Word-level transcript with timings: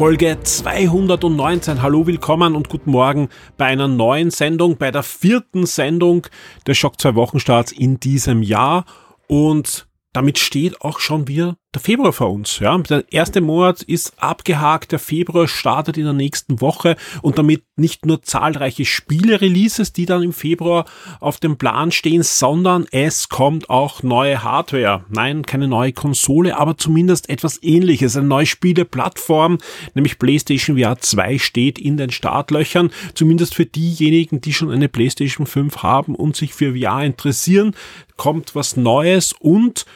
Folge 0.00 0.38
219. 0.42 1.82
Hallo, 1.82 2.06
willkommen 2.06 2.56
und 2.56 2.70
guten 2.70 2.90
Morgen 2.90 3.28
bei 3.58 3.66
einer 3.66 3.86
neuen 3.86 4.30
Sendung, 4.30 4.78
bei 4.78 4.90
der 4.90 5.02
vierten 5.02 5.66
Sendung 5.66 6.26
der 6.66 6.72
Schock 6.72 6.98
2 6.98 7.16
Wochenstarts 7.16 7.70
in 7.70 8.00
diesem 8.00 8.42
Jahr. 8.42 8.86
Und 9.26 9.88
damit 10.14 10.38
steht 10.38 10.80
auch 10.80 11.00
schon 11.00 11.28
wieder 11.28 11.58
der 11.72 11.80
Februar 11.80 12.12
vor 12.12 12.32
uns. 12.32 12.58
Ja, 12.58 12.76
der 12.78 13.04
erste 13.12 13.40
Monat 13.40 13.82
ist 13.82 14.20
abgehakt, 14.20 14.90
der 14.90 14.98
Februar 14.98 15.46
startet 15.46 15.96
in 15.96 16.04
der 16.04 16.12
nächsten 16.12 16.60
Woche 16.60 16.96
und 17.22 17.38
damit 17.38 17.62
nicht 17.76 18.06
nur 18.06 18.22
zahlreiche 18.22 18.84
Spiele-Releases, 18.84 19.92
die 19.92 20.04
dann 20.04 20.24
im 20.24 20.32
Februar 20.32 20.84
auf 21.20 21.38
dem 21.38 21.58
Plan 21.58 21.92
stehen, 21.92 22.24
sondern 22.24 22.86
es 22.90 23.28
kommt 23.28 23.70
auch 23.70 24.02
neue 24.02 24.42
Hardware. 24.42 25.04
Nein, 25.10 25.46
keine 25.46 25.68
neue 25.68 25.92
Konsole, 25.92 26.58
aber 26.58 26.76
zumindest 26.76 27.28
etwas 27.28 27.62
ähnliches. 27.62 28.16
Eine 28.16 28.26
neue 28.26 28.46
Spieleplattform, 28.46 29.58
nämlich 29.94 30.18
PlayStation 30.18 30.76
VR 30.76 30.98
2 30.98 31.38
steht 31.38 31.78
in 31.78 31.96
den 31.96 32.10
Startlöchern. 32.10 32.90
Zumindest 33.14 33.54
für 33.54 33.66
diejenigen, 33.66 34.40
die 34.40 34.52
schon 34.52 34.72
eine 34.72 34.88
PlayStation 34.88 35.46
5 35.46 35.84
haben 35.84 36.16
und 36.16 36.34
sich 36.34 36.52
für 36.52 36.76
VR 36.76 37.04
interessieren, 37.04 37.76
kommt 38.16 38.54
was 38.56 38.76
Neues 38.76 39.32
und 39.38 39.86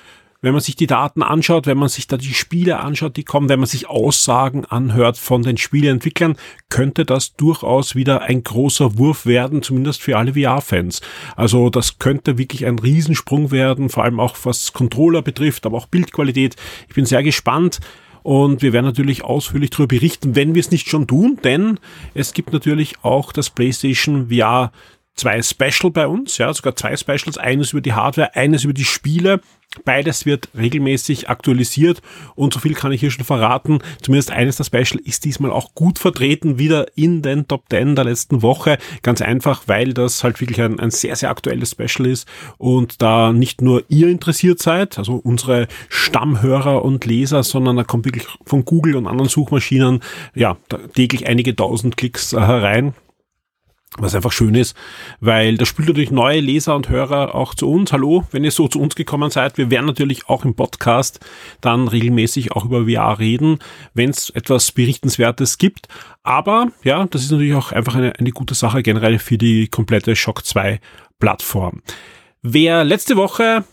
wenn 0.44 0.52
man 0.52 0.60
sich 0.60 0.76
die 0.76 0.86
Daten 0.86 1.22
anschaut, 1.22 1.66
wenn 1.66 1.78
man 1.78 1.88
sich 1.88 2.06
da 2.06 2.16
die 2.16 2.34
Spiele 2.34 2.80
anschaut, 2.80 3.16
die 3.16 3.24
kommen, 3.24 3.48
wenn 3.48 3.60
man 3.60 3.66
sich 3.66 3.88
Aussagen 3.88 4.64
anhört 4.64 5.16
von 5.16 5.42
den 5.42 5.56
Spieleentwicklern, 5.56 6.36
könnte 6.68 7.04
das 7.04 7.34
durchaus 7.34 7.94
wieder 7.94 8.22
ein 8.22 8.44
großer 8.44 8.98
Wurf 8.98 9.24
werden, 9.24 9.62
zumindest 9.62 10.02
für 10.02 10.18
alle 10.18 10.34
VR-Fans. 10.34 11.00
Also 11.34 11.70
das 11.70 11.98
könnte 11.98 12.36
wirklich 12.36 12.66
ein 12.66 12.78
Riesensprung 12.78 13.52
werden, 13.52 13.88
vor 13.88 14.04
allem 14.04 14.20
auch 14.20 14.36
was 14.44 14.72
Controller 14.72 15.22
betrifft, 15.22 15.64
aber 15.64 15.78
auch 15.78 15.86
Bildqualität. 15.86 16.56
Ich 16.88 16.94
bin 16.94 17.06
sehr 17.06 17.22
gespannt. 17.22 17.80
Und 18.22 18.62
wir 18.62 18.72
werden 18.72 18.86
natürlich 18.86 19.22
ausführlich 19.22 19.68
darüber 19.68 19.88
berichten, 19.88 20.34
wenn 20.34 20.54
wir 20.54 20.60
es 20.60 20.70
nicht 20.70 20.88
schon 20.88 21.06
tun, 21.06 21.38
denn 21.44 21.78
es 22.14 22.32
gibt 22.32 22.54
natürlich 22.54 22.94
auch 23.02 23.32
das 23.32 23.50
PlayStation 23.50 24.30
VR 24.30 24.72
zwei 25.14 25.42
Special 25.42 25.90
bei 25.90 26.06
uns, 26.06 26.38
ja, 26.38 26.52
sogar 26.52 26.76
zwei 26.76 26.96
Specials, 26.96 27.38
eines 27.38 27.72
über 27.72 27.80
die 27.80 27.92
Hardware, 27.92 28.34
eines 28.34 28.64
über 28.64 28.72
die 28.72 28.84
Spiele. 28.84 29.40
Beides 29.84 30.24
wird 30.24 30.50
regelmäßig 30.56 31.28
aktualisiert 31.28 32.00
und 32.36 32.54
so 32.54 32.60
viel 32.60 32.74
kann 32.74 32.92
ich 32.92 33.00
hier 33.00 33.10
schon 33.10 33.24
verraten. 33.24 33.80
Zumindest 34.02 34.30
eines 34.30 34.56
der 34.56 34.64
Special 34.64 35.00
ist 35.02 35.24
diesmal 35.24 35.50
auch 35.50 35.74
gut 35.74 35.98
vertreten, 35.98 36.58
wieder 36.58 36.86
in 36.96 37.22
den 37.22 37.48
Top 37.48 37.64
10 37.70 37.96
der 37.96 38.04
letzten 38.04 38.42
Woche. 38.42 38.78
Ganz 39.02 39.20
einfach, 39.20 39.64
weil 39.66 39.92
das 39.92 40.22
halt 40.22 40.40
wirklich 40.40 40.60
ein, 40.60 40.78
ein 40.78 40.92
sehr, 40.92 41.16
sehr 41.16 41.30
aktuelles 41.30 41.72
Special 41.72 42.06
ist 42.06 42.28
und 42.56 43.02
da 43.02 43.32
nicht 43.32 43.62
nur 43.62 43.82
ihr 43.88 44.08
interessiert 44.08 44.60
seid, 44.60 44.96
also 44.96 45.14
unsere 45.14 45.66
Stammhörer 45.88 46.84
und 46.84 47.04
Leser, 47.04 47.42
sondern 47.42 47.76
da 47.76 47.82
kommt 47.82 48.04
wirklich 48.04 48.26
von 48.46 48.64
Google 48.64 48.94
und 48.94 49.08
anderen 49.08 49.28
Suchmaschinen, 49.28 50.00
ja, 50.36 50.56
täglich 50.94 51.26
einige 51.26 51.56
tausend 51.56 51.96
Klicks 51.96 52.32
äh, 52.32 52.40
herein 52.40 52.94
was 53.98 54.14
einfach 54.14 54.32
schön 54.32 54.54
ist, 54.54 54.76
weil 55.20 55.56
das 55.56 55.68
spült 55.68 55.88
natürlich 55.88 56.10
neue 56.10 56.40
Leser 56.40 56.74
und 56.74 56.88
Hörer 56.88 57.34
auch 57.34 57.54
zu 57.54 57.70
uns. 57.70 57.92
Hallo, 57.92 58.24
wenn 58.32 58.44
ihr 58.44 58.50
so 58.50 58.68
zu 58.68 58.80
uns 58.80 58.94
gekommen 58.94 59.30
seid. 59.30 59.56
Wir 59.56 59.70
werden 59.70 59.86
natürlich 59.86 60.28
auch 60.28 60.44
im 60.44 60.54
Podcast 60.54 61.20
dann 61.60 61.88
regelmäßig 61.88 62.52
auch 62.52 62.64
über 62.64 62.86
VR 62.86 63.18
reden, 63.18 63.58
wenn 63.94 64.10
es 64.10 64.30
etwas 64.30 64.72
Berichtenswertes 64.72 65.58
gibt. 65.58 65.88
Aber 66.22 66.68
ja, 66.82 67.06
das 67.06 67.22
ist 67.22 67.30
natürlich 67.30 67.54
auch 67.54 67.72
einfach 67.72 67.94
eine, 67.94 68.18
eine 68.18 68.30
gute 68.30 68.54
Sache 68.54 68.82
generell 68.82 69.18
für 69.18 69.38
die 69.38 69.68
komplette 69.68 70.16
Shock 70.16 70.44
2 70.44 70.80
Plattform. 71.18 71.82
Wer 72.42 72.84
letzte 72.84 73.16
Woche 73.16 73.64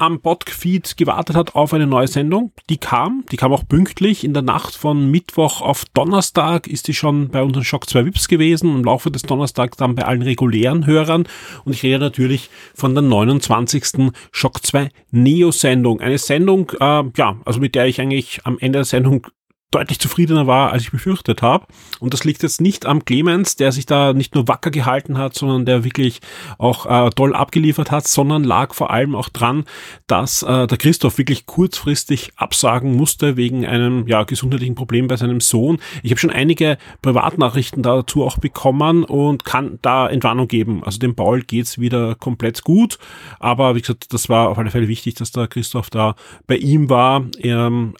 am 0.00 0.20
Podfeed 0.20 0.96
gewartet 0.96 1.36
hat 1.36 1.54
auf 1.54 1.74
eine 1.74 1.86
neue 1.86 2.08
Sendung. 2.08 2.52
Die 2.70 2.78
kam, 2.78 3.24
die 3.30 3.36
kam 3.36 3.52
auch 3.52 3.68
pünktlich. 3.68 4.24
In 4.24 4.32
der 4.32 4.42
Nacht 4.42 4.74
von 4.74 5.10
Mittwoch 5.10 5.60
auf 5.60 5.84
Donnerstag 5.92 6.66
ist 6.66 6.88
die 6.88 6.94
schon 6.94 7.28
bei 7.28 7.42
unseren 7.42 7.64
Shock 7.64 7.88
2 7.88 8.06
Vips 8.06 8.26
gewesen. 8.26 8.74
Im 8.74 8.84
Laufe 8.84 9.10
des 9.10 9.22
Donnerstags 9.22 9.76
dann 9.76 9.94
bei 9.94 10.04
allen 10.04 10.22
regulären 10.22 10.86
Hörern. 10.86 11.28
Und 11.64 11.74
ich 11.74 11.82
rede 11.82 11.98
natürlich 11.98 12.48
von 12.74 12.94
der 12.94 13.02
29. 13.02 14.10
Shock 14.32 14.64
2 14.64 14.88
Neo 15.10 15.50
Sendung. 15.50 16.00
Eine 16.00 16.18
Sendung, 16.18 16.72
äh, 16.80 17.04
ja, 17.16 17.36
also 17.44 17.60
mit 17.60 17.74
der 17.74 17.86
ich 17.86 18.00
eigentlich 18.00 18.40
am 18.44 18.58
Ende 18.58 18.78
der 18.78 18.84
Sendung 18.84 19.26
deutlich 19.70 20.00
zufriedener 20.00 20.46
war, 20.48 20.72
als 20.72 20.82
ich 20.82 20.90
befürchtet 20.90 21.42
habe. 21.42 21.66
Und 22.00 22.12
das 22.12 22.24
liegt 22.24 22.42
jetzt 22.42 22.60
nicht 22.60 22.86
am 22.86 23.04
Clemens, 23.04 23.54
der 23.54 23.70
sich 23.70 23.86
da 23.86 24.12
nicht 24.12 24.34
nur 24.34 24.48
wacker 24.48 24.70
gehalten 24.70 25.16
hat, 25.16 25.34
sondern 25.34 25.64
der 25.64 25.84
wirklich 25.84 26.20
auch 26.58 26.86
äh, 26.86 27.10
toll 27.10 27.34
abgeliefert 27.36 27.92
hat, 27.92 28.08
sondern 28.08 28.42
lag 28.42 28.74
vor 28.74 28.90
allem 28.90 29.14
auch 29.14 29.28
dran, 29.28 29.64
dass 30.08 30.42
äh, 30.42 30.66
der 30.66 30.76
Christoph 30.76 31.18
wirklich 31.18 31.46
kurzfristig 31.46 32.32
absagen 32.36 32.96
musste 32.96 33.36
wegen 33.36 33.64
einem 33.64 34.08
ja, 34.08 34.24
gesundheitlichen 34.24 34.74
Problem 34.74 35.06
bei 35.06 35.16
seinem 35.16 35.40
Sohn. 35.40 35.78
Ich 36.02 36.10
habe 36.10 36.18
schon 36.18 36.30
einige 36.30 36.76
Privatnachrichten 37.00 37.84
dazu 37.84 38.24
auch 38.24 38.38
bekommen 38.38 39.04
und 39.04 39.44
kann 39.44 39.78
da 39.82 40.08
Entwarnung 40.08 40.48
geben. 40.48 40.82
Also 40.82 40.98
dem 40.98 41.14
Paul 41.14 41.42
geht's 41.42 41.78
wieder 41.78 42.16
komplett 42.16 42.64
gut. 42.64 42.98
Aber 43.38 43.76
wie 43.76 43.80
gesagt, 43.82 44.12
das 44.12 44.28
war 44.28 44.48
auf 44.48 44.58
alle 44.58 44.72
Fälle 44.72 44.88
wichtig, 44.88 45.14
dass 45.14 45.30
der 45.30 45.46
Christoph 45.46 45.90
da 45.90 46.16
bei 46.48 46.56
ihm 46.56 46.90
war. 46.90 47.24
Ähm, 47.38 47.94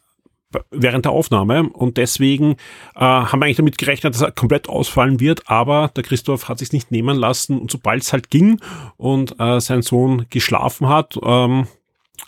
während 0.71 1.05
der 1.05 1.13
Aufnahme. 1.13 1.69
Und 1.69 1.97
deswegen 1.97 2.53
äh, 2.95 3.01
haben 3.01 3.41
wir 3.41 3.47
eigentlich 3.47 3.57
damit 3.57 3.79
gerechnet, 3.79 4.15
dass 4.15 4.23
er 4.23 4.33
komplett 4.33 4.69
ausfallen 4.69 5.21
wird, 5.21 5.49
aber 5.49 5.91
der 5.95 6.03
Christoph 6.03 6.49
hat 6.49 6.59
sich 6.59 6.73
nicht 6.73 6.91
nehmen 6.91 7.17
lassen. 7.17 7.59
Und 7.59 7.71
sobald 7.71 8.03
es 8.03 8.13
halt 8.13 8.31
ging 8.31 8.61
und 8.97 9.39
äh, 9.39 9.61
sein 9.61 9.83
Sohn 9.83 10.27
geschlafen 10.31 10.89
hat, 10.89 11.19
ähm, 11.23 11.67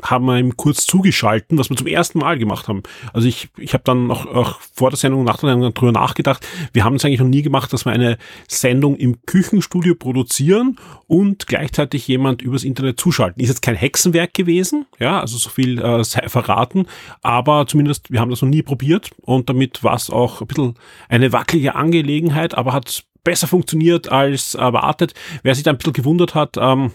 haben 0.03 0.27
wir 0.27 0.39
ihm 0.39 0.57
kurz 0.57 0.87
zugeschalten, 0.87 1.59
was 1.59 1.71
wir 1.71 1.77
zum 1.77 1.87
ersten 1.87 2.19
Mal 2.19 2.39
gemacht 2.39 2.69
haben. 2.69 2.83
Also 3.13 3.29
ich, 3.29 3.49
ich 3.59 3.75
habe 3.75 3.85
dann 3.85 4.11
auch, 4.11 4.27
auch 4.27 4.61
vor 4.75 4.91
der 4.91 4.97
Sendung, 4.97 5.25
nach 5.25 5.39
der 5.39 5.51
Sendung 5.51 5.75
drüber 5.75 5.93
nachgedacht. 5.93 6.47
Wir 6.73 6.85
haben 6.85 6.97
es 6.97 7.05
eigentlich 7.05 7.21
noch 7.21 7.29
nie 7.29 7.43
gemacht, 7.43 7.73
dass 7.73 7.85
wir 7.85 7.93
eine 7.93 8.19
Sendung 8.49 8.97
im 8.97 9.25
Küchenstudio 9.27 9.95
produzieren 9.95 10.77
und 11.07 11.47
gleichzeitig 11.47 12.07
jemand 12.09 12.43
übers 12.43 12.65
Internet 12.65 12.99
zuschalten. 12.99 13.43
Ist 13.43 13.49
jetzt 13.49 13.63
kein 13.63 13.77
Hexenwerk 13.77 14.35
gewesen, 14.35 14.87
ja, 14.99 15.21
also 15.21 15.37
so 15.39 15.51
viel 15.51 15.81
äh, 15.81 16.05
sei 16.05 16.29
verraten, 16.29 16.87
aber 17.23 17.67
zumindest 17.67 18.11
wir 18.11 18.21
haben 18.21 18.31
das 18.31 18.43
noch 18.43 18.49
nie 18.49 18.63
probiert 18.63 19.11
und 19.21 19.49
damit 19.49 19.83
war 19.85 19.95
es 19.95 20.11
auch 20.11 20.41
ein 20.41 20.47
bisschen 20.47 20.75
eine 21.09 21.33
wackelige 21.33 21.75
Angelegenheit, 21.75 22.55
aber 22.55 22.73
hat 22.73 23.05
besser 23.25 23.47
funktioniert 23.47 24.11
als 24.11 24.55
erwartet. 24.55 25.15
Wer 25.43 25.55
sich 25.55 25.65
da 25.65 25.71
ein 25.71 25.79
bisschen 25.79 25.93
gewundert 25.93 26.35
hat, 26.35 26.57
ähm, 26.59 26.93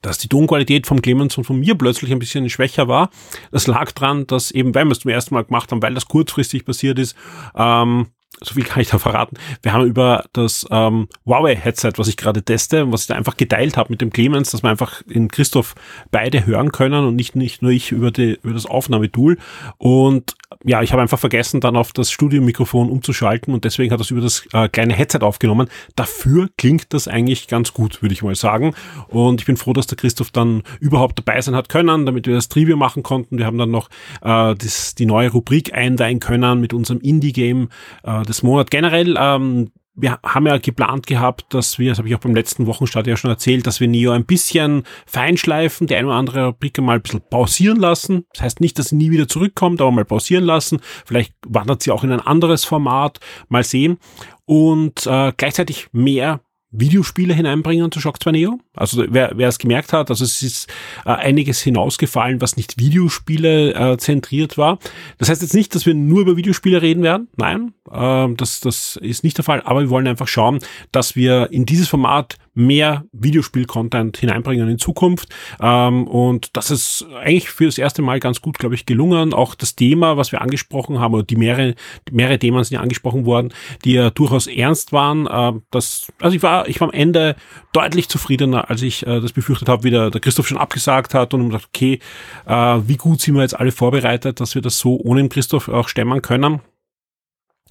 dass 0.00 0.18
die 0.18 0.28
Tonqualität 0.28 0.86
vom 0.86 1.02
Clemens 1.02 1.36
und 1.36 1.44
von 1.44 1.58
mir 1.58 1.74
plötzlich 1.74 2.12
ein 2.12 2.18
bisschen 2.18 2.48
schwächer 2.48 2.88
war. 2.88 3.10
Das 3.50 3.66
lag 3.66 3.92
dran, 3.92 4.26
dass 4.26 4.50
eben, 4.50 4.74
weil 4.74 4.84
wir 4.86 4.92
es 4.92 5.00
zum 5.00 5.10
ersten 5.10 5.34
Mal 5.34 5.44
gemacht 5.44 5.70
haben, 5.70 5.82
weil 5.82 5.94
das 5.94 6.06
kurzfristig 6.06 6.64
passiert 6.64 6.98
ist, 6.98 7.16
ähm, 7.56 8.06
so 8.40 8.54
viel 8.54 8.64
kann 8.64 8.82
ich 8.82 8.88
da 8.88 8.98
verraten. 8.98 9.36
Wir 9.62 9.72
haben 9.72 9.86
über 9.86 10.24
das 10.32 10.66
ähm, 10.70 11.08
Huawei-Headset, 11.26 11.92
was 11.96 12.08
ich 12.08 12.16
gerade 12.16 12.42
teste 12.42 12.84
und 12.84 12.92
was 12.92 13.02
ich 13.02 13.06
da 13.08 13.14
einfach 13.14 13.36
geteilt 13.36 13.76
habe 13.76 13.90
mit 13.90 14.00
dem 14.00 14.10
Clemens, 14.10 14.50
dass 14.50 14.62
wir 14.62 14.70
einfach 14.70 15.02
in 15.08 15.28
Christoph 15.28 15.74
beide 16.10 16.46
hören 16.46 16.72
können 16.72 17.06
und 17.06 17.16
nicht, 17.16 17.36
nicht 17.36 17.62
nur 17.62 17.70
ich 17.70 17.92
über, 17.92 18.10
die, 18.10 18.38
über 18.42 18.54
das 18.54 18.66
Aufnahmetool. 18.66 19.38
Und 19.78 20.34
ja, 20.64 20.82
ich 20.82 20.92
habe 20.92 21.02
einfach 21.02 21.18
vergessen, 21.18 21.60
dann 21.60 21.76
auf 21.76 21.92
das 21.92 22.10
Studiomikrofon 22.10 22.90
umzuschalten 22.90 23.54
und 23.54 23.64
deswegen 23.64 23.92
hat 23.92 24.00
das 24.00 24.10
über 24.10 24.20
das 24.20 24.46
äh, 24.52 24.68
kleine 24.68 24.94
Headset 24.94 25.20
aufgenommen. 25.20 25.68
Dafür 25.96 26.48
klingt 26.56 26.92
das 26.92 27.08
eigentlich 27.08 27.48
ganz 27.48 27.72
gut, 27.72 28.02
würde 28.02 28.12
ich 28.12 28.22
mal 28.22 28.34
sagen. 28.34 28.74
Und 29.08 29.40
ich 29.40 29.46
bin 29.46 29.56
froh, 29.56 29.72
dass 29.72 29.86
der 29.86 29.96
Christoph 29.96 30.30
dann 30.30 30.62
überhaupt 30.80 31.18
dabei 31.18 31.40
sein 31.40 31.54
hat 31.54 31.68
können, 31.68 32.06
damit 32.06 32.26
wir 32.26 32.34
das 32.34 32.48
Trivia 32.48 32.76
machen 32.76 33.02
konnten. 33.02 33.38
Wir 33.38 33.46
haben 33.46 33.58
dann 33.58 33.70
noch 33.70 33.88
äh, 34.22 34.54
das, 34.54 34.94
die 34.94 35.06
neue 35.06 35.30
Rubrik 35.30 35.74
einweihen 35.74 36.20
können 36.20 36.60
mit 36.60 36.72
unserem 36.72 37.00
Indie-Game 37.00 37.68
äh, 38.04 38.22
des 38.22 38.42
Monats. 38.42 38.70
Generell 38.70 39.16
ähm, 39.18 39.70
wir 39.94 40.18
haben 40.22 40.46
ja 40.46 40.56
geplant 40.58 41.06
gehabt, 41.06 41.52
dass 41.52 41.78
wir, 41.78 41.90
das 41.90 41.98
habe 41.98 42.08
ich 42.08 42.14
auch 42.14 42.20
beim 42.20 42.34
letzten 42.34 42.66
Wochenstart 42.66 43.06
ja 43.06 43.16
schon 43.16 43.30
erzählt, 43.30 43.66
dass 43.66 43.80
wir 43.80 43.88
Neo 43.88 44.12
ein 44.12 44.24
bisschen 44.24 44.84
feinschleifen, 45.06 45.86
die 45.86 45.94
eine 45.94 46.08
oder 46.08 46.16
andere 46.16 46.46
Rubrik 46.46 46.78
mal 46.78 46.96
ein 46.96 47.02
bisschen 47.02 47.22
pausieren 47.28 47.78
lassen. 47.78 48.24
Das 48.32 48.42
heißt 48.42 48.60
nicht, 48.60 48.78
dass 48.78 48.88
sie 48.88 48.96
nie 48.96 49.10
wieder 49.10 49.28
zurückkommt, 49.28 49.80
aber 49.80 49.90
mal 49.90 50.04
pausieren 50.04 50.44
lassen. 50.44 50.80
Vielleicht 51.04 51.34
wandert 51.46 51.82
sie 51.82 51.90
auch 51.90 52.04
in 52.04 52.12
ein 52.12 52.20
anderes 52.20 52.64
Format. 52.64 53.20
Mal 53.48 53.64
sehen. 53.64 53.98
Und 54.46 55.06
äh, 55.06 55.32
gleichzeitig 55.36 55.88
mehr 55.92 56.40
Videospiele 56.72 57.34
hineinbringen 57.34 57.92
zu 57.92 58.00
Shock 58.00 58.22
2 58.22 58.32
Neo. 58.32 58.58
Also 58.74 59.04
wer, 59.08 59.32
wer 59.36 59.48
es 59.48 59.58
gemerkt 59.58 59.92
hat, 59.92 60.10
also 60.10 60.24
es 60.24 60.42
ist 60.42 60.68
äh, 61.04 61.10
einiges 61.10 61.60
hinausgefallen, 61.60 62.40
was 62.40 62.56
nicht 62.56 62.78
Videospiele 62.78 63.74
äh, 63.74 63.96
zentriert 63.98 64.58
war. 64.58 64.78
Das 65.18 65.28
heißt 65.28 65.42
jetzt 65.42 65.54
nicht, 65.54 65.74
dass 65.74 65.86
wir 65.86 65.94
nur 65.94 66.22
über 66.22 66.36
Videospiele 66.36 66.80
reden 66.80 67.02
werden. 67.02 67.28
Nein, 67.36 67.74
äh, 67.90 68.28
das, 68.34 68.60
das 68.60 68.96
ist 68.96 69.22
nicht 69.22 69.36
der 69.36 69.44
Fall. 69.44 69.62
Aber 69.64 69.82
wir 69.82 69.90
wollen 69.90 70.08
einfach 70.08 70.28
schauen, 70.28 70.58
dass 70.90 71.14
wir 71.14 71.52
in 71.52 71.66
dieses 71.66 71.88
Format 71.88 72.36
mehr 72.54 73.04
Videospiel-Content 73.12 74.16
hineinbringen 74.18 74.68
in 74.68 74.78
Zukunft. 74.78 75.28
Ähm, 75.60 76.06
und 76.06 76.56
das 76.56 76.70
ist 76.70 77.06
eigentlich 77.14 77.50
für 77.50 77.66
das 77.66 77.78
erste 77.78 78.02
Mal 78.02 78.20
ganz 78.20 78.40
gut, 78.40 78.58
glaube 78.58 78.74
ich, 78.74 78.86
gelungen. 78.86 79.32
Auch 79.32 79.54
das 79.54 79.74
Thema, 79.74 80.16
was 80.16 80.32
wir 80.32 80.42
angesprochen 80.42 81.00
haben, 81.00 81.14
oder 81.14 81.22
die 81.22 81.36
mehrere, 81.36 81.74
mehrere 82.10 82.38
Themen 82.38 82.62
sind 82.64 82.74
ja 82.76 82.80
angesprochen 82.80 83.24
worden, 83.24 83.52
die 83.84 83.92
ja 83.92 84.10
durchaus 84.10 84.46
ernst 84.46 84.92
waren. 84.92 85.26
Äh, 85.26 85.60
das, 85.70 86.12
also 86.20 86.36
ich 86.36 86.42
war, 86.42 86.68
ich 86.68 86.80
war 86.80 86.88
am 86.88 86.94
Ende 86.94 87.36
deutlich 87.72 88.08
zufriedener, 88.08 88.68
als 88.68 88.82
ich 88.82 89.06
äh, 89.06 89.20
das 89.20 89.32
befürchtet 89.32 89.68
habe, 89.68 89.84
wie 89.84 89.90
der, 89.90 90.10
der 90.10 90.20
Christoph 90.20 90.46
schon 90.46 90.58
abgesagt 90.58 91.14
hat 91.14 91.34
und 91.34 91.46
gesagt, 91.46 91.68
okay, 91.74 92.00
äh, 92.46 92.78
wie 92.86 92.96
gut 92.96 93.20
sind 93.20 93.34
wir 93.34 93.42
jetzt 93.42 93.58
alle 93.58 93.72
vorbereitet, 93.72 94.40
dass 94.40 94.54
wir 94.54 94.62
das 94.62 94.78
so 94.78 94.98
ohne 95.00 95.22
den 95.22 95.28
Christoph 95.28 95.68
auch 95.68 95.88
stemmen 95.88 96.20
können. 96.22 96.60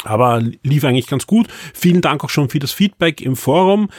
Aber 0.03 0.41
lief 0.63 0.83
eigentlich 0.83 1.07
ganz 1.07 1.27
gut. 1.27 1.47
Vielen 1.73 2.01
Dank 2.01 2.23
auch 2.23 2.29
schon 2.29 2.49
für 2.49 2.59
das 2.59 2.71
Feedback 2.71 3.21
im 3.21 3.35
Forum. 3.35 3.89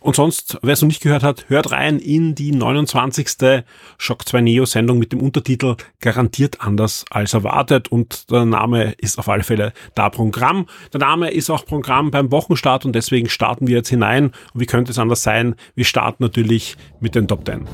Und 0.00 0.14
sonst, 0.14 0.58
wer 0.62 0.74
es 0.74 0.80
noch 0.80 0.88
nicht 0.88 1.02
gehört 1.02 1.24
hat, 1.24 1.46
hört 1.48 1.72
rein 1.72 1.98
in 1.98 2.34
die 2.34 2.52
29. 2.52 3.64
Shock 3.98 4.28
2 4.28 4.40
Neo 4.42 4.64
Sendung 4.64 4.98
mit 4.98 5.12
dem 5.12 5.20
Untertitel 5.20 5.76
Garantiert 6.00 6.60
anders 6.60 7.04
als 7.10 7.34
erwartet. 7.34 7.88
Und 7.88 8.30
der 8.30 8.44
Name 8.44 8.92
ist 8.98 9.18
auf 9.18 9.28
alle 9.28 9.42
Fälle 9.42 9.72
da 9.94 10.08
Programm. 10.08 10.66
Der 10.92 11.00
Name 11.00 11.30
ist 11.30 11.50
auch 11.50 11.66
Programm 11.66 12.12
beim 12.12 12.30
Wochenstart 12.30 12.84
und 12.84 12.92
deswegen 12.94 13.28
starten 13.28 13.66
wir 13.66 13.76
jetzt 13.76 13.88
hinein. 13.88 14.26
Und 14.54 14.60
wie 14.60 14.66
könnte 14.66 14.92
es 14.92 14.98
anders 14.98 15.22
sein? 15.22 15.56
Wir 15.74 15.84
starten 15.84 16.22
natürlich 16.22 16.76
mit 17.00 17.16
den 17.16 17.26
Top 17.26 17.44
10. 17.44 17.66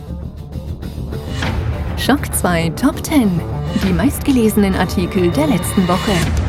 Shock 1.99 2.35
2 2.35 2.71
Top 2.71 3.05
10. 3.05 3.41
Die 3.87 3.93
meistgelesenen 3.93 4.75
Artikel 4.75 5.31
der 5.31 5.47
letzten 5.49 5.87
Woche. 5.87 6.44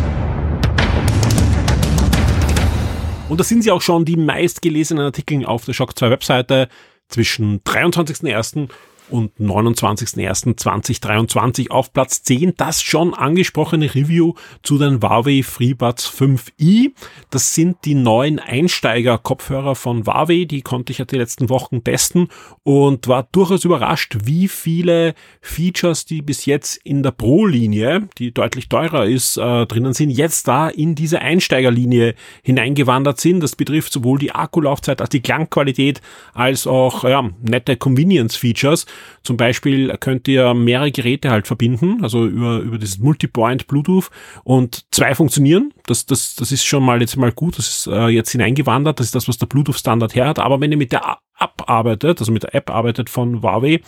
Und 3.27 3.39
das 3.39 3.49
sind 3.49 3.63
sie 3.63 3.71
auch 3.71 3.81
schon 3.81 4.05
die 4.05 4.17
meistgelesenen 4.17 5.05
Artikel 5.05 5.45
auf 5.45 5.65
der 5.65 5.73
Shock 5.73 5.97
2 5.97 6.11
Webseite 6.11 6.69
zwischen 7.07 7.61
23.01 7.61 8.69
und 9.09 9.31
29.01.2023 9.39 11.69
auf 11.69 11.93
Platz 11.93 12.23
10 12.23 12.55
das 12.57 12.81
schon 12.81 13.13
angesprochene 13.13 13.93
Review 13.93 14.33
zu 14.63 14.77
den 14.77 15.01
Huawei 15.01 15.43
FreeBuds 15.43 16.09
5i. 16.09 16.91
Das 17.29 17.55
sind 17.55 17.77
die 17.85 17.95
neuen 17.95 18.39
Einsteiger-Kopfhörer 18.39 19.75
von 19.75 20.05
Huawei, 20.05 20.45
die 20.45 20.61
konnte 20.61 20.91
ich 20.91 20.99
ja 20.99 21.05
die 21.05 21.17
letzten 21.17 21.49
Wochen 21.49 21.83
testen 21.83 22.29
und 22.63 23.07
war 23.07 23.27
durchaus 23.31 23.65
überrascht, 23.65 24.17
wie 24.23 24.47
viele 24.47 25.13
Features, 25.41 26.05
die 26.05 26.21
bis 26.21 26.45
jetzt 26.45 26.77
in 26.83 27.03
der 27.03 27.11
Pro-Linie, 27.11 28.07
die 28.17 28.31
deutlich 28.31 28.69
teurer 28.69 29.05
ist, 29.05 29.37
äh, 29.37 29.65
drinnen 29.65 29.93
sind, 29.93 30.09
jetzt 30.09 30.47
da 30.47 30.69
in 30.69 30.95
diese 30.95 31.19
Einsteigerlinie 31.19 32.15
hineingewandert 32.43 33.19
sind. 33.19 33.41
Das 33.41 33.55
betrifft 33.55 33.93
sowohl 33.93 34.19
die 34.19 34.31
Akkulaufzeit 34.31 35.01
als 35.01 35.09
die 35.09 35.21
Klangqualität 35.21 36.01
als 36.33 36.67
auch 36.67 37.03
ja, 37.03 37.29
nette 37.41 37.77
Convenience-Features. 37.77 38.85
Zum 39.23 39.37
Beispiel 39.37 39.95
könnt 39.99 40.27
ihr 40.27 40.53
mehrere 40.53 40.91
Geräte 40.91 41.31
halt 41.31 41.47
verbinden, 41.47 42.03
also 42.03 42.25
über, 42.25 42.59
über 42.59 42.77
dieses 42.77 42.99
Multipoint 42.99 43.67
Bluetooth 43.67 44.09
und 44.43 44.85
zwei 44.91 45.15
funktionieren. 45.15 45.73
Das, 45.87 46.05
das, 46.05 46.35
das 46.35 46.51
ist 46.51 46.65
schon 46.65 46.83
mal 46.83 47.01
jetzt 47.01 47.15
mal 47.17 47.31
gut. 47.31 47.57
Das 47.57 47.67
ist 47.67 47.87
äh, 47.87 48.07
jetzt 48.07 48.31
hineingewandert. 48.31 48.99
Das 48.99 49.07
ist 49.07 49.15
das, 49.15 49.27
was 49.27 49.37
der 49.37 49.47
Bluetooth-Standard 49.47 50.15
her 50.15 50.27
hat. 50.27 50.39
Aber 50.39 50.61
wenn 50.61 50.71
ihr 50.71 50.77
mit 50.77 50.91
der 50.91 51.17
App 51.39 51.63
arbeitet, 51.67 52.19
also 52.19 52.31
mit 52.31 52.43
der 52.43 52.55
App 52.55 52.69
arbeitet 52.69 53.09
von 53.09 53.41
Huawei, 53.41 53.81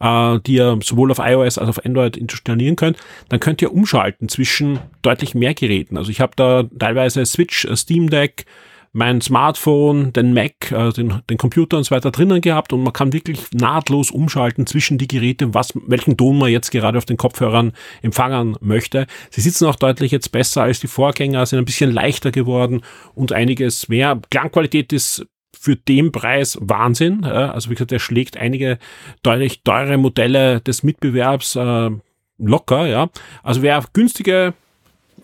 äh, 0.00 0.40
die 0.46 0.54
ihr 0.54 0.78
sowohl 0.82 1.10
auf 1.10 1.18
iOS 1.18 1.58
als 1.58 1.58
auch 1.58 1.68
auf 1.68 1.84
Android 1.84 2.16
installieren 2.16 2.76
könnt, 2.76 2.98
dann 3.28 3.40
könnt 3.40 3.62
ihr 3.62 3.72
umschalten 3.72 4.28
zwischen 4.28 4.78
deutlich 5.02 5.34
mehr 5.34 5.54
Geräten. 5.54 5.96
Also 5.96 6.10
ich 6.10 6.20
habe 6.20 6.32
da 6.36 6.64
teilweise 6.78 7.24
Switch, 7.24 7.64
äh, 7.64 7.76
Steam 7.76 8.10
Deck, 8.10 8.46
mein 8.92 9.22
Smartphone, 9.22 10.12
den 10.12 10.34
Mac, 10.34 10.70
äh, 10.70 10.92
den, 10.92 11.22
den 11.28 11.38
Computer 11.38 11.78
und 11.78 11.84
so 11.84 11.94
weiter 11.94 12.10
drinnen 12.10 12.42
gehabt 12.42 12.72
und 12.72 12.82
man 12.82 12.92
kann 12.92 13.12
wirklich 13.12 13.50
nahtlos 13.52 14.10
umschalten 14.10 14.66
zwischen 14.66 14.98
die 14.98 15.08
Geräte, 15.08 15.54
was, 15.54 15.72
welchen 15.86 16.16
Ton 16.16 16.38
man 16.38 16.50
jetzt 16.50 16.70
gerade 16.70 16.98
auf 16.98 17.06
den 17.06 17.16
Kopfhörern 17.16 17.72
empfangen 18.02 18.56
möchte. 18.60 19.06
Sie 19.30 19.40
sitzen 19.40 19.66
auch 19.66 19.76
deutlich 19.76 20.12
jetzt 20.12 20.30
besser 20.30 20.62
als 20.62 20.80
die 20.80 20.88
Vorgänger, 20.88 21.46
sind 21.46 21.58
ein 21.58 21.64
bisschen 21.64 21.90
leichter 21.90 22.30
geworden 22.30 22.82
und 23.14 23.32
einiges 23.32 23.88
mehr. 23.88 24.20
Klangqualität 24.30 24.92
ist 24.92 25.26
für 25.58 25.76
den 25.76 26.12
Preis 26.12 26.58
Wahnsinn. 26.60 27.24
Also 27.24 27.70
wie 27.70 27.74
gesagt, 27.74 27.92
er 27.92 27.98
schlägt 27.98 28.36
einige 28.36 28.78
deutlich 29.22 29.62
teure 29.62 29.96
Modelle 29.96 30.60
des 30.60 30.82
Mitbewerbs 30.82 31.56
äh, 31.56 31.90
locker. 32.38 32.86
Ja, 32.86 33.10
also 33.42 33.62
wer 33.62 33.84
günstige 33.92 34.54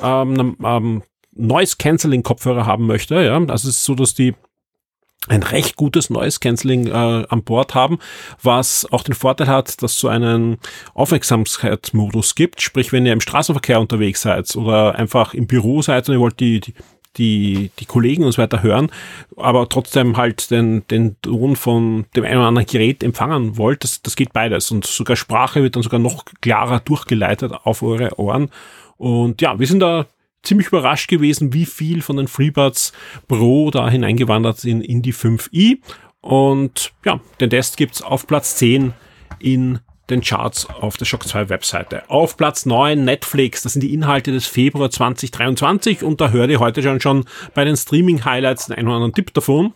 ähm, 0.00 0.56
ähm, 0.62 1.03
Noise 1.38 1.76
Cancelling 1.79 2.23
Kopfhörer 2.23 2.67
haben 2.67 2.87
möchte, 2.87 3.14
ja, 3.23 3.38
das 3.40 3.64
ist 3.64 3.85
so, 3.85 3.94
dass 3.94 4.14
die 4.14 4.35
ein 5.29 5.43
recht 5.43 5.76
gutes 5.76 6.11
Noise 6.11 6.38
Cancelling 6.40 6.87
äh, 6.87 6.90
an 7.29 7.43
Bord 7.43 7.75
haben, 7.75 7.99
was 8.43 8.87
auch 8.93 9.02
den 9.02 9.14
Vorteil 9.14 9.49
hat, 9.49 9.82
dass 9.82 9.93
es 9.93 9.99
so 9.99 10.08
einen 10.08 10.58
Aufmerksamkeitsmodus 10.94 12.35
gibt. 12.35 12.62
Sprich, 12.62 12.93
wenn 12.93 13.05
ihr 13.05 13.12
im 13.12 13.20
Straßenverkehr 13.20 13.81
unterwegs 13.81 14.23
seid 14.23 14.55
oder 14.56 14.94
einfach 14.94 15.35
im 15.35 15.46
Büro 15.46 15.82
seid 15.82 16.08
und 16.08 16.14
ihr 16.14 16.20
wollt 16.20 16.40
die, 16.40 16.61
die 16.61 16.75
die, 17.19 17.70
die 17.79 17.85
Kollegen 17.85 18.25
und 18.25 18.32
so 18.32 18.40
weiter 18.40 18.62
hören, 18.62 18.90
aber 19.37 19.69
trotzdem 19.69 20.17
halt 20.17 20.50
den, 20.50 20.87
den 20.88 21.20
Ton 21.20 21.56
von 21.56 22.06
dem 22.17 22.25
einen 22.25 22.38
oder 22.38 22.49
anderen 22.49 22.67
Gerät 22.67 23.02
empfangen 23.02 23.56
wollt, 23.56 23.85
das, 23.85 24.02
das 24.02 24.17
geht 24.17 24.32
beides. 24.32 24.70
Und 24.70 24.87
sogar 24.87 25.17
Sprache 25.17 25.62
wird 25.62 25.76
dann 25.76 25.82
sogar 25.82 26.00
noch 26.00 26.25
klarer 26.40 26.81
durchgeleitet 26.81 27.52
auf 27.64 27.82
eure 27.82 28.19
Ohren. 28.19 28.50
Und 28.96 29.43
ja, 29.43 29.58
wir 29.58 29.67
sind 29.67 29.81
da 29.81 30.06
ziemlich 30.49 30.69
überrascht 30.69 31.09
gewesen, 31.09 31.53
wie 31.53 31.67
viel 31.67 32.03
von 32.03 32.17
den 32.17 32.27
FreeBuds 32.27 32.93
Pro 33.29 33.71
da 33.71 33.89
hineingewandert 33.89 34.59
sind 34.59 34.81
in 34.81 35.03
die 35.03 35.15
5i. 35.15 35.79
Und 36.21 36.93
ja, 37.05 37.21
den 37.41 37.50
Test 37.50 37.77
gibt's 37.77 38.03
auf 38.03 38.27
Platz 38.27 38.56
10 38.56 38.93
in 39.39 39.79
den 40.11 40.23
Charts 40.23 40.67
auf 40.67 40.97
der 40.97 41.05
Shock 41.05 41.29
2 41.29 41.50
Webseite. 41.50 42.09
Auf 42.09 42.37
Platz 42.37 42.67
9 42.67 43.05
Netflix, 43.05 43.62
das 43.62 43.75
sind 43.75 43.83
die 43.83 43.93
Inhalte 43.93 44.33
des 44.33 44.47
Februar 44.47 44.91
2023 44.91 46.03
und 46.03 46.21
da 46.21 46.31
hört 46.31 46.50
ihr 46.50 46.61
heute 46.61 46.83
schon, 46.83 47.00
schon 47.00 47.25
bei 47.55 47.65
den 47.65 47.77
Streaming 47.77 48.25
Highlights 48.25 48.67
den 48.67 48.77
einen 48.77 48.89
oder 48.89 48.97
anderen 48.97 49.15
Tipp 49.15 49.35
davon. 49.35 49.75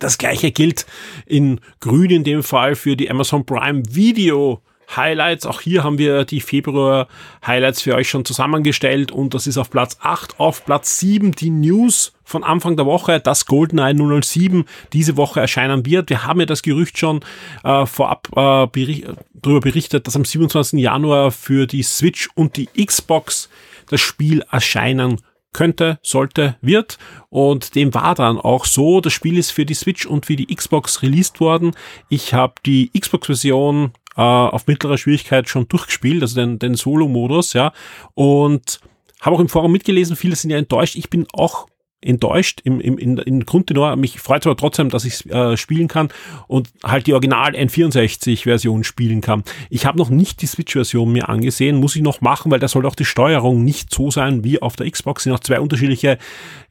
Das 0.00 0.18
gleiche 0.18 0.50
gilt 0.50 0.86
in 1.26 1.60
grün 1.78 2.10
in 2.10 2.24
dem 2.24 2.42
Fall 2.42 2.74
für 2.74 2.96
die 2.96 3.10
Amazon 3.10 3.44
Prime 3.44 3.82
Video 3.88 4.62
Highlights. 4.96 5.46
Auch 5.46 5.60
hier 5.60 5.84
haben 5.84 5.98
wir 5.98 6.24
die 6.24 6.40
Februar 6.40 7.08
Highlights 7.46 7.82
für 7.82 7.94
euch 7.94 8.08
schon 8.08 8.24
zusammengestellt 8.24 9.12
und 9.12 9.34
das 9.34 9.46
ist 9.46 9.58
auf 9.58 9.70
Platz 9.70 9.98
8. 10.00 10.38
Auf 10.38 10.64
Platz 10.64 10.98
7 10.98 11.32
die 11.32 11.50
News 11.50 12.12
von 12.24 12.44
Anfang 12.44 12.76
der 12.76 12.86
Woche, 12.86 13.20
dass 13.20 13.46
GoldenEye 13.46 13.94
007 14.22 14.64
diese 14.92 15.16
Woche 15.16 15.40
erscheinen 15.40 15.84
wird. 15.86 16.10
Wir 16.10 16.24
haben 16.24 16.40
ja 16.40 16.46
das 16.46 16.62
Gerücht 16.62 16.98
schon 16.98 17.20
äh, 17.64 17.86
vorab 17.86 18.28
äh, 18.36 18.66
bericht, 18.66 19.06
darüber 19.34 19.60
berichtet, 19.60 20.06
dass 20.06 20.16
am 20.16 20.24
27. 20.24 20.80
Januar 20.80 21.30
für 21.32 21.66
die 21.66 21.82
Switch 21.82 22.28
und 22.34 22.56
die 22.56 22.66
Xbox 22.66 23.48
das 23.88 24.00
Spiel 24.00 24.44
erscheinen 24.50 25.20
könnte, 25.52 25.98
sollte, 26.02 26.56
wird. 26.60 26.98
Und 27.28 27.74
dem 27.74 27.92
war 27.94 28.14
dann 28.14 28.38
auch 28.38 28.64
so. 28.64 29.00
Das 29.00 29.12
Spiel 29.12 29.38
ist 29.38 29.50
für 29.50 29.66
die 29.66 29.74
Switch 29.74 30.06
und 30.06 30.26
für 30.26 30.36
die 30.36 30.54
Xbox 30.54 31.02
released 31.02 31.40
worden. 31.40 31.72
Ich 32.08 32.34
habe 32.34 32.54
die 32.64 32.90
Xbox-Version 32.98 33.92
äh, 34.16 34.20
auf 34.20 34.66
mittlerer 34.66 34.98
Schwierigkeit 34.98 35.48
schon 35.48 35.68
durchgespielt, 35.68 36.22
also 36.22 36.40
den, 36.40 36.58
den 36.58 36.74
Solo-Modus, 36.74 37.52
ja. 37.52 37.72
Und 38.14 38.80
habe 39.20 39.36
auch 39.36 39.40
im 39.40 39.48
Forum 39.48 39.72
mitgelesen, 39.72 40.16
viele 40.16 40.36
sind 40.36 40.50
ja 40.50 40.58
enttäuscht. 40.58 40.96
Ich 40.96 41.10
bin 41.10 41.26
auch 41.32 41.66
enttäuscht 42.02 42.60
im, 42.64 42.80
im, 42.80 42.96
in, 42.98 43.18
in 43.18 43.44
Grundtenor. 43.44 43.96
Mich 43.96 44.20
freut 44.20 44.46
aber 44.46 44.56
trotzdem, 44.56 44.88
dass 44.88 45.04
ich 45.04 45.30
äh, 45.30 45.56
spielen 45.56 45.88
kann 45.88 46.08
und 46.46 46.70
halt 46.82 47.06
die 47.06 47.12
Original 47.12 47.54
N64-Version 47.54 48.84
spielen 48.84 49.20
kann. 49.20 49.44
Ich 49.68 49.86
habe 49.86 49.98
noch 49.98 50.08
nicht 50.08 50.40
die 50.42 50.46
Switch-Version 50.46 51.12
mir 51.12 51.28
angesehen, 51.28 51.76
muss 51.76 51.96
ich 51.96 52.02
noch 52.02 52.20
machen, 52.20 52.50
weil 52.50 52.60
da 52.60 52.68
soll 52.68 52.86
auch 52.86 52.94
die 52.94 53.04
Steuerung 53.04 53.64
nicht 53.64 53.92
so 53.92 54.10
sein 54.10 54.44
wie 54.44 54.62
auf 54.62 54.76
der 54.76 54.90
Xbox. 54.90 55.20
Es 55.20 55.24
sind 55.24 55.32
auch 55.34 55.40
zwei 55.40 55.60
unterschiedliche 55.60 56.18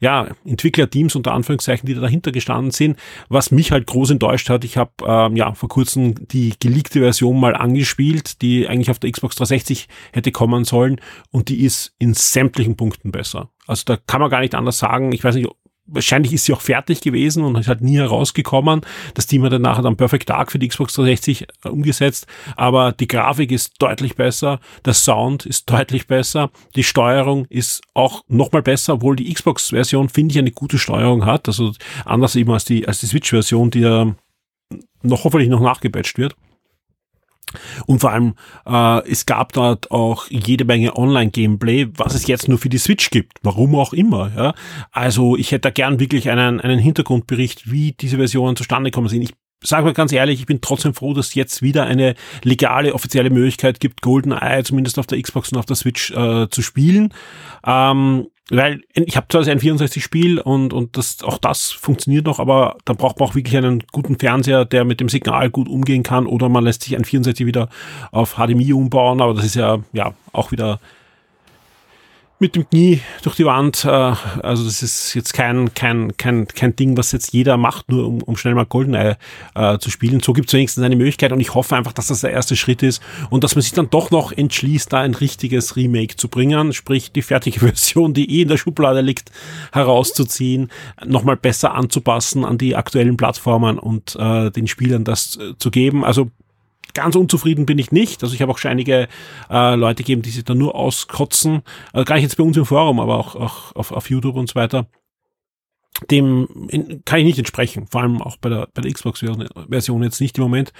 ja, 0.00 0.28
Entwicklerteams 0.44 1.14
unter 1.14 1.32
Anführungszeichen, 1.32 1.86
die 1.86 1.94
da 1.94 2.00
dahinter 2.00 2.32
gestanden 2.32 2.72
sind. 2.72 2.98
Was 3.28 3.50
mich 3.52 3.70
halt 3.70 3.86
groß 3.86 4.10
enttäuscht 4.10 4.50
hat, 4.50 4.64
ich 4.64 4.76
habe 4.76 4.90
ähm, 5.06 5.36
ja 5.36 5.54
vor 5.54 5.68
kurzem 5.68 6.26
die 6.28 6.54
geleakte 6.58 7.00
Version 7.00 7.38
mal 7.38 7.54
angespielt, 7.54 8.42
die 8.42 8.66
eigentlich 8.66 8.90
auf 8.90 8.98
der 8.98 9.12
Xbox 9.12 9.36
360 9.36 9.88
hätte 10.12 10.32
kommen 10.32 10.64
sollen 10.64 11.00
und 11.30 11.48
die 11.48 11.62
ist 11.62 11.94
in 11.98 12.14
sämtlichen 12.14 12.76
Punkten 12.76 13.12
besser. 13.12 13.50
Also 13.70 13.84
da 13.86 13.96
kann 13.96 14.20
man 14.20 14.30
gar 14.30 14.40
nicht 14.40 14.54
anders 14.54 14.78
sagen. 14.78 15.12
Ich 15.12 15.22
weiß 15.22 15.36
nicht, 15.36 15.48
wahrscheinlich 15.86 16.32
ist 16.32 16.44
sie 16.44 16.52
auch 16.52 16.60
fertig 16.60 17.00
gewesen 17.00 17.44
und 17.44 17.56
ist 17.56 17.68
halt 17.68 17.80
nie 17.80 17.96
herausgekommen. 17.96 18.80
Das 19.14 19.26
Team 19.26 19.44
hat 19.44 19.52
dann 19.52 19.62
nachher 19.62 19.82
dann 19.82 19.96
Perfect 19.96 20.28
Dark 20.28 20.52
für 20.52 20.58
die 20.58 20.68
Xbox 20.68 20.94
360 20.94 21.46
äh, 21.64 21.68
umgesetzt, 21.68 22.26
aber 22.56 22.92
die 22.92 23.08
Grafik 23.08 23.50
ist 23.52 23.74
deutlich 23.80 24.16
besser, 24.16 24.60
der 24.84 24.94
Sound 24.94 25.46
ist 25.46 25.70
deutlich 25.70 26.06
besser, 26.06 26.50
die 26.76 26.84
Steuerung 26.84 27.46
ist 27.46 27.82
auch 27.94 28.22
nochmal 28.28 28.62
besser, 28.62 28.94
obwohl 28.94 29.16
die 29.16 29.32
Xbox-Version, 29.32 30.08
finde 30.08 30.32
ich, 30.32 30.38
eine 30.38 30.52
gute 30.52 30.78
Steuerung 30.78 31.26
hat, 31.26 31.48
also 31.48 31.72
anders 32.04 32.36
eben 32.36 32.52
als 32.52 32.64
die, 32.64 32.86
als 32.86 33.00
die 33.00 33.06
Switch-Version, 33.06 33.70
die 33.70 33.80
ja 33.80 34.14
noch 35.02 35.24
hoffentlich 35.24 35.48
noch 35.48 35.60
nachgepatcht 35.60 36.18
wird. 36.18 36.34
Und 37.86 38.00
vor 38.00 38.12
allem, 38.12 38.34
äh, 38.66 39.08
es 39.10 39.26
gab 39.26 39.52
dort 39.52 39.90
auch 39.90 40.26
jede 40.28 40.64
Menge 40.64 40.96
Online-Gameplay, 40.96 41.88
was 41.96 42.14
es 42.14 42.26
jetzt 42.26 42.48
nur 42.48 42.58
für 42.58 42.68
die 42.68 42.78
Switch 42.78 43.10
gibt. 43.10 43.38
Warum 43.42 43.74
auch 43.74 43.92
immer. 43.92 44.30
Ja? 44.36 44.54
Also 44.92 45.36
ich 45.36 45.50
hätte 45.52 45.62
da 45.62 45.70
gern 45.70 46.00
wirklich 46.00 46.30
einen, 46.30 46.60
einen 46.60 46.78
Hintergrundbericht, 46.78 47.70
wie 47.70 47.92
diese 47.92 48.16
Versionen 48.16 48.56
zustande 48.56 48.90
kommen 48.90 49.08
sind. 49.08 49.22
Ich 49.22 49.34
sage 49.62 49.84
mal 49.84 49.92
ganz 49.92 50.12
ehrlich, 50.12 50.40
ich 50.40 50.46
bin 50.46 50.60
trotzdem 50.60 50.94
froh, 50.94 51.12
dass 51.12 51.28
es 51.28 51.34
jetzt 51.34 51.60
wieder 51.60 51.84
eine 51.84 52.14
legale, 52.44 52.94
offizielle 52.94 53.30
Möglichkeit 53.30 53.78
gibt, 53.80 54.00
GoldenEye 54.00 54.62
zumindest 54.64 54.98
auf 54.98 55.06
der 55.06 55.20
Xbox 55.20 55.52
und 55.52 55.58
auf 55.58 55.66
der 55.66 55.76
Switch 55.76 56.10
äh, 56.12 56.48
zu 56.48 56.62
spielen. 56.62 57.12
Ähm, 57.66 58.28
weil 58.50 58.82
ich 58.92 59.16
habe 59.16 59.26
zwar 59.28 59.46
ein 59.46 59.60
64-Spiel 59.60 60.40
und, 60.40 60.72
und 60.72 60.96
das, 60.96 61.22
auch 61.22 61.38
das 61.38 61.70
funktioniert 61.70 62.26
noch, 62.26 62.40
aber 62.40 62.76
da 62.84 62.92
braucht 62.92 63.18
man 63.18 63.28
auch 63.28 63.34
wirklich 63.34 63.56
einen 63.56 63.84
guten 63.92 64.18
Fernseher, 64.18 64.64
der 64.64 64.84
mit 64.84 65.00
dem 65.00 65.08
Signal 65.08 65.50
gut 65.50 65.68
umgehen 65.68 66.02
kann. 66.02 66.26
Oder 66.26 66.48
man 66.48 66.64
lässt 66.64 66.82
sich 66.82 66.96
ein 66.96 67.04
64 67.04 67.46
wieder 67.46 67.68
auf 68.10 68.34
HDMI 68.34 68.72
umbauen, 68.72 69.20
aber 69.20 69.34
das 69.34 69.44
ist 69.44 69.54
ja, 69.54 69.78
ja 69.92 70.14
auch 70.32 70.52
wieder 70.52 70.80
mit 72.40 72.56
dem 72.56 72.68
Knie 72.68 73.00
durch 73.22 73.36
die 73.36 73.44
Wand. 73.44 73.84
Äh, 73.84 73.88
also 73.88 74.64
das 74.64 74.82
ist 74.82 75.14
jetzt 75.14 75.34
kein, 75.34 75.72
kein, 75.74 76.16
kein, 76.16 76.48
kein 76.48 76.74
Ding, 76.74 76.96
was 76.96 77.12
jetzt 77.12 77.32
jeder 77.32 77.56
macht, 77.56 77.90
nur 77.90 78.06
um, 78.06 78.22
um 78.22 78.36
schnell 78.36 78.54
mal 78.54 78.64
Goldeneye 78.64 79.16
äh, 79.54 79.78
zu 79.78 79.90
spielen. 79.90 80.20
So 80.20 80.32
gibt 80.32 80.48
es 80.48 80.54
wenigstens 80.54 80.82
eine 80.82 80.96
Möglichkeit 80.96 81.32
und 81.32 81.40
ich 81.40 81.54
hoffe 81.54 81.76
einfach, 81.76 81.92
dass 81.92 82.08
das 82.08 82.22
der 82.22 82.32
erste 82.32 82.56
Schritt 82.56 82.82
ist 82.82 83.02
und 83.28 83.44
dass 83.44 83.54
man 83.54 83.62
sich 83.62 83.72
dann 83.72 83.90
doch 83.90 84.10
noch 84.10 84.32
entschließt, 84.32 84.92
da 84.92 85.00
ein 85.00 85.14
richtiges 85.14 85.76
Remake 85.76 86.16
zu 86.16 86.28
bringen, 86.28 86.72
sprich 86.72 87.12
die 87.12 87.22
fertige 87.22 87.60
Version, 87.60 88.14
die 88.14 88.38
eh 88.38 88.42
in 88.42 88.48
der 88.48 88.56
Schublade 88.56 89.02
liegt, 89.02 89.30
herauszuziehen, 89.72 90.70
nochmal 91.04 91.36
besser 91.36 91.74
anzupassen 91.74 92.44
an 92.44 92.56
die 92.56 92.74
aktuellen 92.74 93.18
Plattformen 93.18 93.78
und 93.78 94.16
äh, 94.18 94.50
den 94.50 94.66
Spielern 94.66 95.04
das 95.04 95.36
äh, 95.36 95.56
zu 95.58 95.70
geben. 95.70 96.04
Also 96.04 96.30
Ganz 96.94 97.16
unzufrieden 97.16 97.66
bin 97.66 97.78
ich 97.78 97.92
nicht. 97.92 98.22
Also 98.22 98.34
ich 98.34 98.42
habe 98.42 98.52
auch 98.52 98.58
schon 98.58 98.70
einige 98.70 99.08
äh, 99.50 99.74
Leute 99.74 100.02
gegeben, 100.02 100.22
die 100.22 100.30
sich 100.30 100.44
da 100.44 100.54
nur 100.54 100.74
auskotzen. 100.74 101.62
Äh, 101.92 102.04
gar 102.04 102.16
nicht 102.16 102.24
jetzt 102.24 102.36
bei 102.36 102.44
uns 102.44 102.56
im 102.56 102.66
Forum, 102.66 103.00
aber 103.00 103.18
auch, 103.18 103.36
auch 103.36 103.74
auf, 103.74 103.92
auf 103.92 104.10
YouTube 104.10 104.36
und 104.36 104.48
so 104.48 104.54
weiter. 104.54 104.86
Dem 106.10 106.68
in, 106.68 107.04
kann 107.04 107.18
ich 107.18 107.24
nicht 107.26 107.38
entsprechen. 107.38 107.86
Vor 107.90 108.00
allem 108.00 108.22
auch 108.22 108.36
bei 108.36 108.48
der, 108.48 108.68
bei 108.72 108.80
der 108.80 108.92
Xbox-Version 108.92 110.02
jetzt 110.02 110.20
nicht 110.20 110.38
im 110.38 110.44
Moment. 110.44 110.72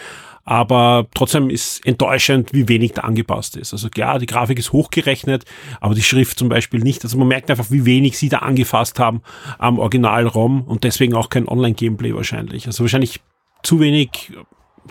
Aber 0.45 1.09
trotzdem 1.15 1.51
ist 1.51 1.85
enttäuschend, 1.85 2.55
wie 2.55 2.69
wenig 2.69 2.93
da 2.93 3.03
angepasst 3.03 3.57
ist. 3.57 3.73
Also 3.73 3.91
klar, 3.91 4.19
die 4.19 4.27
Grafik 4.27 4.59
ist 4.59 4.73
hochgerechnet, 4.73 5.45
aber 5.81 5.95
die 5.95 6.03
Schrift 6.03 6.39
zum 6.39 6.49
Beispiel 6.49 6.81
nicht. 6.81 7.05
Also 7.05 7.19
man 7.19 7.29
merkt 7.29 7.51
einfach, 7.51 7.71
wie 7.71 7.85
wenig 7.85 8.17
sie 8.17 8.31
da 8.31 8.39
angefasst 8.39 8.99
haben 8.99 9.21
am 9.59 9.79
Original-ROM 9.79 10.63
und 10.63 10.85
deswegen 10.85 11.15
auch 11.15 11.29
kein 11.29 11.47
Online-Gameplay 11.47 12.15
wahrscheinlich. 12.15 12.67
Also 12.67 12.85
wahrscheinlich 12.85 13.21
zu 13.63 13.81
wenig 13.81 14.33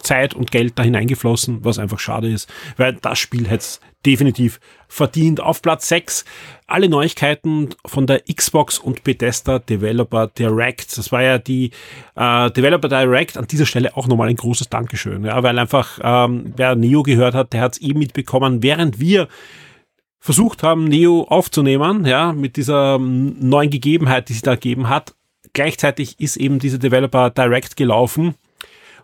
Zeit 0.02 0.34
und 0.34 0.52
Geld 0.52 0.74
da 0.78 0.84
hineingeflossen, 0.84 1.64
was 1.64 1.80
einfach 1.80 2.00
schade 2.00 2.30
ist, 2.30 2.52
weil 2.78 2.94
das 2.94 3.20
Spiel 3.20 3.48
hätte 3.48 3.62
es 3.64 3.82
definitiv 4.06 4.60
verdient. 4.88 5.42
Auf 5.42 5.62
Platz 5.62 5.90
6 5.90 6.26
alle 6.68 6.90
Neuigkeiten 6.90 7.70
von 7.86 8.08
der 8.08 8.22
Xbox 8.22 8.80
und 8.80 9.04
Bethesda 9.04 9.60
Developer 9.60 10.28
Direct. 10.28 10.98
Das 10.98 11.12
war 11.12 11.22
ja 11.22 11.38
die 11.38 11.72
äh, 12.16 12.52
Developer 12.52 12.88
Direct. 12.88 13.38
An 13.38 13.48
dieser 13.48 13.66
Stelle 13.66 13.96
auch 13.98 14.08
nochmal 14.08 14.30
ein 14.30 14.36
großes 14.36 14.70
Dankeschön, 14.70 15.26
ja, 15.26 15.42
weil 15.44 15.58
einfach 15.60 16.00
ähm, 16.02 16.54
wer 16.56 16.76
Neo 16.76 17.04
gehört 17.04 17.36
hat, 17.36 17.54
der 17.54 17.62
hat 17.62 17.74
es 17.74 17.82
eh 17.82 17.94
mitbekommen, 17.94 18.64
während 18.64 19.00
wir 19.00 19.28
versucht 20.20 20.64
haben, 20.64 20.86
Neo 20.86 21.24
aufzunehmen, 21.24 22.06
ja, 22.06 22.34
mit 22.34 22.58
dieser 22.58 23.00
neuen 23.00 23.70
Gegebenheit, 23.70 24.30
die 24.30 24.34
sie 24.34 24.42
da 24.42 24.56
gegeben 24.56 24.90
hat. 24.90 25.16
Gleichzeitig 25.54 26.20
ist 26.20 26.38
eben 26.38 26.60
diese 26.60 26.78
Developer 26.78 27.30
Direct 27.30 27.76
gelaufen 27.76 28.36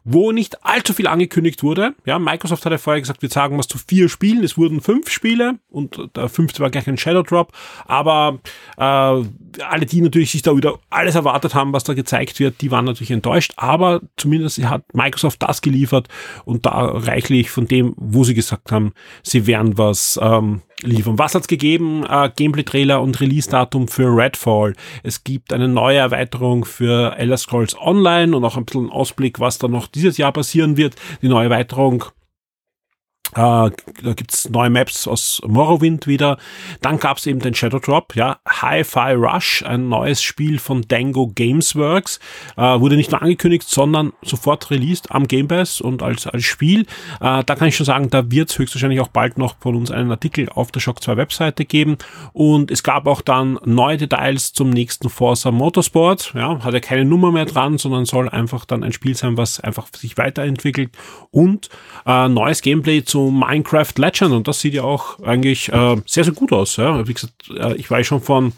wo 0.06 0.32
nicht 0.32 0.64
allzu 0.64 0.94
viel 0.94 1.08
angekündigt 1.08 1.64
wurde. 1.64 1.96
Ja, 2.06 2.20
Microsoft 2.20 2.64
hat 2.64 2.72
ja 2.72 2.78
vorher 2.78 3.02
gesagt, 3.02 3.24
wir 3.24 3.30
sagen 3.30 3.58
was 3.58 3.68
zu 3.68 3.80
vier 3.80 4.08
Spielen. 4.08 4.44
Es 4.44 4.56
wurden 4.58 4.80
fünf 4.80 5.10
Spiele 5.10 5.58
und 5.70 6.00
der 6.16 6.30
fünfte 6.30 6.62
war 6.62 6.70
gleich 6.70 6.88
ein 6.88 6.98
Shadow 6.98 7.24
Drop. 7.24 7.52
Aber 7.86 8.40
äh, 8.78 8.82
alle, 8.82 9.86
die 9.90 10.02
natürlich 10.02 10.32
sich 10.32 10.44
da 10.44 10.56
wieder 10.56 10.78
alles 10.92 11.16
erwartet 11.16 11.56
haben, 11.56 11.74
was 11.74 11.84
da 11.84 11.96
gezeigt 11.96 12.40
wird, 12.40 12.62
die 12.62 12.70
waren 12.70 12.86
natürlich 12.86 13.12
enttäuscht. 13.12 13.54
Aber 13.58 14.02
zumindest 14.16 14.64
hat 14.64 14.84
Microsoft 14.94 15.42
das 15.42 15.62
geliefert 15.62 16.08
und 16.46 16.68
da 16.68 16.86
reichlich 16.86 17.50
von 17.50 17.68
dem, 17.68 17.96
wo 17.98 18.24
sie 18.24 18.36
gesagt 18.36 18.72
haben, 18.72 18.94
sie 19.24 19.48
werden 19.48 19.80
was 19.80 20.20
ähm, 20.22 20.62
liefern. 20.86 21.20
Was 21.20 21.36
hat's 21.36 21.48
gegeben? 21.48 22.06
Äh, 22.08 22.30
Gameplay-Trailer 22.36 23.02
und 23.02 23.20
Release-Datum 23.20 23.88
für 23.88 24.16
Redfall. 24.16 24.74
Es 25.04 25.24
gibt 25.24 25.54
eine 25.54 25.68
neue 25.68 25.98
Erweiterung 25.98 26.66
für 26.66 27.18
Elder 27.18 27.38
Scrolls 27.38 27.76
Online 27.80 28.36
und 28.36 28.44
auch 28.44 28.58
ein 28.58 28.66
bisschen 28.66 28.90
Ausblick, 28.90 29.40
was 29.40 29.58
da 29.58 29.68
noch 29.68 29.88
dieses 29.88 30.18
Jahr 30.18 30.32
passieren 30.32 30.78
wird. 30.78 30.96
Die 31.22 31.28
neue 31.28 31.46
Erweiterung 31.46 32.06
Uh, 33.32 33.70
da 34.02 34.14
gibt's 34.16 34.50
neue 34.50 34.70
Maps 34.70 35.08
aus 35.08 35.42
Morrowind 35.46 36.08
wieder. 36.08 36.38
Dann 36.82 37.00
gab's 37.00 37.26
eben 37.26 37.40
den 37.40 37.54
Shadow 37.54 37.80
Drop, 37.80 38.16
ja, 38.16 38.38
Hi-Fi 38.48 39.14
Rush, 39.14 39.62
ein 39.64 39.90
neues 39.90 40.22
Spiel 40.22 40.58
von 40.58 40.84
Dango 40.88 41.28
Gamesworks. 41.28 42.20
Uh, 42.56 42.80
wurde 42.80 42.96
nicht 42.96 43.12
nur 43.12 43.22
angekündigt, 43.22 43.68
sondern 43.68 44.14
sofort 44.22 44.72
released 44.72 45.12
am 45.12 45.28
Game 45.28 45.50
Pass 45.50 45.82
und 45.82 46.02
als, 46.02 46.28
als 46.28 46.46
Spiel. 46.46 46.82
Uh, 47.20 47.44
da 47.46 47.56
kann 47.56 47.68
ich 47.68 47.76
schon 47.76 47.86
sagen, 47.86 48.10
da 48.10 48.32
wird's 48.32 48.58
höchstwahrscheinlich 48.58 49.02
auch 49.02 49.10
bald 49.10 49.38
noch 49.38 49.56
von 49.60 49.76
uns 49.76 49.92
einen 49.92 50.12
Artikel 50.12 50.48
auf 50.48 50.72
der 50.72 50.80
Shock 50.80 51.04
2 51.04 51.18
Webseite 51.18 51.66
geben. 51.66 51.98
Und 52.32 52.72
es 52.72 52.84
gab 52.84 53.06
auch 53.06 53.22
dann 53.22 53.60
neue 53.66 53.98
Details 53.98 54.54
zum 54.54 54.70
nächsten 54.70 55.10
Forza 55.10 55.52
Motorsport. 55.52 56.32
Ja, 56.36 56.64
hat 56.64 56.74
ja 56.74 56.80
keine 56.80 57.04
Nummer 57.04 57.32
mehr 57.34 57.46
dran, 57.46 57.80
sondern 57.80 58.06
soll 58.06 58.30
einfach 58.30 58.64
dann 58.64 58.84
ein 58.84 58.94
Spiel 58.94 59.16
sein, 59.16 59.36
was 59.36 59.60
einfach 59.60 59.88
sich 59.94 60.18
weiterentwickelt. 60.18 60.92
Und 61.32 61.70
neues 62.06 62.62
Gameplay 62.62 63.04
zu 63.04 63.15
Minecraft 63.20 63.94
Legend 63.98 64.32
und 64.34 64.48
das 64.48 64.60
sieht 64.60 64.74
ja 64.74 64.84
auch 64.84 65.20
eigentlich 65.20 65.70
äh, 65.70 65.96
sehr, 66.06 66.24
sehr 66.24 66.34
gut 66.34 66.52
aus. 66.52 66.78
Ja. 66.78 67.08
Wie 67.08 67.14
gesagt, 67.14 67.34
äh, 67.56 67.76
ich 67.76 67.90
war 67.92 68.04
schon 68.04 68.22
von 68.22 68.54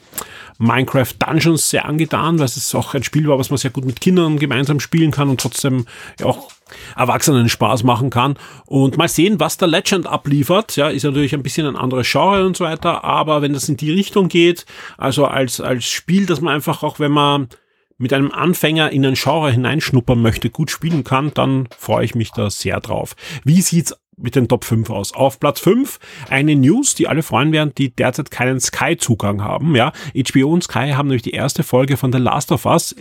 Minecraft 0.60 1.14
Dungeons 1.20 1.70
sehr 1.70 1.86
angetan, 1.86 2.40
weil 2.40 2.46
es 2.46 2.76
auch 2.76 2.94
ein 2.94 3.04
Spiel 3.04 3.28
war, 3.28 3.38
was 3.38 3.50
man 3.50 3.58
sehr 3.58 3.72
gut 3.72 3.86
mit 3.86 4.02
Kindern 4.02 4.40
gemeinsam 4.40 4.80
spielen 4.80 5.12
kann 5.12 5.30
und 5.30 5.40
trotzdem 5.40 5.86
ja 6.20 6.26
auch 6.26 6.50
Erwachsenen 6.96 7.48
Spaß 7.48 7.84
machen 7.84 8.10
kann. 8.10 8.38
Und 8.66 8.98
mal 8.98 9.08
sehen, 9.08 9.40
was 9.40 9.58
der 9.58 9.68
Legend 9.68 10.08
abliefert. 10.08 10.76
Ja, 10.76 10.90
ist 10.90 11.04
natürlich 11.04 11.34
ein 11.34 11.44
bisschen 11.44 11.68
ein 11.68 11.76
anderes 11.76 12.12
Genre 12.12 12.46
und 12.46 12.58
so 12.58 12.66
weiter, 12.66 13.04
aber 13.04 13.42
wenn 13.42 13.54
das 13.54 13.70
in 13.70 13.78
die 13.78 13.92
Richtung 13.92 14.28
geht, 14.28 14.66
also 14.98 15.26
als, 15.26 15.62
als 15.62 15.86
Spiel, 15.86 16.26
dass 16.26 16.42
man 16.42 16.56
einfach 16.56 16.84
auch, 16.84 17.00
wenn 17.00 17.12
man 17.12 17.50
mit 17.98 18.14
einem 18.14 18.32
Anfänger 18.32 18.92
in 18.92 19.06
ein 19.06 19.16
Genre 19.16 19.52
hineinschnuppern 19.52 20.22
möchte, 20.22 20.50
gut 20.50 20.70
spielen 20.70 21.04
kann, 21.04 21.34
dann 21.34 21.68
freue 21.78 22.06
ich 22.06 22.16
mich 22.16 22.32
da 22.32 22.50
sehr 22.50 22.80
drauf. 22.80 23.16
Wie 23.44 23.62
sieht's 23.62 23.96
mit 24.18 24.36
den 24.36 24.48
Top 24.48 24.66
5 24.66 24.90
aus. 24.90 25.14
Auf 25.14 25.40
Platz 25.40 25.60
5 25.60 26.00
eine 26.30 26.56
News, 26.56 26.96
die 26.96 27.08
alle 27.08 27.24
freuen 27.24 27.52
werden, 27.52 27.72
die 27.78 27.92
derzeit 27.92 28.32
keinen 28.32 28.60
Sky-Zugang 28.60 29.44
haben. 29.44 29.76
Ja, 29.76 29.94
HBO 30.14 30.52
und 30.52 30.64
Sky 30.64 30.92
haben 30.96 31.08
nämlich 31.08 31.22
die 31.22 31.32
erste 31.32 31.64
Folge 31.64 31.98
von 31.98 32.12
The 32.12 32.20
Last 32.20 32.52
of 32.52 32.66
Us 32.66 32.96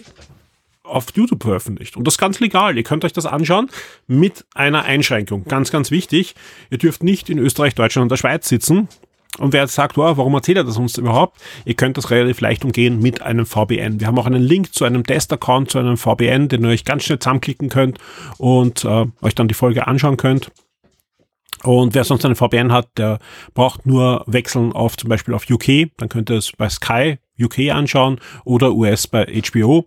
auf 0.84 1.06
YouTube 1.14 1.42
veröffentlicht. 1.42 1.96
Und 1.96 2.06
das 2.06 2.18
ganz 2.18 2.38
legal. 2.38 2.76
Ihr 2.76 2.84
könnt 2.84 3.04
euch 3.04 3.12
das 3.12 3.26
anschauen 3.26 3.68
mit 4.06 4.44
einer 4.54 4.84
Einschränkung. 4.84 5.44
Ganz, 5.44 5.72
ganz 5.72 5.90
wichtig. 5.90 6.34
Ihr 6.70 6.78
dürft 6.78 7.02
nicht 7.02 7.28
in 7.28 7.38
Österreich, 7.38 7.74
Deutschland 7.74 8.04
und 8.04 8.10
der 8.10 8.16
Schweiz 8.16 8.48
sitzen. 8.48 8.88
Und 9.38 9.52
wer 9.52 9.62
jetzt 9.62 9.74
sagt, 9.74 9.98
oh, 9.98 10.16
warum 10.16 10.34
erzählt 10.34 10.58
er 10.58 10.64
das 10.64 10.78
uns 10.78 10.96
überhaupt? 10.96 11.40
Ihr 11.64 11.74
könnt 11.74 11.98
das 11.98 12.10
relativ 12.10 12.40
leicht 12.40 12.64
umgehen 12.64 13.00
mit 13.00 13.20
einem 13.20 13.44
VPN. 13.44 14.00
Wir 14.00 14.06
haben 14.06 14.18
auch 14.18 14.26
einen 14.26 14.42
Link 14.42 14.72
zu 14.72 14.84
einem 14.84 15.04
Test-Account, 15.04 15.70
zu 15.70 15.78
einem 15.78 15.98
VPN, 15.98 16.48
den 16.48 16.64
ihr 16.64 16.70
euch 16.70 16.84
ganz 16.84 17.04
schnell 17.04 17.18
zusammenklicken 17.18 17.68
könnt 17.68 17.98
und 18.38 18.84
äh, 18.84 19.06
euch 19.20 19.34
dann 19.34 19.48
die 19.48 19.54
Folge 19.54 19.86
anschauen 19.86 20.16
könnt. 20.16 20.50
Und 21.66 21.94
wer 21.94 22.04
sonst 22.04 22.24
eine 22.24 22.36
VPN 22.36 22.72
hat, 22.72 22.88
der 22.96 23.18
braucht 23.54 23.86
nur 23.86 24.22
wechseln 24.26 24.72
auf 24.72 24.96
zum 24.96 25.08
Beispiel 25.08 25.34
auf 25.34 25.50
UK, 25.50 25.90
dann 25.96 26.08
könnt 26.08 26.30
ihr 26.30 26.36
es 26.36 26.52
bei 26.52 26.68
Sky 26.68 27.18
UK 27.40 27.70
anschauen 27.70 28.18
oder 28.44 28.72
US 28.72 29.06
bei 29.06 29.26
HBO 29.26 29.86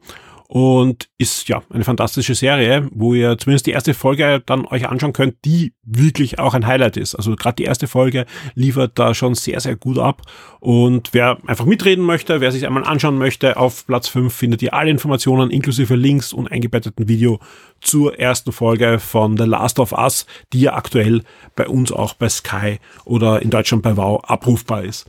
und 0.51 1.09
ist 1.19 1.47
ja 1.47 1.61
eine 1.69 1.83
fantastische 1.83 2.33
Serie, 2.33 2.89
wo 2.91 3.13
ihr 3.13 3.37
zumindest 3.37 3.67
die 3.67 3.71
erste 3.71 3.93
Folge 3.93 4.41
dann 4.43 4.65
euch 4.65 4.89
anschauen 4.89 5.13
könnt, 5.13 5.35
die 5.45 5.73
wirklich 5.83 6.39
auch 6.39 6.55
ein 6.55 6.65
Highlight 6.65 6.97
ist. 6.97 7.13
Also 7.13 7.35
gerade 7.35 7.57
die 7.57 7.65
erste 7.65 7.85
Folge 7.85 8.25
liefert 8.55 8.97
da 8.97 9.13
schon 9.13 9.35
sehr, 9.35 9.59
sehr 9.59 9.75
gut 9.75 9.99
ab. 9.99 10.23
Und 10.59 11.09
wer 11.13 11.37
einfach 11.45 11.65
mitreden 11.65 12.03
möchte, 12.03 12.41
wer 12.41 12.51
sich 12.51 12.65
einmal 12.65 12.83
anschauen 12.83 13.19
möchte, 13.19 13.57
auf 13.57 13.85
Platz 13.85 14.07
5 14.07 14.33
findet 14.33 14.63
ihr 14.63 14.73
alle 14.73 14.89
Informationen 14.89 15.51
inklusive 15.51 15.95
Links 15.95 16.33
und 16.33 16.51
eingebetteten 16.51 17.07
Video 17.07 17.39
zur 17.79 18.17
ersten 18.17 18.51
Folge 18.51 18.97
von 18.97 19.37
The 19.37 19.43
Last 19.43 19.77
of 19.77 19.91
Us, 19.91 20.25
die 20.51 20.61
ja 20.61 20.73
aktuell 20.73 21.21
bei 21.55 21.67
uns 21.67 21.91
auch 21.91 22.15
bei 22.15 22.27
Sky 22.27 22.79
oder 23.05 23.43
in 23.43 23.51
Deutschland 23.51 23.83
bei 23.83 23.95
Wow 23.95 24.23
abrufbar 24.23 24.83
ist. 24.83 25.05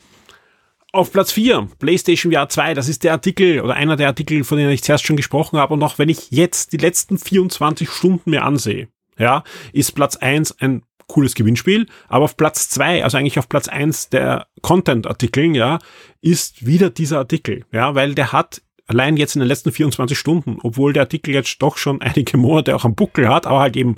Auf 0.92 1.12
Platz 1.12 1.30
4, 1.30 1.68
PlayStation 1.78 2.32
VR 2.32 2.48
2, 2.48 2.74
das 2.74 2.88
ist 2.88 3.04
der 3.04 3.12
Artikel 3.12 3.60
oder 3.60 3.74
einer 3.74 3.94
der 3.94 4.08
Artikel, 4.08 4.42
von 4.42 4.58
denen 4.58 4.70
ich 4.70 4.82
zuerst 4.82 5.06
schon 5.06 5.16
gesprochen 5.16 5.56
habe. 5.56 5.74
Und 5.74 5.82
auch 5.84 5.98
wenn 5.98 6.08
ich 6.08 6.32
jetzt 6.32 6.72
die 6.72 6.78
letzten 6.78 7.16
24 7.16 7.88
Stunden 7.88 8.30
mir 8.30 8.42
ansehe, 8.42 8.88
ja, 9.16 9.44
ist 9.72 9.94
Platz 9.94 10.16
1 10.16 10.60
ein 10.60 10.82
cooles 11.06 11.36
Gewinnspiel. 11.36 11.86
Aber 12.08 12.24
auf 12.24 12.36
Platz 12.36 12.68
2, 12.70 13.04
also 13.04 13.18
eigentlich 13.18 13.38
auf 13.38 13.48
Platz 13.48 13.68
1 13.68 14.08
der 14.08 14.48
Content-Artikeln, 14.62 15.54
ja, 15.54 15.78
ist 16.22 16.66
wieder 16.66 16.90
dieser 16.90 17.18
Artikel. 17.18 17.64
Ja, 17.70 17.94
weil 17.94 18.16
der 18.16 18.32
hat 18.32 18.62
allein 18.88 19.16
jetzt 19.16 19.36
in 19.36 19.40
den 19.40 19.48
letzten 19.48 19.70
24 19.70 20.18
Stunden, 20.18 20.58
obwohl 20.60 20.92
der 20.92 21.04
Artikel 21.04 21.32
jetzt 21.32 21.62
doch 21.62 21.76
schon 21.76 22.02
einige 22.02 22.36
Monate 22.36 22.74
auch 22.74 22.84
am 22.84 22.96
Buckel 22.96 23.28
hat, 23.28 23.46
aber 23.46 23.60
halt 23.60 23.76
eben 23.76 23.94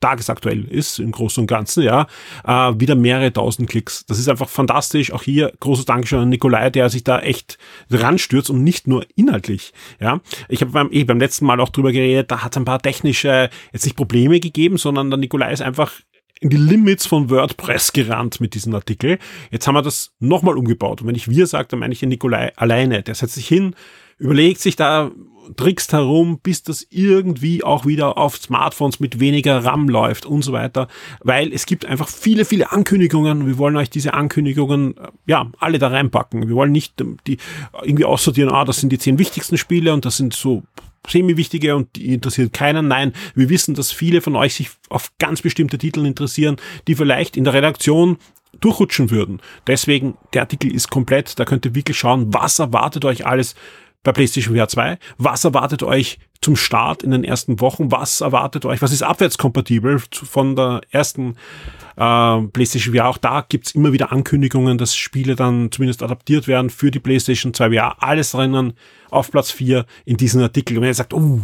tagesaktuell 0.00 0.64
ist 0.64 0.98
im 0.98 1.12
Großen 1.12 1.40
und 1.40 1.46
Ganzen, 1.46 1.82
ja, 1.82 2.06
äh, 2.44 2.72
wieder 2.78 2.94
mehrere 2.94 3.32
tausend 3.32 3.68
Klicks. 3.68 4.04
Das 4.06 4.18
ist 4.18 4.28
einfach 4.28 4.48
fantastisch. 4.48 5.12
Auch 5.12 5.22
hier 5.22 5.52
großes 5.60 5.84
Dankeschön 5.84 6.20
an 6.20 6.28
Nikolai, 6.28 6.70
der 6.70 6.90
sich 6.90 7.04
da 7.04 7.20
echt 7.20 7.58
ranstürzt 7.90 8.50
und 8.50 8.62
nicht 8.62 8.86
nur 8.86 9.06
inhaltlich. 9.14 9.72
Ja, 10.00 10.20
ich 10.48 10.60
habe 10.60 10.72
beim, 10.72 10.92
eh 10.92 11.04
beim 11.04 11.18
letzten 11.18 11.46
Mal 11.46 11.60
auch 11.60 11.70
drüber 11.70 11.92
geredet, 11.92 12.30
da 12.30 12.42
hat 12.42 12.52
es 12.52 12.58
ein 12.58 12.64
paar 12.64 12.80
technische 12.80 13.50
jetzt 13.72 13.84
nicht 13.84 13.96
Probleme 13.96 14.40
gegeben, 14.40 14.76
sondern 14.76 15.10
der 15.10 15.18
Nikolai 15.18 15.52
ist 15.52 15.62
einfach 15.62 15.92
in 16.40 16.50
die 16.50 16.56
Limits 16.56 17.06
von 17.06 17.30
WordPress 17.30 17.92
gerannt 17.92 18.40
mit 18.40 18.54
diesem 18.54 18.74
Artikel. 18.74 19.18
Jetzt 19.50 19.66
haben 19.66 19.74
wir 19.74 19.82
das 19.82 20.12
nochmal 20.18 20.58
umgebaut. 20.58 21.00
Und 21.00 21.08
wenn 21.08 21.14
ich 21.14 21.28
wir 21.28 21.46
sage, 21.46 21.68
dann 21.68 21.80
meine 21.80 21.94
ich 21.94 22.00
den 22.00 22.10
Nikolai 22.10 22.52
alleine. 22.56 23.02
Der 23.02 23.14
setzt 23.14 23.34
sich 23.34 23.48
hin, 23.48 23.74
überlegt 24.18 24.60
sich 24.60 24.76
da 24.76 25.10
trickst 25.56 25.92
herum, 25.92 26.40
bis 26.42 26.62
das 26.62 26.86
irgendwie 26.90 27.62
auch 27.62 27.86
wieder 27.86 28.18
auf 28.18 28.36
Smartphones 28.36 29.00
mit 29.00 29.20
weniger 29.20 29.64
RAM 29.64 29.88
läuft 29.88 30.26
und 30.26 30.42
so 30.42 30.52
weiter, 30.52 30.88
weil 31.20 31.52
es 31.52 31.66
gibt 31.66 31.84
einfach 31.84 32.08
viele, 32.08 32.44
viele 32.44 32.72
Ankündigungen. 32.72 33.46
Wir 33.46 33.58
wollen 33.58 33.76
euch 33.76 33.90
diese 33.90 34.14
Ankündigungen, 34.14 34.96
äh, 34.96 35.08
ja, 35.26 35.50
alle 35.58 35.78
da 35.78 35.88
reinpacken. 35.88 36.48
Wir 36.48 36.56
wollen 36.56 36.72
nicht 36.72 37.00
ähm, 37.00 37.18
die 37.26 37.38
irgendwie 37.82 38.04
aussortieren, 38.04 38.50
ah, 38.50 38.64
das 38.64 38.80
sind 38.80 38.90
die 38.90 38.98
zehn 38.98 39.18
wichtigsten 39.18 39.58
Spiele 39.58 39.92
und 39.92 40.04
das 40.04 40.16
sind 40.16 40.34
so 40.34 40.62
semi-wichtige 41.06 41.76
und 41.76 41.94
die 41.94 42.14
interessiert 42.14 42.52
keinen. 42.52 42.88
Nein, 42.88 43.12
wir 43.34 43.48
wissen, 43.48 43.74
dass 43.74 43.92
viele 43.92 44.20
von 44.20 44.34
euch 44.34 44.54
sich 44.54 44.70
auf 44.88 45.12
ganz 45.18 45.42
bestimmte 45.42 45.78
Titel 45.78 46.04
interessieren, 46.04 46.56
die 46.88 46.96
vielleicht 46.96 47.36
in 47.36 47.44
der 47.44 47.52
Redaktion 47.52 48.18
durchrutschen 48.60 49.10
würden. 49.10 49.40
Deswegen, 49.66 50.16
der 50.32 50.42
Artikel 50.42 50.74
ist 50.74 50.90
komplett, 50.90 51.38
da 51.38 51.44
könnt 51.44 51.66
ihr 51.66 51.74
wirklich 51.74 51.98
schauen, 51.98 52.32
was 52.32 52.58
erwartet 52.58 53.04
euch 53.04 53.26
alles 53.26 53.54
bei 54.06 54.12
PlayStation 54.12 54.56
VR 54.56 54.68
2? 54.68 54.98
Was 55.18 55.44
erwartet 55.44 55.82
euch 55.82 56.20
zum 56.40 56.54
Start 56.54 57.02
in 57.02 57.10
den 57.10 57.24
ersten 57.24 57.60
Wochen? 57.60 57.90
Was 57.90 58.20
erwartet 58.20 58.64
euch? 58.64 58.80
Was 58.80 58.92
ist 58.92 59.02
abwärtskompatibel 59.02 60.00
von 60.12 60.54
der 60.54 60.80
ersten 60.90 61.36
äh, 61.96 62.40
PlayStation 62.52 62.94
VR? 62.94 63.08
Auch 63.08 63.18
da 63.18 63.44
gibt's 63.46 63.72
immer 63.72 63.92
wieder 63.92 64.12
Ankündigungen, 64.12 64.78
dass 64.78 64.94
Spiele 64.94 65.34
dann 65.34 65.72
zumindest 65.72 66.04
adaptiert 66.04 66.46
werden 66.46 66.70
für 66.70 66.92
die 66.92 67.00
PlayStation 67.00 67.52
2 67.52 67.70
VR. 67.70 67.96
Alles 68.00 68.30
drinnen 68.30 68.74
auf 69.10 69.32
Platz 69.32 69.50
4 69.50 69.84
in 70.04 70.16
diesem 70.16 70.40
Artikel. 70.40 70.76
Und 70.76 70.82
wenn 70.82 70.90
ihr 70.90 70.94
sagt, 70.94 71.12
uh, 71.12 71.40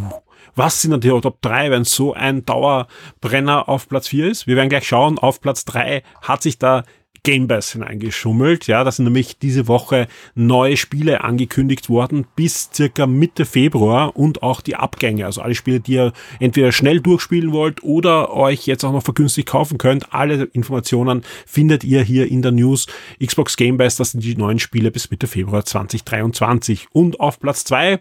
was 0.55 0.83
sind 0.83 0.93
dann 0.93 1.01
die 1.01 1.09
Top 1.09 1.43
3, 1.43 1.73
wenn 1.73 1.83
so 1.83 2.15
ein 2.15 2.45
Dauerbrenner 2.45 3.69
auf 3.69 3.89
Platz 3.89 4.07
4 4.07 4.29
ist? 4.29 4.47
Wir 4.47 4.55
werden 4.55 4.69
gleich 4.69 4.87
schauen. 4.87 5.19
Auf 5.19 5.41
Platz 5.41 5.65
3 5.65 6.05
hat 6.21 6.43
sich 6.43 6.59
da 6.59 6.85
Game 7.25 7.47
Pass 7.47 7.73
hineingeschummelt. 7.73 8.67
Ja, 8.67 8.83
da 8.83 8.91
sind 8.91 9.05
nämlich 9.05 9.39
diese 9.39 9.69
Woche 9.69 10.09
neue 10.35 10.77
Spiele 10.77 11.23
angekündigt 11.23 11.89
worden 11.89 12.27
bis 12.35 12.71
circa 12.75 13.07
Mitte 13.07 13.45
Februar 13.45 14.17
und 14.17 14.43
auch 14.43 14.61
die 14.61 14.75
Abgänge. 14.75 15.27
Also 15.27 15.41
alle 15.41 15.55
Spiele, 15.55 15.79
die 15.79 15.93
ihr 15.93 16.13
entweder 16.41 16.73
schnell 16.73 17.01
durchspielen 17.01 17.53
wollt 17.53 17.83
oder 17.85 18.33
euch 18.33 18.67
jetzt 18.67 18.85
auch 18.85 18.93
noch 18.93 19.05
vergünstigt 19.05 19.49
kaufen 19.49 19.79
könnt. 19.79 20.13
Alle 20.13 20.45
Informationen 20.53 21.23
findet 21.47 21.85
ihr 21.85 22.03
hier 22.03 22.29
in 22.29 22.43
der 22.43 22.53
News. 22.53 22.87
Xbox 23.25 23.57
Game 23.57 23.79
Pass, 23.79 23.97
das 23.97 24.13
sind 24.13 24.25
die 24.25 24.37
neuen 24.37 24.59
Spiele 24.59 24.91
bis 24.91 25.11
Mitte 25.11 25.29
Februar 25.29 25.65
2023. 25.65 26.89
Und 26.93 27.21
auf 27.21 27.39
Platz 27.39 27.65
zwei 27.65 28.01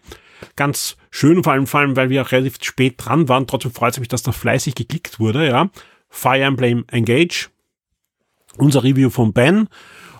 ganz 0.55 0.97
schön, 1.11 1.43
vor 1.43 1.53
allem, 1.53 1.67
vor 1.67 1.81
allem, 1.81 1.95
weil 1.95 2.09
wir 2.09 2.23
auch 2.23 2.31
relativ 2.31 2.57
spät 2.61 2.95
dran 2.97 3.29
waren. 3.29 3.45
Trotzdem 3.45 3.71
freut 3.71 3.93
es 3.93 3.99
mich, 3.99 4.09
dass 4.09 4.23
da 4.23 4.31
fleißig 4.31 4.73
geklickt 4.73 5.19
wurde, 5.19 5.47
ja. 5.47 5.69
Fire 6.09 6.41
Emblem 6.41 6.85
Engage 6.89 7.49
unser 8.57 8.83
Review 8.83 9.09
von 9.09 9.33
Ben. 9.33 9.67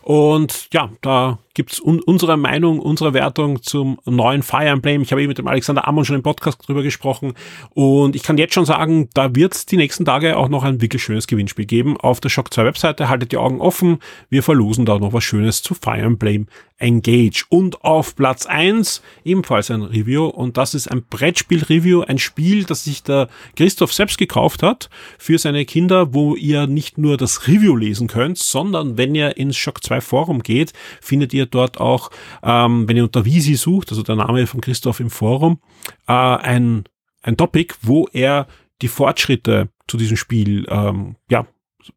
Und 0.01 0.69
ja, 0.73 0.89
da 1.01 1.39
gibt's 1.53 1.79
un 1.79 2.01
unsere 2.01 2.38
Meinung, 2.38 2.79
unsere 2.79 3.13
Wertung 3.13 3.62
zum 3.62 4.00
neuen 4.05 4.43
Fire 4.43 4.67
Emblem. 4.67 5.01
Ich 5.01 5.12
habe 5.12 5.22
eben 5.22 5.29
mit 5.29 5.38
dem 5.38 5.48
Alexander 5.48 5.88
Ammon 5.88 6.05
schon 6.05 6.15
im 6.15 6.24
Podcast 6.24 6.67
drüber 6.67 6.84
gesprochen. 6.84 7.34
Und 7.72 8.15
ich 8.15 8.24
kann 8.24 8.38
jetzt 8.38 8.53
schon 8.53 8.65
sagen, 8.65 9.10
da 9.13 9.36
wird's 9.36 9.65
die 9.65 9.77
nächsten 9.77 10.05
Tage 10.05 10.38
auch 10.38 10.50
noch 10.50 10.63
ein 10.63 10.81
wirklich 10.81 11.03
schönes 11.03 11.27
Gewinnspiel 11.27 11.65
geben. 11.65 11.98
Auf 11.98 12.20
der 12.20 12.29
Shock 12.29 12.53
2 12.53 12.65
Webseite 12.65 13.10
haltet 13.10 13.31
die 13.31 13.38
Augen 13.38 13.62
offen. 13.62 14.00
Wir 14.29 14.43
verlosen 14.43 14.86
da 14.86 14.98
noch 15.00 15.13
was 15.13 15.24
Schönes 15.24 15.62
zu 15.62 15.74
Fire 15.74 16.01
Emblem 16.01 16.48
Engage. 16.81 17.46
Und 17.50 17.84
auf 17.84 18.15
Platz 18.15 18.46
eins 18.46 19.01
ebenfalls 19.24 19.71
ein 19.71 19.84
Review 19.84 20.25
und 20.25 20.58
das 20.58 20.73
ist 20.73 20.88
ein 20.88 21.04
Brettspiel-Review, 21.04 22.02
ein 22.02 22.17
Spiel, 22.17 22.63
das 22.63 22.84
sich 22.84 23.04
der 23.04 23.30
Christoph 23.56 23.93
selbst 23.93 24.17
gekauft 24.17 24.63
hat 24.63 24.89
für 25.17 25.38
seine 25.38 25.65
Kinder, 25.65 26.13
wo 26.13 26.36
ihr 26.36 26.67
nicht 26.67 26.97
nur 26.97 27.17
das 27.17 27.47
Review 27.47 27.75
lesen 27.75 28.08
könnt, 28.08 28.38
sondern 28.38 28.97
wenn 28.97 29.15
ihr 29.15 29.38
ins 29.38 29.58
Shock 29.58 29.84
2 29.84 30.02
Forum 30.02 30.43
geht, 30.43 30.73
findet 30.99 31.34
ihr 31.34 31.40
dort 31.45 31.80
auch, 31.80 32.10
ähm, 32.43 32.88
wenn 32.88 32.97
ihr 32.97 33.04
unter 33.04 33.25
Visi 33.25 33.56
sucht, 33.56 33.89
also 33.89 34.04
der 34.04 34.15
Name 34.15 34.47
von 34.47 34.62
Christoph 34.62 34.99
im 34.99 35.10
Forum, 35.10 35.60
äh, 36.08 36.13
ein, 36.13 36.84
ein 37.21 37.38
Topic, 37.38 37.75
wo 37.82 38.08
er 38.12 38.47
die 38.82 38.88
Fortschritte 38.88 39.69
zu 39.88 39.97
diesem 39.97 40.17
Spiel 40.17 40.65
ähm, 40.69 41.15
ja, 41.30 41.45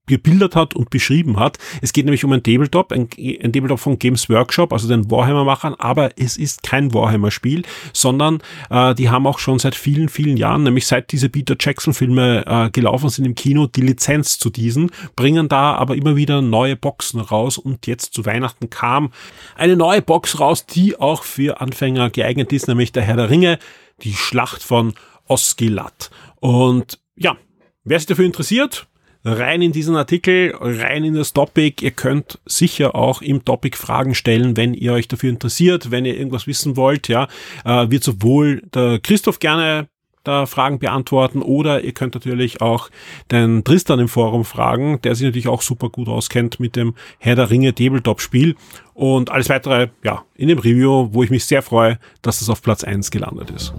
gebildert 0.07 0.57
hat 0.57 0.75
und 0.75 0.91
beschrieben 0.91 1.39
hat. 1.39 1.59
Es 1.83 1.93
geht 1.93 2.05
nämlich 2.05 2.25
um 2.25 2.33
ein 2.33 2.43
Tabletop, 2.43 2.93
ein, 2.93 3.09
ein 3.19 3.53
Tabletop 3.53 3.81
von 3.81 3.99
Games 3.99 4.29
Workshop, 4.29 4.73
also 4.73 4.89
den 4.89 5.11
Warhammer-Machern, 5.11 5.75
aber 5.79 6.11
es 6.19 6.37
ist 6.37 6.63
kein 6.63 6.93
Warhammer-Spiel, 6.93 7.63
sondern 7.93 8.43
äh, 8.71 8.95
die 8.95 9.11
haben 9.11 9.27
auch 9.27 9.39
schon 9.39 9.59
seit 9.59 9.75
vielen, 9.75 10.09
vielen 10.09 10.37
Jahren, 10.37 10.63
nämlich 10.63 10.87
seit 10.87 11.13
diese 11.13 11.29
Peter 11.29 11.57
Jackson-Filme 11.59 12.45
äh, 12.47 12.71
gelaufen 12.71 13.09
sind 13.09 13.25
im 13.25 13.35
Kino, 13.35 13.67
die 13.67 13.83
Lizenz 13.83 14.39
zu 14.39 14.51
diesen, 14.51 14.91
bringen 15.17 15.49
da 15.49 15.75
aber 15.75 15.97
immer 15.97 16.17
wieder 16.17 16.43
neue 16.43 16.77
Boxen 16.77 17.21
raus 17.21 17.59
und 17.59 17.87
jetzt 17.87 18.15
zu 18.15 18.27
Weihnachten 18.27 18.71
kam 18.71 19.11
eine 19.57 19.77
neue 19.77 20.03
Box 20.03 20.41
raus, 20.41 20.67
die 20.67 20.99
auch 20.99 21.23
für 21.23 21.61
Anfänger 21.61 22.11
geeignet 22.11 22.53
ist, 22.53 22.69
nämlich 22.69 22.93
der 22.93 23.03
Herr 23.03 23.17
der 23.17 23.31
Ringe, 23.31 23.59
die 24.03 24.15
Schlacht 24.15 24.63
von 24.63 24.95
Osgiliath. 25.27 26.11
Und 26.41 26.99
ja, 27.17 27.37
wer 27.85 27.99
sich 27.99 28.07
dafür 28.07 28.27
interessiert, 28.27 28.87
rein 29.25 29.63
in 29.63 29.73
diesen 29.73 29.97
Artikel, 29.97 30.55
rein 30.61 31.05
in 31.05 31.15
das 31.15 31.33
Topic. 31.33 31.85
Ihr 31.85 31.91
könnt 31.91 32.39
sicher 32.47 32.95
auch 32.95 33.23
im 33.23 33.45
Topic 33.45 33.77
Fragen 33.77 34.15
stellen, 34.15 34.57
wenn 34.57 34.75
ihr 34.75 34.93
euch 34.93 35.09
dafür 35.09 35.31
interessiert, 35.31 35.91
wenn 35.91 36.05
ihr 36.05 36.17
irgendwas 36.17 36.47
wissen 36.47 36.77
wollt. 36.77 37.09
Ja, 37.09 37.29
äh, 37.65 37.91
wird 37.91 38.05
sowohl 38.05 38.63
der 38.75 39.01
Christoph 39.01 39.39
gerne 39.39 39.89
da 40.25 40.47
Fragen 40.47 40.79
beantworten 40.79 41.43
oder 41.43 41.85
ihr 41.85 41.93
könnt 41.93 42.15
natürlich 42.15 42.61
auch 42.63 42.89
den 43.31 43.63
Tristan 43.63 44.01
im 44.01 44.09
Forum 44.09 44.45
fragen, 44.45 45.01
der 45.03 45.15
sich 45.15 45.27
natürlich 45.27 45.49
auch 45.49 45.63
super 45.63 45.91
gut 45.91 46.09
auskennt 46.09 46.59
mit 46.59 46.77
dem 46.77 46.95
Herr 47.19 47.37
der 47.37 47.51
Ringe 47.51 47.75
Tabletop 47.75 48.21
Spiel 48.21 48.57
und 48.95 49.31
alles 49.31 49.51
weitere, 49.51 49.89
ja, 50.03 50.25
in 50.35 50.49
dem 50.49 50.59
Review, 50.59 51.11
wo 51.13 51.23
ich 51.23 51.31
mich 51.31 51.45
sehr 51.45 51.63
freue, 51.63 51.99
dass 52.23 52.39
das 52.39 52.49
auf 52.49 52.63
Platz 52.63 52.85
eins 52.85 53.11
gelandet 53.11 53.51
ist. 53.51 53.75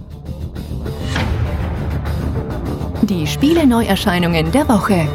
Die 3.02 3.26
Spiele 3.26 3.66
Neuerscheinungen 3.66 4.50
der 4.52 4.68
Woche. 4.68 5.06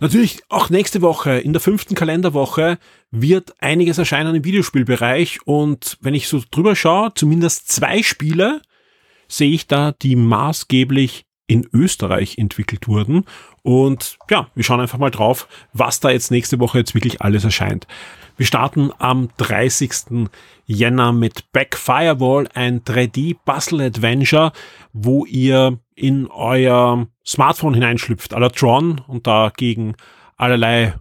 Natürlich 0.00 0.42
auch 0.48 0.70
nächste 0.70 1.02
Woche, 1.02 1.38
in 1.38 1.52
der 1.52 1.60
fünften 1.60 1.94
Kalenderwoche, 1.94 2.78
wird 3.10 3.54
einiges 3.60 3.98
erscheinen 3.98 4.34
im 4.36 4.44
Videospielbereich 4.44 5.40
und 5.44 5.98
wenn 6.00 6.14
ich 6.14 6.28
so 6.28 6.40
drüber 6.50 6.76
schaue, 6.76 7.12
zumindest 7.14 7.68
zwei 7.68 8.02
Spiele 8.02 8.62
sehe 9.26 9.50
ich 9.50 9.66
da, 9.66 9.92
die 9.92 10.16
maßgeblich 10.16 11.26
in 11.48 11.66
Österreich 11.72 12.38
entwickelt 12.38 12.86
wurden. 12.86 13.24
Und 13.62 14.18
ja, 14.30 14.50
wir 14.54 14.62
schauen 14.62 14.80
einfach 14.80 14.98
mal 14.98 15.10
drauf, 15.10 15.48
was 15.72 15.98
da 15.98 16.10
jetzt 16.10 16.30
nächste 16.30 16.60
Woche 16.60 16.78
jetzt 16.78 16.94
wirklich 16.94 17.22
alles 17.22 17.42
erscheint. 17.42 17.86
Wir 18.36 18.46
starten 18.46 18.92
am 18.98 19.30
30. 19.38 20.28
Jänner 20.66 21.12
mit 21.12 21.50
Back 21.52 21.76
Firewall, 21.76 22.48
ein 22.54 22.82
3D-Puzzle-Adventure, 22.82 24.52
wo 24.92 25.24
ihr 25.24 25.78
in 25.98 26.28
euer 26.28 27.06
Smartphone 27.26 27.74
hineinschlüpft, 27.74 28.32
la 28.32 28.48
Tron 28.48 29.00
und 29.06 29.26
dagegen 29.26 29.94
allerlei 30.36 30.94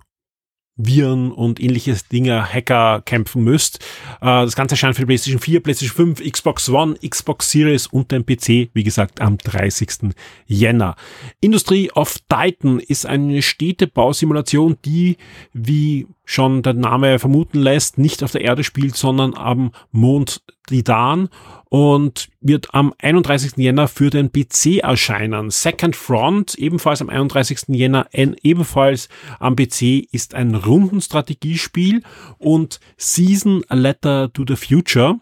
Viren 0.77 1.31
und 1.31 1.59
ähnliches 1.59 2.07
Dinge, 2.07 2.53
Hacker 2.53 3.01
kämpfen 3.03 3.43
müsst. 3.43 3.79
Äh, 4.21 4.45
das 4.45 4.55
Ganze 4.55 4.73
erscheint 4.73 4.95
für 4.95 5.01
die 5.01 5.07
PlayStation 5.07 5.41
4, 5.41 5.61
PlayStation 5.61 6.15
5, 6.15 6.31
Xbox 6.31 6.69
One, 6.69 6.95
Xbox 6.95 7.49
Series 7.49 7.87
und 7.87 8.11
den 8.11 8.25
PC, 8.25 8.69
wie 8.73 8.83
gesagt, 8.83 9.19
am 9.19 9.37
30. 9.39 10.13
Jänner. 10.45 10.95
Industry 11.41 11.89
of 11.95 12.17
Titan 12.29 12.79
ist 12.79 13.05
eine 13.07 13.41
Städtebausimulation, 13.41 14.77
die 14.85 15.17
wie 15.51 16.07
schon 16.27 16.61
der 16.61 16.73
Name 16.73 17.19
vermuten 17.19 17.59
lässt, 17.59 17.97
nicht 17.97 18.21
auf 18.21 18.33
der 18.33 18.41
Erde 18.41 18.63
spielt, 18.63 18.95
sondern 18.97 19.33
am 19.33 19.71
Mond 19.91 20.43
Titan 20.67 21.29
und 21.69 22.27
wird 22.41 22.73
am 22.73 22.93
31. 22.99 23.53
Jänner 23.55 23.87
für 23.87 24.09
den 24.09 24.31
PC 24.31 24.79
erscheinen. 24.83 25.49
Second 25.49 25.95
Front, 25.95 26.55
ebenfalls 26.55 27.01
am 27.01 27.09
31. 27.09 27.69
Jänner, 27.69 28.07
ebenfalls 28.11 29.07
am 29.39 29.55
PC, 29.55 30.05
ist 30.11 30.35
ein 30.35 30.53
Rundenstrategiespiel 30.53 32.03
und 32.37 32.81
Season 32.97 33.63
A 33.69 33.75
Letter 33.75 34.31
to 34.33 34.43
the 34.45 34.57
Future 34.57 35.19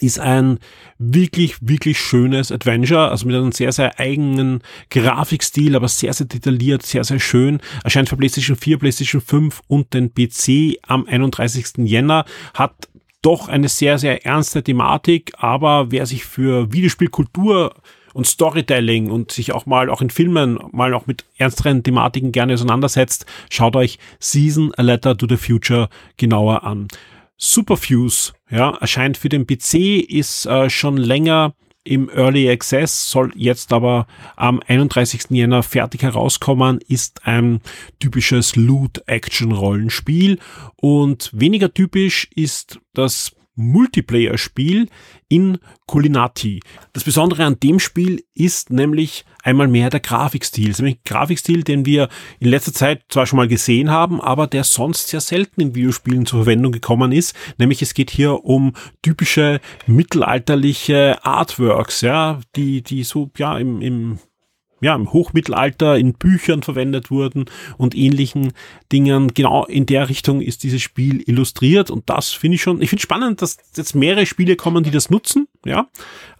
ist 0.00 0.18
ein 0.20 0.58
wirklich, 0.98 1.56
wirklich 1.60 1.98
schönes 1.98 2.52
Adventure, 2.52 3.10
also 3.10 3.26
mit 3.26 3.36
einem 3.36 3.52
sehr, 3.52 3.72
sehr 3.72 3.98
eigenen 3.98 4.62
Grafikstil, 4.90 5.74
aber 5.76 5.88
sehr, 5.88 6.12
sehr 6.12 6.26
detailliert, 6.26 6.84
sehr, 6.84 7.04
sehr 7.04 7.20
schön. 7.20 7.60
Erscheint 7.84 8.08
für 8.08 8.16
PlayStation 8.16 8.56
4, 8.56 8.78
PlayStation 8.78 9.20
5 9.20 9.62
und 9.66 9.94
den 9.94 10.12
PC 10.12 10.78
am 10.86 11.06
31. 11.06 11.78
Jänner. 11.78 12.24
Hat 12.54 12.88
doch 13.22 13.48
eine 13.48 13.68
sehr, 13.68 13.98
sehr 13.98 14.24
ernste 14.24 14.62
Thematik, 14.62 15.32
aber 15.38 15.90
wer 15.90 16.06
sich 16.06 16.24
für 16.24 16.72
Videospielkultur 16.72 17.74
und 18.14 18.26
Storytelling 18.26 19.10
und 19.10 19.32
sich 19.32 19.52
auch 19.52 19.66
mal 19.66 19.90
auch 19.90 20.00
in 20.00 20.10
Filmen 20.10 20.58
mal 20.72 20.94
auch 20.94 21.06
mit 21.06 21.24
ernsteren 21.36 21.82
Thematiken 21.82 22.32
gerne 22.32 22.54
auseinandersetzt, 22.54 23.26
schaut 23.50 23.76
euch 23.76 23.98
Season 24.18 24.72
A 24.76 24.82
Letter 24.82 25.16
to 25.16 25.26
the 25.28 25.36
Future 25.36 25.88
genauer 26.16 26.64
an. 26.64 26.88
Superfuse, 27.38 28.32
ja, 28.50 28.76
erscheint 28.80 29.16
für 29.16 29.28
den 29.28 29.46
PC, 29.46 30.04
ist 30.08 30.46
äh, 30.46 30.68
schon 30.68 30.96
länger 30.96 31.54
im 31.84 32.10
Early 32.10 32.50
Access, 32.50 33.10
soll 33.10 33.32
jetzt 33.34 33.72
aber 33.72 34.06
am 34.36 34.60
31. 34.66 35.30
Jänner 35.30 35.62
fertig 35.62 36.02
herauskommen, 36.02 36.80
ist 36.86 37.26
ein 37.26 37.60
typisches 37.98 38.56
Loot-Action-Rollenspiel 38.56 40.38
und 40.76 41.30
weniger 41.32 41.72
typisch 41.72 42.28
ist 42.34 42.80
das 42.92 43.32
Multiplayer-Spiel 43.58 44.88
in 45.28 45.58
Culinati. 45.86 46.60
Das 46.92 47.04
Besondere 47.04 47.44
an 47.44 47.60
dem 47.60 47.80
Spiel 47.80 48.24
ist 48.34 48.70
nämlich 48.70 49.24
einmal 49.42 49.68
mehr 49.68 49.90
der 49.90 50.00
Grafikstil. 50.00 50.68
Das 50.68 50.78
ist 50.78 50.86
ein 50.86 50.98
Grafikstil, 51.04 51.64
den 51.64 51.84
wir 51.84 52.08
in 52.38 52.48
letzter 52.48 52.72
Zeit 52.72 53.02
zwar 53.08 53.26
schon 53.26 53.36
mal 53.36 53.48
gesehen 53.48 53.90
haben, 53.90 54.20
aber 54.20 54.46
der 54.46 54.64
sonst 54.64 55.08
sehr 55.08 55.20
selten 55.20 55.60
in 55.60 55.74
Videospielen 55.74 56.24
zur 56.24 56.44
Verwendung 56.44 56.72
gekommen 56.72 57.12
ist. 57.12 57.34
Nämlich 57.58 57.82
es 57.82 57.94
geht 57.94 58.10
hier 58.10 58.44
um 58.44 58.74
typische 59.02 59.60
mittelalterliche 59.86 61.24
Artworks, 61.24 62.00
ja, 62.02 62.40
die, 62.56 62.82
die 62.82 63.02
so, 63.02 63.30
ja, 63.36 63.58
im, 63.58 63.80
im 63.82 64.18
ja, 64.80 64.94
im 64.94 65.12
Hochmittelalter 65.12 65.96
in 65.96 66.14
Büchern 66.14 66.62
verwendet 66.62 67.10
wurden 67.10 67.46
und 67.76 67.94
ähnlichen 67.94 68.52
Dingen. 68.92 69.34
Genau 69.34 69.64
in 69.64 69.86
der 69.86 70.08
Richtung 70.08 70.40
ist 70.40 70.62
dieses 70.62 70.82
Spiel 70.82 71.22
illustriert 71.28 71.90
und 71.90 72.08
das 72.08 72.30
finde 72.30 72.56
ich 72.56 72.62
schon, 72.62 72.82
ich 72.82 72.90
finde 72.90 73.02
spannend, 73.02 73.42
dass 73.42 73.58
jetzt 73.76 73.94
mehrere 73.94 74.26
Spiele 74.26 74.56
kommen, 74.56 74.84
die 74.84 74.90
das 74.90 75.10
nutzen, 75.10 75.48
ja, 75.64 75.88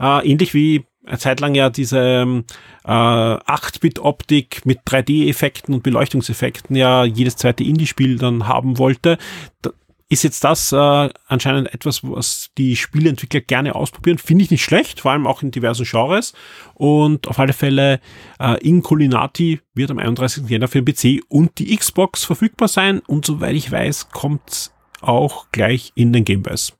äh, 0.01 0.29
ähnlich 0.29 0.55
wie 0.55 0.85
eine 1.09 1.18
Zeit 1.18 1.40
lang 1.40 1.55
ja 1.55 1.70
diese 1.70 1.98
ähm, 1.98 2.44
äh, 2.85 2.90
8-Bit-Optik 2.90 4.66
mit 4.66 4.81
3D-Effekten 4.87 5.74
und 5.74 5.83
Beleuchtungseffekten 5.83 6.77
ja 6.77 7.05
jedes 7.05 7.37
zweite 7.37 7.64
Indie-Spiel 7.64 8.18
dann 8.18 8.46
haben 8.46 8.79
wollte. 8.79 9.18
Da, 9.62 9.70
ist 10.09 10.25
jetzt 10.25 10.42
das 10.42 10.73
äh, 10.73 11.11
anscheinend 11.27 11.73
etwas, 11.75 12.03
was 12.03 12.51
die 12.57 12.77
Spieleentwickler 12.77 13.40
gerne 13.40 13.75
ausprobieren. 13.75 14.18
Finde 14.18 14.44
ich 14.44 14.51
nicht 14.51 14.64
schlecht, 14.64 15.01
vor 15.01 15.12
allem 15.12 15.27
auch 15.27 15.42
in 15.42 15.51
diversen 15.51 15.85
Genres. 15.85 16.33
Und 16.75 17.29
auf 17.29 17.38
alle 17.38 17.53
Fälle 17.53 18.01
äh, 18.40 18.59
in 18.66 18.83
Culinati 18.83 19.61
wird 19.75 19.90
am 19.90 19.99
31. 19.99 20.49
Jänner 20.49 20.68
für 20.68 20.83
den 20.83 20.94
PC 20.94 21.23
und 21.29 21.59
die 21.59 21.77
Xbox 21.77 22.25
verfügbar 22.25 22.68
sein. 22.68 23.01
Und 23.01 23.27
soweit 23.27 23.55
ich 23.55 23.71
weiß, 23.71 24.09
kommt 24.11 24.73
auch 25.01 25.51
gleich 25.53 25.92
in 25.94 26.12
den 26.12 26.25
Game 26.25 26.42
Pass. 26.42 26.73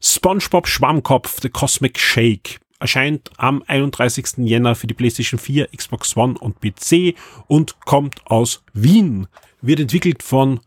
SpongeBob 0.00 0.68
Schwammkopf, 0.68 1.40
The 1.40 1.48
Cosmic 1.48 1.98
Shake 1.98 2.60
erscheint 2.80 3.30
am 3.38 3.62
31. 3.66 4.44
Jänner 4.46 4.74
für 4.74 4.86
die 4.86 4.92
PlayStation 4.92 5.40
4, 5.40 5.68
Xbox 5.74 6.16
One 6.18 6.38
und 6.38 6.60
PC 6.60 7.16
und 7.46 7.80
kommt 7.80 8.26
aus 8.26 8.62
Wien. 8.74 9.26
Wird 9.62 9.80
entwickelt 9.80 10.22
von 10.22 10.60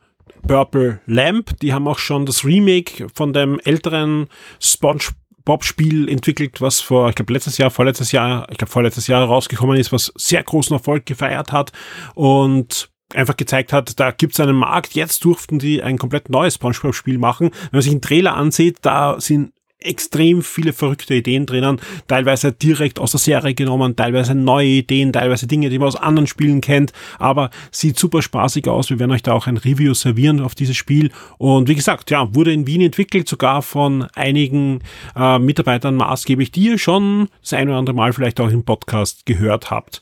Purple 0.46 1.00
Lamp. 1.06 1.60
Die 1.60 1.74
haben 1.74 1.88
auch 1.88 2.00
schon 2.00 2.26
das 2.26 2.44
Remake 2.44 3.08
von 3.14 3.34
dem 3.34 3.60
älteren 3.60 4.28
SpongeBob-Spiel 4.60 6.10
entwickelt, 6.10 6.62
was 6.62 6.80
vor, 6.80 7.10
ich 7.10 7.16
glaube, 7.16 7.34
letztes 7.34 7.58
Jahr, 7.58 7.70
vorletztes 7.72 8.12
Jahr, 8.12 8.48
ich 8.52 8.58
glaube, 8.58 8.72
vorletztes 8.72 9.08
Jahr 9.08 9.24
rausgekommen 9.24 9.78
ist, 9.78 9.92
was 9.92 10.12
sehr 10.16 10.44
großen 10.44 10.76
Erfolg 10.76 11.06
gefeiert 11.06 11.52
hat 11.52 11.72
und 12.16 12.90
einfach 13.14 13.38
gezeigt 13.38 13.72
hat, 13.72 14.00
da 14.00 14.12
gibt 14.12 14.34
es 14.34 14.40
einen 14.40 14.56
Markt. 14.56 14.94
Jetzt 14.94 15.24
durften 15.24 15.60
die 15.60 15.82
ein 15.82 15.98
komplett 15.98 16.30
neues 16.30 16.56
SpongeBob-Spiel 16.56 17.18
machen. 17.18 17.52
Wenn 17.52 17.70
man 17.74 17.82
sich 17.82 17.92
einen 17.92 18.02
Trailer 18.02 18.36
ansieht, 18.36 18.80
da 18.82 19.20
sind 19.20 19.54
extrem 19.80 20.42
viele 20.42 20.74
verrückte 20.74 21.14
Ideen 21.14 21.46
drinnen, 21.46 21.80
teilweise 22.08 22.52
direkt 22.52 23.00
aus 23.00 23.12
der 23.12 23.20
Serie 23.20 23.54
genommen, 23.54 23.96
teilweise 23.96 24.34
neue 24.34 24.68
Ideen, 24.68 25.14
teilweise 25.14 25.46
Dinge, 25.48 25.70
die 25.70 25.78
man 25.78 25.88
aus 25.88 25.96
anderen 25.96 26.28
Spielen 26.28 26.62
kennt, 26.62 26.94
aber 27.20 27.52
sieht 27.72 28.00
super 28.00 28.22
spaßig 28.22 28.68
aus. 28.68 28.90
Wir 28.90 29.00
werden 29.00 29.12
euch 29.12 29.24
da 29.24 29.34
auch 29.34 29.48
ein 29.48 29.58
Review 29.58 29.94
servieren 29.94 30.42
auf 30.42 30.56
dieses 30.56 30.76
Spiel 30.76 31.12
und 31.38 31.70
wie 31.70 31.76
gesagt, 31.76 32.10
ja, 32.10 32.34
wurde 32.34 32.54
in 32.54 32.66
Wien 32.66 32.82
entwickelt, 32.82 33.30
sogar 33.30 33.62
von 33.62 34.08
einigen 34.16 34.80
äh, 35.16 35.38
Mitarbeitern 35.38 35.96
maßgeblich, 35.96 36.52
die 36.52 36.66
ihr 36.66 36.78
schon 36.80 37.30
das 37.42 37.54
ein 37.54 37.70
oder 37.70 37.78
andere 37.78 37.96
Mal 37.96 38.14
vielleicht 38.14 38.40
auch 38.40 38.50
im 38.50 38.64
Podcast 38.64 39.26
gehört 39.26 39.70
habt. 39.70 40.02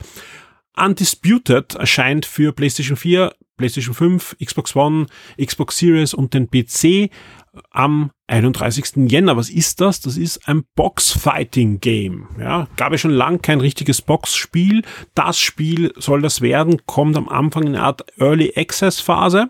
Undisputed 0.78 1.76
erscheint 1.76 2.26
für 2.26 2.52
PlayStation 2.52 2.98
4, 2.98 3.34
PlayStation 3.58 3.94
5, 3.94 4.36
Xbox 4.44 4.76
One, 4.76 5.08
Xbox 5.42 5.78
Series 5.78 6.14
und 6.14 6.34
den 6.34 6.50
PC 6.50 7.10
am 7.72 8.12
31. 8.28 9.10
Jänner. 9.10 9.38
Was 9.38 9.50
ist 9.50 9.82
das? 9.82 10.02
Das 10.02 10.18
ist 10.18 10.48
ein 10.48 10.64
Box-Fighting-Game. 10.76 12.28
Ja, 12.40 12.68
gab 12.76 12.94
es 12.94 13.02
schon 13.02 13.12
lang 13.12 13.42
kein 13.42 13.60
richtiges 13.60 14.02
Box-Spiel. 14.02 14.84
Das 15.14 15.38
Spiel 15.38 15.94
soll 15.98 16.22
das 16.22 16.42
werden, 16.42 16.86
kommt 16.86 17.18
am 17.18 17.30
Anfang 17.30 17.64
in 17.64 17.76
einer 17.76 17.86
Art 17.86 18.06
Early 18.18 18.54
Access-Phase. 18.56 19.50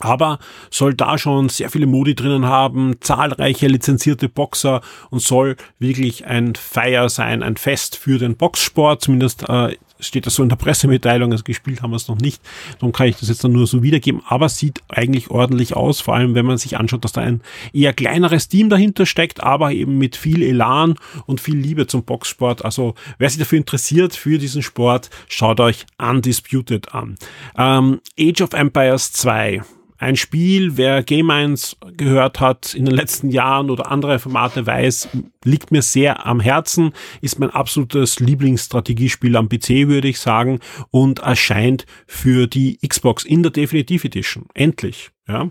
Aber 0.00 0.38
soll 0.70 0.94
da 0.94 1.18
schon 1.18 1.48
sehr 1.48 1.70
viele 1.70 1.86
Modi 1.86 2.14
drinnen 2.14 2.46
haben, 2.46 3.00
zahlreiche 3.00 3.66
lizenzierte 3.66 4.28
Boxer 4.28 4.80
und 5.10 5.20
soll 5.20 5.56
wirklich 5.78 6.26
ein 6.26 6.54
Feier 6.54 7.08
sein, 7.08 7.42
ein 7.42 7.56
Fest 7.56 7.96
für 7.96 8.18
den 8.18 8.36
Boxsport. 8.36 9.02
Zumindest 9.02 9.48
äh, 9.48 9.76
steht 10.00 10.26
das 10.26 10.34
so 10.34 10.42
in 10.42 10.48
der 10.48 10.56
Pressemitteilung, 10.56 11.32
also 11.32 11.44
gespielt 11.44 11.82
haben 11.82 11.90
wir 11.90 11.96
es 11.96 12.08
noch 12.08 12.18
nicht. 12.18 12.42
Darum 12.78 12.92
kann 12.92 13.08
ich 13.08 13.16
das 13.16 13.28
jetzt 13.28 13.44
dann 13.44 13.52
nur 13.52 13.66
so 13.66 13.82
wiedergeben, 13.82 14.22
aber 14.26 14.48
sieht 14.48 14.82
eigentlich 14.88 15.30
ordentlich 15.30 15.76
aus, 15.76 16.00
vor 16.00 16.14
allem 16.14 16.34
wenn 16.34 16.46
man 16.46 16.58
sich 16.58 16.76
anschaut, 16.76 17.04
dass 17.04 17.12
da 17.12 17.20
ein 17.20 17.40
eher 17.72 17.92
kleineres 17.92 18.48
Team 18.48 18.68
dahinter 18.68 19.06
steckt, 19.06 19.42
aber 19.42 19.72
eben 19.72 19.98
mit 19.98 20.16
viel 20.16 20.42
Elan 20.42 20.94
und 21.26 21.40
viel 21.40 21.56
Liebe 21.56 21.86
zum 21.86 22.04
Boxsport. 22.04 22.64
Also 22.64 22.94
wer 23.18 23.28
sich 23.28 23.38
dafür 23.38 23.58
interessiert, 23.58 24.14
für 24.14 24.38
diesen 24.38 24.62
Sport, 24.62 25.10
schaut 25.28 25.60
euch 25.60 25.86
Undisputed 25.98 26.94
an. 26.94 27.16
Ähm, 27.56 28.00
Age 28.18 28.42
of 28.42 28.52
Empires 28.52 29.12
2 29.12 29.62
ein 29.98 30.16
Spiel, 30.16 30.76
wer 30.76 31.02
Game 31.02 31.28
1 31.28 31.76
gehört 31.96 32.38
hat 32.40 32.74
in 32.74 32.84
den 32.84 32.94
letzten 32.94 33.30
Jahren 33.30 33.68
oder 33.68 33.90
andere 33.90 34.18
Formate 34.20 34.64
weiß, 34.64 35.08
liegt 35.44 35.72
mir 35.72 35.82
sehr 35.82 36.24
am 36.24 36.40
Herzen, 36.40 36.92
ist 37.20 37.40
mein 37.40 37.50
absolutes 37.50 38.20
Lieblingsstrategiespiel 38.20 39.36
am 39.36 39.48
PC, 39.48 39.88
würde 39.88 40.08
ich 40.08 40.20
sagen, 40.20 40.60
und 40.90 41.18
erscheint 41.18 41.84
für 42.06 42.46
die 42.46 42.78
Xbox 42.86 43.24
in 43.24 43.42
der 43.42 43.50
Definitive 43.50 44.06
Edition. 44.06 44.46
Endlich, 44.54 45.10
ja. 45.26 45.50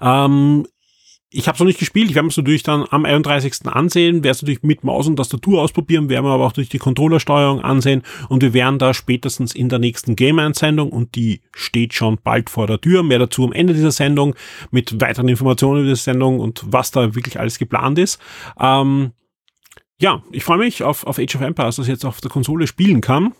Ähm, 0.00 0.66
ich 1.32 1.48
habe 1.48 1.56
es 1.56 1.60
noch 1.60 1.66
nicht 1.66 1.78
gespielt, 1.78 2.10
ich 2.10 2.14
werde 2.14 2.28
es 2.28 2.36
natürlich 2.36 2.62
dann 2.62 2.84
am 2.90 3.04
31. 3.04 3.66
ansehen, 3.66 4.16
werde 4.16 4.30
es 4.30 4.42
natürlich 4.42 4.62
mit 4.62 4.84
Maus 4.84 5.06
und 5.06 5.16
Tastatur 5.16 5.62
ausprobieren, 5.62 6.08
werden 6.08 6.24
wir 6.24 6.32
aber 6.32 6.44
auch 6.44 6.52
durch 6.52 6.68
die 6.68 6.78
Controllersteuerung 6.78 7.60
ansehen 7.60 8.02
und 8.28 8.42
wir 8.42 8.52
werden 8.52 8.78
da 8.78 8.92
spätestens 8.94 9.54
in 9.54 9.68
der 9.68 9.78
nächsten 9.78 10.14
Game-Einsendung 10.14 10.90
und 10.90 11.14
die 11.14 11.40
steht 11.52 11.94
schon 11.94 12.18
bald 12.22 12.50
vor 12.50 12.66
der 12.66 12.80
Tür, 12.80 13.02
mehr 13.02 13.18
dazu 13.18 13.44
am 13.44 13.52
Ende 13.52 13.74
dieser 13.74 13.92
Sendung 13.92 14.34
mit 14.70 15.00
weiteren 15.00 15.28
Informationen 15.28 15.82
über 15.82 15.90
die 15.90 15.96
Sendung 15.96 16.38
und 16.38 16.64
was 16.66 16.90
da 16.90 17.14
wirklich 17.14 17.40
alles 17.40 17.58
geplant 17.58 17.98
ist. 17.98 18.20
Ähm, 18.60 19.12
ja, 19.98 20.22
ich 20.32 20.44
freue 20.44 20.58
mich 20.58 20.82
auf, 20.82 21.06
auf 21.06 21.18
Age 21.18 21.36
of 21.36 21.42
Empires, 21.42 21.76
dass 21.76 21.86
ich 21.86 21.92
jetzt 21.92 22.04
auf 22.04 22.20
der 22.20 22.30
Konsole 22.30 22.66
spielen 22.66 23.00
kann. 23.00 23.32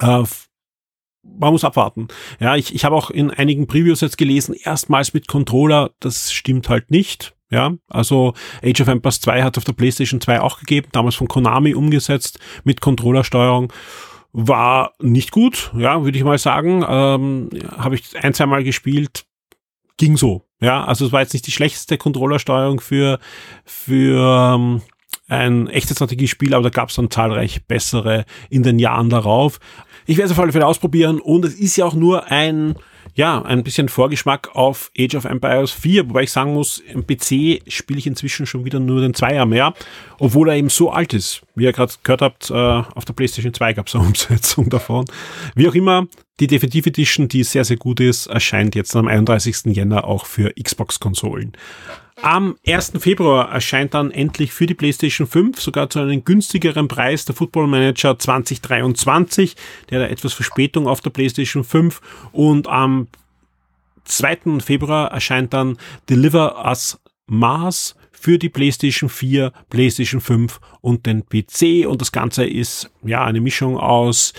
Äh, 0.00 0.22
man 1.38 1.52
muss 1.52 1.64
abwarten. 1.64 2.08
Ja, 2.40 2.56
ich, 2.56 2.74
ich 2.74 2.84
habe 2.84 2.96
auch 2.96 3.10
in 3.10 3.30
einigen 3.30 3.66
Previews 3.66 4.00
jetzt 4.00 4.18
gelesen, 4.18 4.54
erstmals 4.54 5.14
mit 5.14 5.28
Controller, 5.28 5.90
das 6.00 6.32
stimmt 6.32 6.68
halt 6.68 6.90
nicht. 6.90 7.34
Ja, 7.50 7.72
also 7.88 8.34
Age 8.62 8.82
of 8.82 8.88
Empires 8.88 9.22
2 9.22 9.42
hat 9.42 9.56
auf 9.56 9.64
der 9.64 9.72
PlayStation 9.72 10.20
2 10.20 10.40
auch 10.42 10.58
gegeben, 10.58 10.88
damals 10.92 11.14
von 11.14 11.28
Konami 11.28 11.74
umgesetzt 11.74 12.38
mit 12.64 12.82
Controllersteuerung. 12.82 13.72
War 14.32 14.92
nicht 15.00 15.32
gut, 15.32 15.72
ja, 15.74 16.04
würde 16.04 16.18
ich 16.18 16.24
mal 16.24 16.36
sagen. 16.36 16.84
Ähm, 16.86 17.48
habe 17.76 17.94
ich 17.94 18.22
ein, 18.22 18.34
zwei 18.34 18.44
Mal 18.44 18.64
gespielt, 18.64 19.24
ging 19.96 20.18
so. 20.18 20.44
Ja, 20.60 20.84
also 20.84 21.06
es 21.06 21.12
war 21.12 21.22
jetzt 21.22 21.32
nicht 21.32 21.46
die 21.46 21.52
schlechteste 21.52 21.96
Controllersteuerung 21.96 22.80
für, 22.80 23.18
für 23.64 24.54
ähm, 24.54 24.82
ein 25.28 25.68
echtes 25.68 25.96
Strategiespiel, 25.96 26.54
aber 26.54 26.64
da 26.64 26.70
gab 26.70 26.88
es 26.88 26.96
dann 26.96 27.10
zahlreich 27.10 27.66
bessere 27.66 28.24
in 28.50 28.62
den 28.62 28.78
Jahren 28.78 29.08
darauf. 29.08 29.60
Ich 30.08 30.16
werde 30.16 30.32
es 30.32 30.32
auf 30.32 30.42
alle 30.42 30.52
Fälle 30.52 30.66
ausprobieren 30.66 31.20
und 31.20 31.44
es 31.44 31.52
ist 31.52 31.76
ja 31.76 31.84
auch 31.84 31.92
nur 31.92 32.30
ein 32.30 32.76
ja, 33.14 33.42
ein 33.42 33.62
bisschen 33.62 33.88
Vorgeschmack 33.88 34.54
auf 34.54 34.90
Age 34.96 35.16
of 35.16 35.24
Empires 35.24 35.72
4, 35.72 36.08
wobei 36.08 36.22
ich 36.22 36.32
sagen 36.32 36.54
muss, 36.54 36.78
im 36.78 37.04
PC 37.06 37.62
spiele 37.66 37.98
ich 37.98 38.06
inzwischen 38.06 38.46
schon 38.46 38.64
wieder 38.64 38.80
nur 38.80 39.00
den 39.00 39.12
Zweier 39.12 39.44
mehr, 39.44 39.74
obwohl 40.18 40.48
er 40.48 40.56
eben 40.56 40.70
so 40.70 40.90
alt 40.90 41.12
ist. 41.12 41.42
Wie 41.56 41.64
ihr 41.64 41.72
gerade 41.72 41.92
gehört 42.04 42.22
habt, 42.22 42.50
äh, 42.50 42.54
auf 42.54 43.04
der 43.04 43.12
PlayStation 43.12 43.52
2 43.52 43.72
gab 43.74 43.88
es 43.88 43.94
eine 43.96 44.04
Umsetzung 44.06 44.70
davon. 44.70 45.04
Wie 45.54 45.68
auch 45.68 45.74
immer, 45.74 46.06
die 46.40 46.46
Definitive 46.46 46.88
Edition, 46.88 47.28
die 47.28 47.42
sehr, 47.42 47.64
sehr 47.64 47.76
gut 47.76 48.00
ist, 48.00 48.28
erscheint 48.28 48.74
jetzt 48.76 48.94
am 48.96 49.08
31. 49.08 49.74
Jänner 49.76 50.04
auch 50.04 50.24
für 50.24 50.54
Xbox-Konsolen. 50.54 51.52
Am 52.22 52.56
1. 52.66 52.92
Februar 52.98 53.50
erscheint 53.52 53.94
dann 53.94 54.10
endlich 54.10 54.52
für 54.52 54.66
die 54.66 54.74
PlayStation 54.74 55.26
5 55.26 55.60
sogar 55.60 55.88
zu 55.88 56.00
einem 56.00 56.24
günstigeren 56.24 56.88
Preis 56.88 57.24
der 57.24 57.34
Football 57.34 57.68
Manager 57.68 58.18
2023, 58.18 59.54
der 59.90 60.02
hat 60.02 60.10
etwas 60.10 60.32
Verspätung 60.32 60.88
auf 60.88 61.00
der 61.00 61.10
PlayStation 61.10 61.62
5 61.62 62.00
und 62.32 62.66
am 62.66 63.06
2. 64.04 64.60
Februar 64.60 65.12
erscheint 65.12 65.52
dann 65.52 65.76
Deliver 66.08 66.64
Us 66.64 66.98
Mars 67.26 67.94
für 68.10 68.38
die 68.38 68.48
PlayStation 68.48 69.08
4, 69.08 69.52
PlayStation 69.70 70.20
5 70.20 70.60
und 70.80 71.06
den 71.06 71.24
PC 71.24 71.86
und 71.86 72.00
das 72.00 72.10
Ganze 72.10 72.44
ist 72.44 72.90
ja 73.04 73.24
eine 73.24 73.40
Mischung 73.40 73.78
aus 73.78 74.32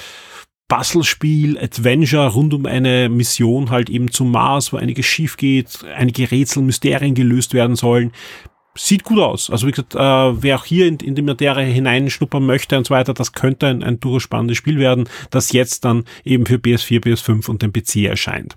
Puzzlespiel, 0.69 1.57
Adventure 1.57 2.27
rund 2.27 2.53
um 2.53 2.65
eine 2.65 3.09
Mission 3.09 3.71
halt 3.71 3.89
eben 3.89 4.11
zum 4.11 4.31
Mars, 4.31 4.71
wo 4.71 4.77
einiges 4.77 5.05
schief 5.05 5.35
geht, 5.35 5.83
einige 5.95 6.31
Rätsel, 6.31 6.63
Mysterien 6.63 7.15
gelöst 7.15 7.53
werden 7.53 7.75
sollen. 7.75 8.13
Sieht 8.77 9.03
gut 9.03 9.19
aus. 9.19 9.49
Also 9.49 9.67
wie 9.67 9.71
gesagt, 9.71 9.95
äh, 9.95 9.97
wer 9.97 10.55
auch 10.55 10.63
hier 10.63 10.87
in, 10.87 10.97
in 10.97 11.15
die 11.15 11.23
Materie 11.23 11.65
hineinschnuppern 11.65 12.45
möchte 12.45 12.77
und 12.77 12.85
so 12.85 12.93
weiter, 12.93 13.13
das 13.13 13.33
könnte 13.33 13.67
ein, 13.67 13.83
ein 13.83 13.99
durchaus 13.99 14.23
spannendes 14.23 14.57
Spiel 14.57 14.77
werden, 14.77 15.09
das 15.31 15.51
jetzt 15.51 15.83
dann 15.85 16.05
eben 16.23 16.45
für 16.45 16.55
PS4, 16.55 17.03
PS5 17.03 17.49
und 17.49 17.61
den 17.63 17.73
PC 17.73 18.05
erscheint. 18.05 18.55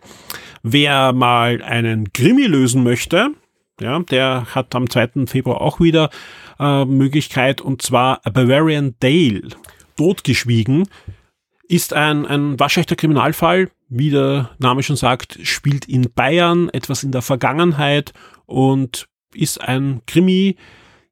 Wer 0.62 1.12
mal 1.14 1.62
einen 1.62 2.12
Krimi 2.12 2.44
lösen 2.44 2.84
möchte, 2.84 3.30
ja, 3.80 3.98
der 4.00 4.46
hat 4.54 4.74
am 4.74 4.88
2. 4.88 5.26
Februar 5.26 5.62
auch 5.62 5.80
wieder 5.80 6.10
äh, 6.60 6.84
Möglichkeit 6.84 7.62
und 7.62 7.80
zwar 7.80 8.20
A 8.24 8.30
Bavarian 8.30 8.94
Dale. 9.00 9.48
Totgeschwiegen 9.96 10.84
ist 11.68 11.92
ein, 11.92 12.26
ein 12.26 12.58
waschechter 12.58 12.96
Kriminalfall, 12.96 13.70
wie 13.88 14.10
der 14.10 14.50
Name 14.58 14.82
schon 14.82 14.96
sagt, 14.96 15.38
spielt 15.42 15.86
in 15.86 16.12
Bayern, 16.14 16.68
etwas 16.70 17.02
in 17.02 17.12
der 17.12 17.22
Vergangenheit 17.22 18.12
und 18.46 19.08
ist 19.34 19.60
ein 19.60 20.02
Krimi, 20.06 20.56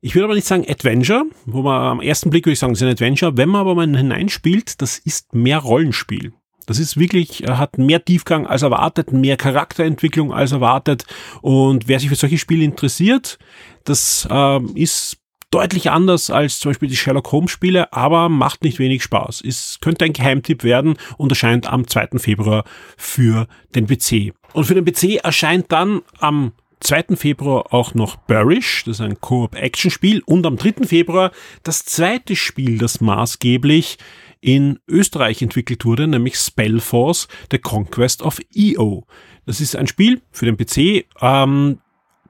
ich 0.03 0.15
würde 0.15 0.25
aber 0.25 0.35
nicht 0.35 0.47
sagen 0.47 0.65
Adventure, 0.67 1.25
wo 1.45 1.63
man 1.63 1.83
am 1.83 2.01
ersten 2.01 2.31
Blick 2.31 2.47
würde 2.47 2.55
ich 2.55 2.59
sagen, 2.59 2.73
es 2.73 2.81
ist 2.81 2.87
ein 2.87 2.93
Adventure. 2.93 3.37
Wenn 3.37 3.51
man 3.51 3.61
aber 3.61 3.75
mal 3.75 3.87
hineinspielt, 3.87 4.81
das 4.81 4.99
ist 4.99 5.35
mehr 5.35 5.59
Rollenspiel. 5.59 6.33
Das 6.67 6.79
ist 6.79 6.97
wirklich, 6.99 7.43
hat 7.47 7.77
mehr 7.77 8.03
Tiefgang 8.03 8.47
als 8.47 8.63
erwartet, 8.63 9.13
mehr 9.13 9.37
Charakterentwicklung 9.37 10.33
als 10.33 10.53
erwartet. 10.53 11.05
Und 11.43 11.87
wer 11.89 12.01
sich 12.01 12.09
für 12.09 12.15
solche 12.15 12.39
Spiele 12.39 12.65
interessiert, 12.65 13.39
das 13.85 14.27
äh, 14.31 14.61
ist 14.75 15.19
deutlich 15.51 15.91
anders 15.91 16.31
als 16.31 16.61
zum 16.61 16.71
Beispiel 16.71 16.89
die 16.89 16.97
Sherlock 16.97 17.33
Holmes 17.33 17.51
Spiele, 17.51 17.93
aber 17.93 18.29
macht 18.29 18.63
nicht 18.63 18.79
wenig 18.79 19.03
Spaß. 19.03 19.43
Es 19.45 19.79
könnte 19.81 20.05
ein 20.05 20.13
Geheimtipp 20.13 20.63
werden 20.65 20.97
und 21.17 21.31
erscheint 21.31 21.67
am 21.67 21.87
2. 21.87 22.19
Februar 22.19 22.65
für 22.97 23.47
den 23.75 23.87
PC. 23.87 24.33
Und 24.53 24.65
für 24.65 24.81
den 24.81 24.85
PC 24.85 25.25
erscheint 25.25 25.73
dann 25.73 26.03
am 26.19 26.53
2. 26.81 27.17
Februar 27.17 27.75
auch 27.75 27.95
noch 27.95 28.17
Burish, 28.17 28.85
das 28.85 28.97
ist 28.97 29.01
ein 29.03 29.21
Koop-Action-Spiel, 29.21 30.23
und 30.25 30.47
am 30.47 30.57
3. 30.57 30.87
Februar 30.87 31.31
das 31.63 31.85
zweite 31.85 32.37
Spiel, 32.37 32.79
das 32.79 33.01
maßgeblich 33.01 33.99
in 34.41 34.79
Österreich 34.89 35.43
entwickelt 35.43 35.85
wurde, 35.85 36.07
nämlich 36.07 36.37
Spellforce, 36.37 37.29
The 37.51 37.59
Conquest 37.59 38.23
of 38.23 38.39
EO. 38.55 39.05
Das 39.45 39.61
ist 39.61 39.77
ein 39.77 39.87
Spiel 39.87 40.23
für 40.31 40.47
den 40.47 40.57
PC, 40.57 41.07
ähm, 41.21 41.81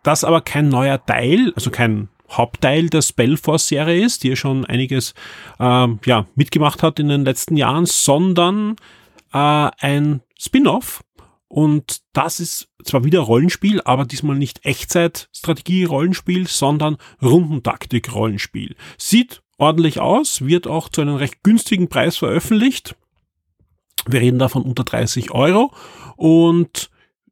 das 0.03 0.25
aber 0.25 0.41
kein 0.41 0.69
neuer 0.69 1.05
Teil, 1.05 1.53
also 1.55 1.71
kein 1.71 2.09
Hauptteil 2.31 2.89
der 2.89 3.03
Spellforce-Serie 3.03 4.05
ist, 4.05 4.23
die 4.23 4.29
ja 4.29 4.37
schon 4.37 4.65
einiges 4.65 5.15
äh, 5.59 5.89
ja, 6.05 6.27
mitgemacht 6.35 6.83
hat 6.83 6.99
in 6.99 7.09
den 7.09 7.25
letzten 7.25 7.57
Jahren, 7.57 7.87
sondern 7.87 8.77
äh, 9.33 9.71
ein 9.79 10.23
Spin-off. 10.39 11.03
Und 11.49 12.03
das 12.13 12.39
ist 12.39 12.69
zwar 12.85 13.03
wieder 13.03 13.21
Rollenspiel, 13.21 13.81
aber 13.85 14.05
diesmal 14.05 14.37
nicht 14.37 14.65
Echtzeit-Strategie-Rollenspiel, 14.65 16.47
sondern 16.47 16.97
Rundentaktik-Rollenspiel. 17.21 18.77
Sieht 18.97 19.43
ordentlich 19.59 19.99
aus, 19.99 20.43
wird 20.43 20.69
auch 20.69 20.89
zu 20.89 21.01
einem 21.01 21.17
recht 21.17 21.43
günstigen 21.43 21.89
Preis 21.89 22.17
veröffentlicht. 22.17 22.95
Wir 24.07 24.21
reden 24.21 24.39
davon 24.39 24.63
unter 24.63 24.85
30 24.85 25.33
Euro 25.33 25.73
und 26.17 26.91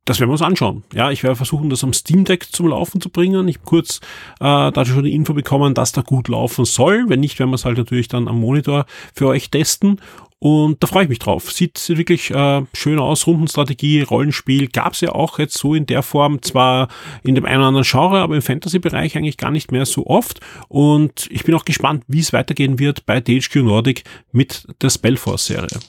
das 0.08 0.20
werden 0.20 0.30
wir 0.30 0.34
uns 0.34 0.42
anschauen. 0.42 0.84
Ja, 0.94 1.10
ich 1.10 1.22
werde 1.22 1.36
versuchen, 1.36 1.68
das 1.68 1.84
am 1.84 1.92
Steam 1.92 2.24
Deck 2.24 2.46
zum 2.50 2.68
Laufen 2.68 3.00
zu 3.00 3.10
bringen. 3.10 3.46
Ich 3.46 3.56
habe 3.56 3.66
kurz 3.66 4.00
äh, 4.40 4.72
da 4.72 4.84
schon 4.86 5.04
die 5.04 5.14
Info 5.14 5.34
bekommen, 5.34 5.74
dass 5.74 5.92
da 5.92 6.00
gut 6.00 6.28
laufen 6.28 6.64
soll. 6.64 7.04
Wenn 7.08 7.20
nicht, 7.20 7.38
werden 7.38 7.50
wir 7.50 7.56
es 7.56 7.66
halt 7.66 7.76
natürlich 7.76 8.08
dann 8.08 8.26
am 8.26 8.40
Monitor 8.40 8.86
für 9.12 9.26
euch 9.26 9.50
testen. 9.50 10.00
Und 10.38 10.82
da 10.82 10.86
freue 10.86 11.02
ich 11.02 11.08
mich 11.10 11.18
drauf. 11.18 11.52
Sieht, 11.52 11.88
wirklich 11.90 12.30
äh, 12.30 12.62
schön 12.72 12.98
aus. 12.98 13.26
Rundenstrategie, 13.26 14.00
Rollenspiel 14.02 14.68
gab 14.68 14.94
es 14.94 15.02
ja 15.02 15.12
auch 15.12 15.38
jetzt 15.38 15.58
so 15.58 15.74
in 15.74 15.84
der 15.84 16.02
Form, 16.02 16.40
zwar 16.40 16.88
in 17.22 17.34
dem 17.34 17.44
einen 17.44 17.58
oder 17.58 17.68
anderen 17.68 17.86
Genre, 17.86 18.20
aber 18.20 18.36
im 18.36 18.42
Fantasy-Bereich 18.42 19.16
eigentlich 19.16 19.36
gar 19.36 19.50
nicht 19.50 19.72
mehr 19.72 19.84
so 19.84 20.06
oft. 20.06 20.40
Und 20.68 21.28
ich 21.30 21.44
bin 21.44 21.54
auch 21.54 21.66
gespannt, 21.66 22.04
wie 22.06 22.20
es 22.20 22.32
weitergehen 22.32 22.78
wird 22.78 23.04
bei 23.04 23.20
THQ 23.20 23.56
Nordic 23.56 24.04
mit 24.32 24.66
der 24.80 24.88
Spellforce-Serie. 24.88 25.80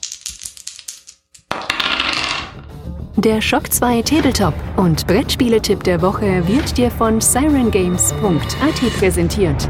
Der 3.26 3.42
Shock 3.42 3.70
2 3.70 4.02
Tabletop 4.04 4.54
und 4.78 5.06
Brettspieletipp 5.06 5.84
der 5.84 6.02
Woche 6.02 6.48
wird 6.48 6.78
dir 6.78 6.90
von 6.90 7.20
sirengames.at 7.20 8.98
präsentiert. 8.98 9.70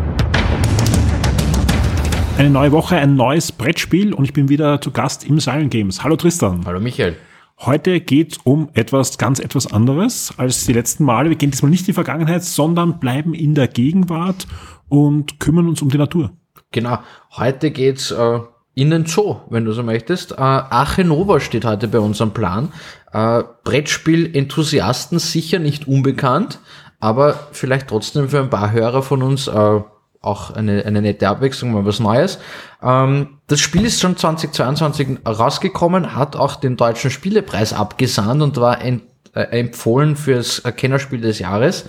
Eine 2.38 2.52
neue 2.52 2.72
Woche, 2.72 2.98
ein 2.98 3.16
neues 3.16 3.52
Brettspiel 3.52 4.14
und 4.14 4.26
ich 4.26 4.34
bin 4.34 4.50
wieder 4.50 4.80
zu 4.82 4.92
Gast 4.92 5.24
im 5.24 5.40
Siren 5.40 5.72
Games. 5.72 6.04
Hallo 6.04 6.16
Tristan. 6.16 6.62
Hallo 6.64 6.80
Michael. 6.80 7.18
Heute 7.58 8.02
geht 8.02 8.34
es 8.34 8.38
um 8.44 8.70
etwas 8.76 9.18
ganz 9.18 9.40
etwas 9.40 9.74
anderes 9.74 10.32
als 10.38 10.68
die 10.68 10.74
letzten 10.74 11.04
Male. 11.04 11.30
Wir 11.30 11.36
gehen 11.36 11.50
diesmal 11.50 11.72
nicht 11.72 11.82
in 11.82 11.88
die 11.88 11.94
Vergangenheit, 11.94 12.44
sondern 12.44 13.00
bleiben 13.00 13.34
in 13.34 13.56
der 13.56 13.68
Gegenwart 13.68 14.46
und 14.90 15.40
kümmern 15.40 15.68
uns 15.68 15.82
um 15.82 15.90
die 15.90 15.98
Natur. 15.98 16.34
Genau. 16.70 17.00
Heute 17.32 17.72
geht's 17.72 18.12
äh, 18.12 18.42
in 18.80 18.92
den 18.92 19.06
Zoo, 19.06 19.38
wenn 19.50 19.66
du 19.66 19.74
so 19.74 19.84
möchtest. 19.84 20.32
Äh, 20.32 20.36
Ache 20.38 21.04
Nova 21.04 21.40
steht 21.40 21.66
heute 21.66 21.88
bei 21.88 22.00
uns 22.00 22.22
am 22.22 22.34
Plan. 22.34 22.72
Äh, 23.12 23.44
Brettspiel-Enthusiasten 23.64 25.20
sicher 25.20 25.60
nicht 25.60 25.88
unbekannt, 25.88 26.60
aber 27.00 27.48
vielleicht 27.52 27.88
trotzdem 27.88 28.30
für 28.30 28.40
ein 28.40 28.50
paar 28.50 28.72
Hörer 28.72 29.04
von 29.04 29.22
uns 29.22 29.48
äh, 29.48 29.82
auch 30.22 30.52
eine, 30.52 30.86
eine 30.86 31.02
nette 31.02 31.28
Abwechslung, 31.28 31.74
mal 31.74 31.86
was 31.86 32.00
Neues. 32.00 32.40
Ähm, 32.82 33.40
das 33.48 33.60
Spiel 33.60 33.86
ist 33.86 34.00
schon 34.00 34.16
2022 34.16 35.20
rausgekommen, 35.28 36.16
hat 36.16 36.36
auch 36.36 36.56
den 36.56 36.78
deutschen 36.78 37.12
Spielepreis 37.12 37.74
abgesandt 37.74 38.42
und 38.42 38.58
war 38.58 38.82
ent, 38.82 39.04
äh, 39.34 39.42
empfohlen 39.60 40.16
fürs 40.16 40.64
Kennerspiel 40.78 41.22
des 41.22 41.40
Jahres. 41.40 41.86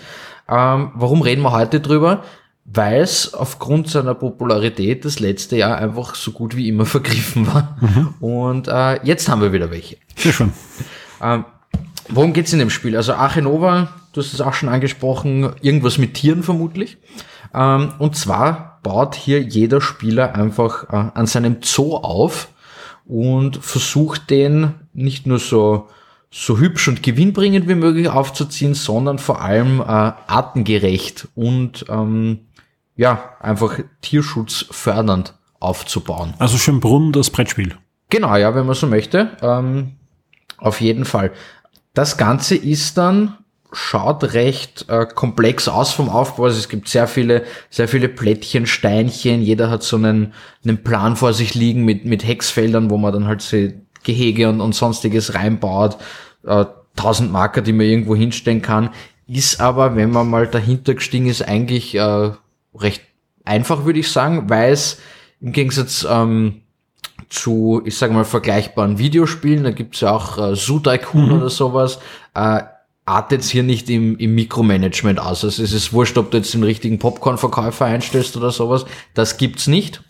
Ähm, 0.49 0.91
warum 0.95 1.23
reden 1.23 1.43
wir 1.43 1.53
heute 1.53 1.81
drüber? 1.81 2.25
Weil 2.65 3.03
es 3.03 3.35
aufgrund 3.35 3.89
seiner 3.89 4.15
Popularität 4.15 5.05
das 5.05 5.19
letzte 5.19 5.57
Jahr 5.57 5.79
einfach 5.79 6.15
so 6.15 6.33
gut 6.33 6.57
wie 6.57 6.69
immer 6.69 6.87
vergriffen 6.87 7.47
war. 7.47 7.77
Mhm. 7.81 8.15
Und 8.21 8.69
äh, 8.69 9.05
jetzt 9.05 9.29
haben 9.29 9.43
wir 9.43 9.53
wieder 9.53 9.71
welche. 9.71 9.97
Sehr 10.17 10.33
schön. 10.33 10.53
Ähm, 11.21 11.45
worum 12.09 12.33
geht's 12.33 12.53
in 12.53 12.59
dem 12.59 12.71
Spiel? 12.71 12.97
Also 12.97 13.15
Archenova, 13.15 13.95
du 14.13 14.21
hast 14.21 14.33
es 14.33 14.41
auch 14.41 14.55
schon 14.55 14.69
angesprochen, 14.69 15.53
irgendwas 15.63 15.99
mit 15.99 16.15
Tieren 16.15 16.43
vermutlich. 16.43 16.99
Ähm, 17.55 17.95
und 17.99 18.17
zwar 18.17 18.81
baut 18.83 19.15
hier 19.15 19.43
jeder 19.43 19.81
Spieler 19.81 20.35
einfach 20.35 20.85
äh, 20.85 21.11
an 21.15 21.27
seinem 21.27 21.59
Zoo 21.63 21.97
auf 21.97 22.49
und 23.05 23.57
versucht 23.57 24.31
den 24.31 24.75
nicht 24.93 25.27
nur 25.27 25.39
so 25.39 25.89
so 26.33 26.59
hübsch 26.59 26.87
und 26.87 27.03
gewinnbringend 27.03 27.69
wie 27.69 27.75
möglich 27.75 28.09
aufzuziehen, 28.09 28.75
sondern 28.75 29.19
vor 29.19 29.43
allem 29.43 29.81
äh, 29.81 29.85
artengerecht 29.85 31.27
und 31.35 31.87
ähm, 31.89 32.47
ja, 33.01 33.35
einfach 33.41 33.79
Tierschutz 34.03 34.67
fördernd 34.71 35.33
aufzubauen. 35.59 36.35
Also 36.39 36.59
Schönbrunn, 36.59 37.13
das 37.13 37.31
Brettspiel. 37.31 37.75
Genau, 38.11 38.37
ja, 38.37 38.55
wenn 38.55 38.67
man 38.67 38.75
so 38.75 38.87
möchte. 38.87 39.39
Ähm, 39.41 39.93
auf 40.59 40.83
jeden 40.83 41.07
Fall. 41.07 41.33
Das 41.95 42.19
Ganze 42.19 42.57
ist 42.57 42.99
dann, 42.99 43.39
schaut 43.73 44.35
recht 44.35 44.85
äh, 44.91 45.07
komplex 45.07 45.67
aus 45.67 45.95
vom 45.95 46.11
Aufbau. 46.11 46.45
Also 46.45 46.59
es 46.59 46.69
gibt 46.69 46.89
sehr 46.89 47.07
viele, 47.07 47.45
sehr 47.71 47.89
viele 47.89 48.11
Plättchen, 48.11 48.67
Steinchen. 48.67 49.41
Jeder 49.41 49.71
hat 49.71 49.83
so 49.83 49.97
einen, 49.97 50.35
einen 50.63 50.85
Plan 50.85 51.17
vor 51.17 51.33
sich 51.33 51.55
liegen 51.55 51.87
mit, 51.87 52.05
mit 52.05 52.27
Hexfeldern, 52.27 52.91
wo 52.91 52.99
man 52.99 53.15
dann 53.15 53.27
halt 53.27 53.41
so 53.41 53.57
Gehege 54.03 54.51
und, 54.51 54.61
und 54.61 54.75
sonstiges 54.75 55.35
reinbaut. 55.35 55.97
Äh, 56.45 56.67
tausend 56.97 57.33
Marker, 57.33 57.63
die 57.63 57.73
man 57.73 57.87
irgendwo 57.87 58.15
hinstellen 58.15 58.61
kann. 58.61 58.91
Ist 59.27 59.59
aber, 59.59 59.97
wenn 59.97 60.11
man 60.11 60.29
mal 60.29 60.47
dahinter 60.47 60.93
gestiegen 60.93 61.29
ist, 61.29 61.41
eigentlich 61.41 61.95
äh, 61.95 62.33
recht 62.75 63.03
einfach, 63.45 63.85
würde 63.85 63.99
ich 63.99 64.11
sagen, 64.11 64.49
weil 64.49 64.73
es 64.73 64.99
im 65.41 65.53
Gegensatz 65.53 66.07
ähm, 66.09 66.63
zu, 67.29 67.83
ich 67.85 67.97
sage 67.97 68.13
mal, 68.13 68.25
vergleichbaren 68.25 68.99
Videospielen, 68.99 69.65
da 69.65 69.71
gibt's 69.71 70.01
ja 70.01 70.13
auch 70.13 70.39
äh, 70.39 70.57
Zoo 70.57 70.81
Tycoon 70.81 71.27
Mhm. 71.27 71.33
oder 71.33 71.51
sowas, 71.51 71.99
äh, 72.35 72.63
artet 73.07 73.43
hier 73.45 73.63
nicht 73.63 73.89
im, 73.91 74.17
im 74.19 74.35
Mikromanagement 74.35 75.19
aus. 75.19 75.45
Also 75.45 75.63
es 75.63 75.73
ist 75.73 75.93
wurscht, 75.93 76.17
ob 76.19 76.31
du 76.31 76.37
jetzt 76.39 76.55
den 76.55 76.63
richtigen 76.63 76.99
Popcorn-Verkäufer 76.99 77.87
einstellst 77.87 78.37
oder 78.37 78.51
sowas. 78.53 78.85
Das 79.15 79.37
gibt's 79.37 79.67
nicht. 79.67 80.03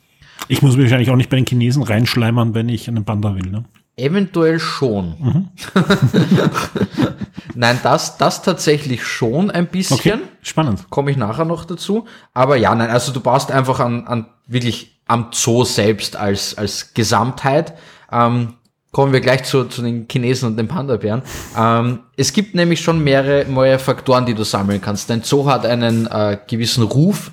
Ich 0.49 0.63
muss 0.63 0.77
mich 0.77 0.85
wahrscheinlich 0.85 1.11
auch 1.11 1.17
nicht 1.17 1.31
bei 1.31 1.37
den 1.37 1.47
Chinesen 1.47 1.83
reinschleimern, 1.83 2.55
wenn 2.55 2.69
ich 2.69 2.89
einen 2.89 3.05
Panda 3.05 3.35
will. 3.35 3.51
Ne? 3.51 3.65
Eventuell 4.01 4.59
schon. 4.59 5.17
Mhm. 5.19 5.49
Nein, 7.55 7.79
das, 7.83 8.17
das 8.17 8.43
tatsächlich 8.43 9.05
schon 9.05 9.51
ein 9.51 9.67
bisschen. 9.67 9.97
Okay, 9.97 10.19
spannend. 10.43 10.89
Komme 10.91 11.11
ich 11.11 11.17
nachher 11.17 11.45
noch 11.45 11.65
dazu. 11.65 12.07
Aber 12.33 12.57
ja, 12.57 12.75
nein, 12.75 12.91
also 12.91 13.13
du 13.13 13.21
baust 13.21 13.51
einfach 13.51 13.81
an, 13.81 14.07
an 14.07 14.27
wirklich 14.47 15.01
am 15.07 15.29
Zoo 15.33 15.65
selbst 15.65 16.17
als, 16.17 16.57
als 16.57 16.95
Gesamtheit. 16.95 17.75
Ähm, 18.11 18.55
kommen 18.93 19.13
wir 19.13 19.21
gleich 19.21 19.45
zu, 19.45 19.65
zu 19.65 19.83
den 19.83 20.07
Chinesen 20.11 20.49
und 20.49 20.57
den 20.57 20.69
Panda-Bären. 20.69 21.23
Ähm, 21.57 22.01
es 22.17 22.33
gibt 22.33 22.55
nämlich 22.55 22.81
schon 22.81 23.03
mehrere 23.03 23.45
neue 23.51 23.79
Faktoren, 23.79 24.27
die 24.27 24.35
du 24.35 24.45
sammeln 24.45 24.81
kannst. 24.81 25.11
Dein 25.11 25.23
Zoo 25.23 25.47
hat 25.47 25.67
einen 25.67 26.07
äh, 26.07 26.39
gewissen 26.47 26.85
Ruf 26.85 27.33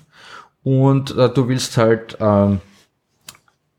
und 0.64 1.16
äh, 1.16 1.30
du 1.30 1.48
willst 1.48 1.78
halt 1.78 2.18
ähm, 2.20 2.60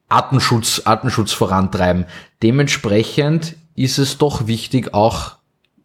Artenschutz, 0.08 0.82
Artenschutz 0.84 1.32
vorantreiben. 1.32 2.06
Dementsprechend 2.42 3.56
ist 3.74 3.98
es 3.98 4.18
doch 4.18 4.46
wichtig, 4.46 4.94
auch 4.94 5.36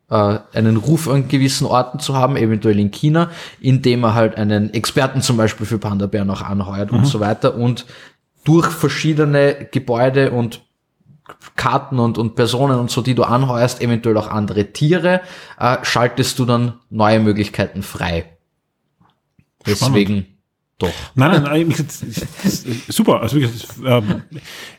äh, 0.10 0.40
einen 0.54 0.78
Ruf 0.78 1.08
an 1.08 1.28
gewissen 1.28 1.66
Orten 1.66 2.00
zu 2.00 2.16
haben, 2.16 2.38
eventuell 2.38 2.80
in 2.80 2.92
China, 2.92 3.30
indem 3.60 4.04
er 4.04 4.14
halt 4.14 4.36
einen 4.36 4.74
Experten 4.74 5.22
zum 5.22 5.38
Beispiel 5.38 5.66
für 5.66 5.78
Panda-Bären 5.78 6.30
auch 6.30 6.42
anheuert 6.42 6.92
und 6.92 7.06
so 7.06 7.20
weiter 7.20 7.56
und 7.56 7.86
durch 8.44 8.68
verschiedene 8.68 9.68
Gebäude 9.72 10.32
und 10.32 10.62
Karten 11.56 12.00
und, 12.00 12.18
und 12.18 12.36
Personen 12.36 12.80
und 12.80 12.92
so, 12.92 13.02
die 13.02 13.16
du 13.16 13.24
anheuerst, 13.24 13.82
eventuell 13.82 14.18
auch 14.18 14.28
andere 14.28 14.74
Tiere, 14.74 15.22
äh, 15.58 15.78
schaltest 15.84 16.38
du 16.40 16.46
dann 16.46 16.80
neue 16.90 17.20
Möglichkeiten 17.20 17.82
frei. 17.82 18.38
Deswegen 19.66 20.33
doch. 20.84 20.94
Nein, 21.16 21.44
nein, 21.44 21.68
nein 21.68 21.86
super. 22.88 23.22
Also 23.22 23.38
wirklich, 23.38 23.66
ähm, 23.86 24.24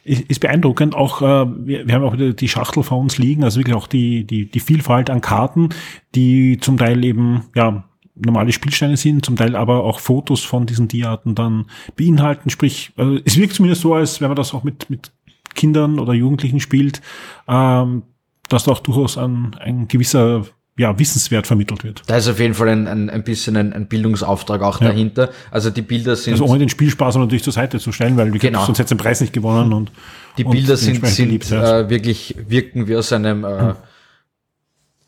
ist 0.04 0.40
beeindruckend. 0.40 0.94
Auch 0.94 1.22
äh, 1.22 1.46
wir, 1.66 1.94
haben 1.94 2.04
auch 2.04 2.16
die 2.16 2.48
Schachtel 2.48 2.82
vor 2.82 2.98
uns 2.98 3.18
liegen, 3.18 3.44
also 3.44 3.60
wirklich 3.60 3.76
auch 3.76 3.86
die 3.86 4.24
die 4.24 4.46
die 4.46 4.60
Vielfalt 4.60 5.10
an 5.10 5.20
Karten, 5.20 5.70
die 6.14 6.58
zum 6.60 6.76
Teil 6.76 7.04
eben 7.04 7.44
ja 7.54 7.84
normale 8.14 8.52
Spielsteine 8.52 8.96
sind, 8.96 9.24
zum 9.24 9.36
Teil 9.36 9.56
aber 9.56 9.84
auch 9.84 9.98
Fotos 9.98 10.44
von 10.44 10.66
diesen 10.66 10.88
Tierarten 10.88 11.34
dann 11.34 11.66
beinhalten. 11.96 12.48
Sprich, 12.50 12.92
also 12.96 13.18
es 13.24 13.36
wirkt 13.36 13.54
zumindest 13.54 13.82
so, 13.82 13.94
als 13.94 14.20
wenn 14.20 14.28
man 14.28 14.36
das 14.36 14.54
auch 14.54 14.62
mit 14.62 14.88
mit 14.88 15.12
Kindern 15.54 15.98
oder 15.98 16.12
Jugendlichen 16.12 16.60
spielt, 16.60 17.00
ähm, 17.48 18.02
dass 18.48 18.64
da 18.64 18.72
auch 18.72 18.80
durchaus 18.80 19.16
ein, 19.18 19.54
ein 19.58 19.88
gewisser 19.88 20.44
ja, 20.76 20.98
Wissenswert 20.98 21.46
vermittelt 21.46 21.84
wird. 21.84 22.02
Da 22.08 22.16
ist 22.16 22.26
auf 22.28 22.40
jeden 22.40 22.54
Fall 22.54 22.68
ein, 22.68 22.88
ein, 22.88 23.08
ein 23.08 23.22
bisschen 23.22 23.56
ein, 23.56 23.72
ein 23.72 23.86
Bildungsauftrag 23.86 24.60
auch 24.62 24.80
Ja. 24.80 24.88
dahinter. 24.88 25.30
Also 25.52 25.70
die 25.70 25.82
Bilder 25.82 26.16
sind, 26.16 26.32
Also 26.34 26.46
ohne 26.46 26.58
den 26.58 26.68
Spielspaß 26.68 27.14
natürlich 27.16 27.44
zur 27.44 27.52
Seite 27.52 27.78
zu 27.78 27.92
stellen, 27.92 28.16
weil 28.16 28.30
Genau. 28.32 28.64
sonst 28.64 28.78
hätte 28.80 28.94
den 28.94 28.98
Preis 28.98 29.20
nicht 29.20 29.32
gewonnen 29.32 29.72
und 29.72 29.92
die 30.36 30.44
und 30.44 30.50
Bilder 30.52 30.76
sind, 30.76 30.96
dementsprechend 30.96 31.16
sind 31.16 31.26
geliebt, 31.26 31.50
ja. 31.50 31.80
äh, 31.80 31.90
wirklich, 31.90 32.34
wirken 32.48 32.88
wie 32.88 32.96
aus 32.96 33.12
einem 33.12 33.44
äh, 33.44 33.74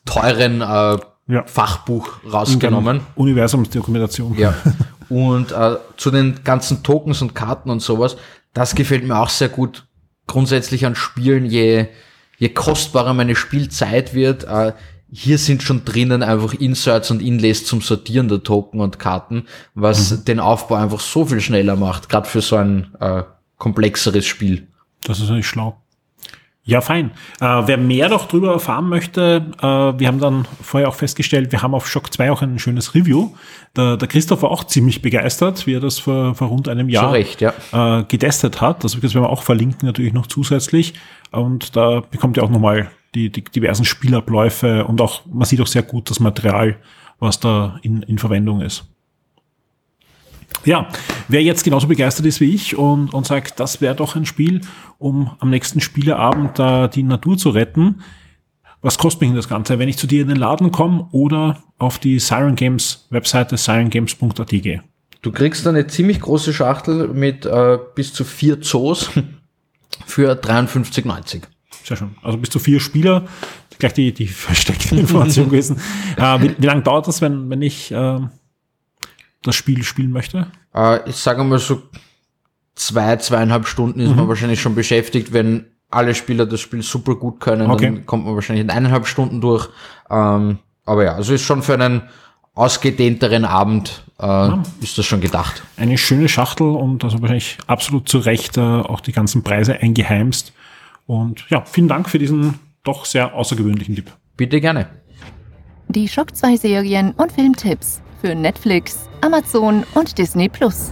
teuren 0.04 0.60
äh, 0.60 0.98
Ja. 1.28 1.44
Fachbuch 1.46 2.20
rausgenommen. 2.32 3.00
Universumsdokumentation. 3.16 4.38
Ja. 4.38 4.54
Und 5.08 5.52
äh, 5.52 5.76
zu 5.96 6.10
den 6.10 6.42
ganzen 6.42 6.82
Tokens 6.82 7.22
und 7.22 7.32
Karten 7.34 7.70
und 7.70 7.80
sowas, 7.80 8.16
das 8.54 8.74
gefällt 8.74 9.04
mir 9.06 9.16
auch 9.18 9.28
sehr 9.28 9.48
gut. 9.48 9.86
Grundsätzlich 10.26 10.84
an 10.84 10.96
Spielen, 10.96 11.44
je, 11.46 11.86
je 12.38 12.48
kostbarer 12.48 13.14
meine 13.14 13.36
Spielzeit 13.36 14.14
wird, 14.14 14.42
äh, 14.44 14.72
hier 15.18 15.38
sind 15.38 15.62
schon 15.62 15.84
drinnen 15.86 16.22
einfach 16.22 16.52
Inserts 16.52 17.10
und 17.10 17.22
Inlays 17.22 17.64
zum 17.64 17.80
Sortieren 17.80 18.28
der 18.28 18.42
Token 18.42 18.80
und 18.80 18.98
Karten, 18.98 19.46
was 19.74 20.10
Mhm. 20.10 20.24
den 20.26 20.40
Aufbau 20.40 20.74
einfach 20.74 21.00
so 21.00 21.24
viel 21.24 21.40
schneller 21.40 21.74
macht, 21.74 22.10
gerade 22.10 22.28
für 22.28 22.42
so 22.42 22.56
ein 22.56 22.88
äh, 23.00 23.22
komplexeres 23.56 24.26
Spiel. 24.26 24.66
Das 25.04 25.18
ist 25.18 25.24
natürlich 25.24 25.46
schlau. 25.48 25.80
Ja, 26.64 26.82
fein. 26.82 27.12
Äh, 27.40 27.44
wer 27.44 27.78
mehr 27.78 28.10
noch 28.10 28.28
drüber 28.28 28.52
erfahren 28.52 28.88
möchte, 28.90 29.46
äh, 29.62 29.64
wir 29.64 30.06
haben 30.06 30.18
dann 30.18 30.46
vorher 30.60 30.88
auch 30.88 30.94
festgestellt, 30.96 31.50
wir 31.50 31.62
haben 31.62 31.74
auf 31.74 31.88
Shock 31.88 32.12
2 32.12 32.30
auch 32.32 32.42
ein 32.42 32.58
schönes 32.58 32.94
Review. 32.94 33.30
Der, 33.74 33.96
der 33.96 34.08
Christoph 34.08 34.42
war 34.42 34.50
auch 34.50 34.64
ziemlich 34.64 35.00
begeistert, 35.00 35.66
wie 35.66 35.76
er 35.76 35.80
das 35.80 35.98
vor, 35.98 36.34
vor 36.34 36.48
rund 36.48 36.68
einem 36.68 36.90
Jahr 36.90 37.12
Recht, 37.12 37.40
ja. 37.40 37.54
äh, 37.72 38.04
getestet 38.04 38.60
hat. 38.60 38.84
Das 38.84 39.00
werden 39.00 39.14
wir 39.14 39.30
auch 39.30 39.44
verlinken 39.44 39.86
natürlich 39.86 40.12
noch 40.12 40.26
zusätzlich. 40.26 40.94
Und 41.30 41.74
da 41.76 42.00
bekommt 42.10 42.36
ihr 42.36 42.42
auch 42.42 42.50
nochmal 42.50 42.90
die, 43.16 43.30
die 43.30 43.42
diversen 43.42 43.84
Spielabläufe 43.84 44.84
und 44.84 45.00
auch, 45.00 45.26
man 45.26 45.46
sieht 45.46 45.60
auch 45.60 45.66
sehr 45.66 45.82
gut 45.82 46.10
das 46.10 46.20
Material, 46.20 46.76
was 47.18 47.40
da 47.40 47.78
in, 47.82 48.02
in 48.02 48.18
Verwendung 48.18 48.60
ist. 48.60 48.84
Ja, 50.64 50.88
wer 51.28 51.42
jetzt 51.42 51.64
genauso 51.64 51.86
begeistert 51.86 52.26
ist 52.26 52.40
wie 52.40 52.54
ich 52.54 52.76
und, 52.76 53.12
und 53.14 53.26
sagt, 53.26 53.60
das 53.60 53.80
wäre 53.80 53.94
doch 53.94 54.16
ein 54.16 54.26
Spiel, 54.26 54.60
um 54.98 55.30
am 55.38 55.50
nächsten 55.50 55.80
Spieleabend 55.80 56.58
da 56.58 56.88
die 56.88 57.02
Natur 57.02 57.38
zu 57.38 57.50
retten, 57.50 58.02
was 58.82 58.98
kostet 58.98 59.22
mich 59.22 59.30
denn 59.30 59.36
das 59.36 59.48
Ganze, 59.48 59.78
wenn 59.78 59.88
ich 59.88 59.96
zu 59.96 60.06
dir 60.06 60.22
in 60.22 60.28
den 60.28 60.36
Laden 60.36 60.70
komme 60.70 61.08
oder 61.10 61.62
auf 61.78 61.98
die 61.98 62.18
Siren 62.18 62.54
Games 62.54 63.06
Webseite 63.10 63.56
sirengames.at 63.56 64.48
gehe? 64.48 64.82
Du 65.22 65.32
kriegst 65.32 65.66
eine 65.66 65.86
ziemlich 65.86 66.20
große 66.20 66.52
Schachtel 66.52 67.08
mit 67.08 67.46
äh, 67.46 67.78
bis 67.94 68.12
zu 68.12 68.24
vier 68.24 68.60
Zoos 68.60 69.10
für 70.06 70.32
53,90. 70.34 71.42
Sehr 71.86 71.96
schön. 71.96 72.16
Also 72.22 72.36
bis 72.38 72.50
zu 72.50 72.58
vier 72.58 72.80
Spieler. 72.80 73.24
Gleich 73.78 73.92
die, 73.92 74.12
die 74.12 74.26
versteckte 74.26 74.96
Information 74.96 75.46
gewesen. 75.46 75.80
Äh, 76.16 76.40
wie, 76.42 76.54
wie 76.58 76.66
lange 76.66 76.82
dauert 76.82 77.06
das, 77.06 77.20
wenn, 77.20 77.50
wenn 77.50 77.60
ich 77.62 77.92
äh, 77.92 78.18
das 79.42 79.54
Spiel 79.54 79.82
spielen 79.84 80.10
möchte? 80.10 80.46
Äh, 80.74 81.08
ich 81.08 81.16
sage 81.16 81.44
mal 81.44 81.58
so 81.58 81.82
zwei, 82.74 83.16
zweieinhalb 83.16 83.66
Stunden 83.68 84.00
ist 84.00 84.10
Mhm. 84.10 84.16
man 84.16 84.28
wahrscheinlich 84.28 84.60
schon 84.60 84.74
beschäftigt, 84.74 85.32
wenn 85.32 85.66
alle 85.90 86.14
Spieler 86.14 86.46
das 86.46 86.60
Spiel 86.60 86.82
super 86.82 87.14
gut 87.14 87.38
können, 87.40 87.70
Okay. 87.70 87.84
dann 87.86 88.06
kommt 88.06 88.24
man 88.24 88.34
wahrscheinlich 88.34 88.64
in 88.64 88.70
eineinhalb 88.70 89.06
Stunden 89.06 89.40
durch. 89.40 89.68
Ähm, 90.10 90.58
aber 90.84 91.04
ja, 91.04 91.14
also 91.14 91.34
ist 91.34 91.42
schon 91.42 91.62
für 91.62 91.74
einen 91.74 92.02
ausgedehnteren 92.54 93.44
Abend 93.44 94.02
äh, 94.18 94.48
ist 94.80 94.96
das 94.98 95.04
schon 95.06 95.20
gedacht. 95.20 95.62
Eine 95.76 95.98
schöne 95.98 96.28
Schachtel 96.28 96.66
und 96.66 97.04
also 97.04 97.20
wahrscheinlich 97.20 97.58
absolut 97.66 98.08
zu 98.08 98.18
Recht 98.18 98.56
äh, 98.56 98.60
auch 98.60 99.00
die 99.00 99.12
ganzen 99.12 99.42
Preise 99.44 99.74
eingeheimst. 99.78 100.52
Und 101.06 101.46
ja, 101.50 101.64
vielen 101.64 101.88
Dank 101.88 102.08
für 102.08 102.18
diesen 102.18 102.58
doch 102.82 103.04
sehr 103.04 103.34
außergewöhnlichen 103.34 103.94
Tipp. 103.94 104.12
Bitte 104.36 104.60
gerne. 104.60 104.88
Die 105.88 106.08
Schock 106.08 106.34
2 106.34 106.56
Serien 106.56 107.12
und 107.12 107.32
Filmtipps 107.32 108.02
für 108.20 108.34
Netflix, 108.34 109.08
Amazon 109.20 109.84
und 109.94 110.18
Disney 110.18 110.48
Plus. 110.48 110.90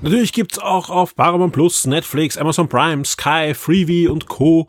Natürlich 0.00 0.32
gibt's 0.32 0.58
auch 0.58 0.90
auf 0.90 1.14
Paramount 1.14 1.52
Plus, 1.52 1.86
Netflix, 1.86 2.36
Amazon 2.36 2.68
Prime, 2.68 3.04
Sky, 3.04 3.52
Freevee 3.54 4.08
und 4.08 4.26
Co. 4.26 4.66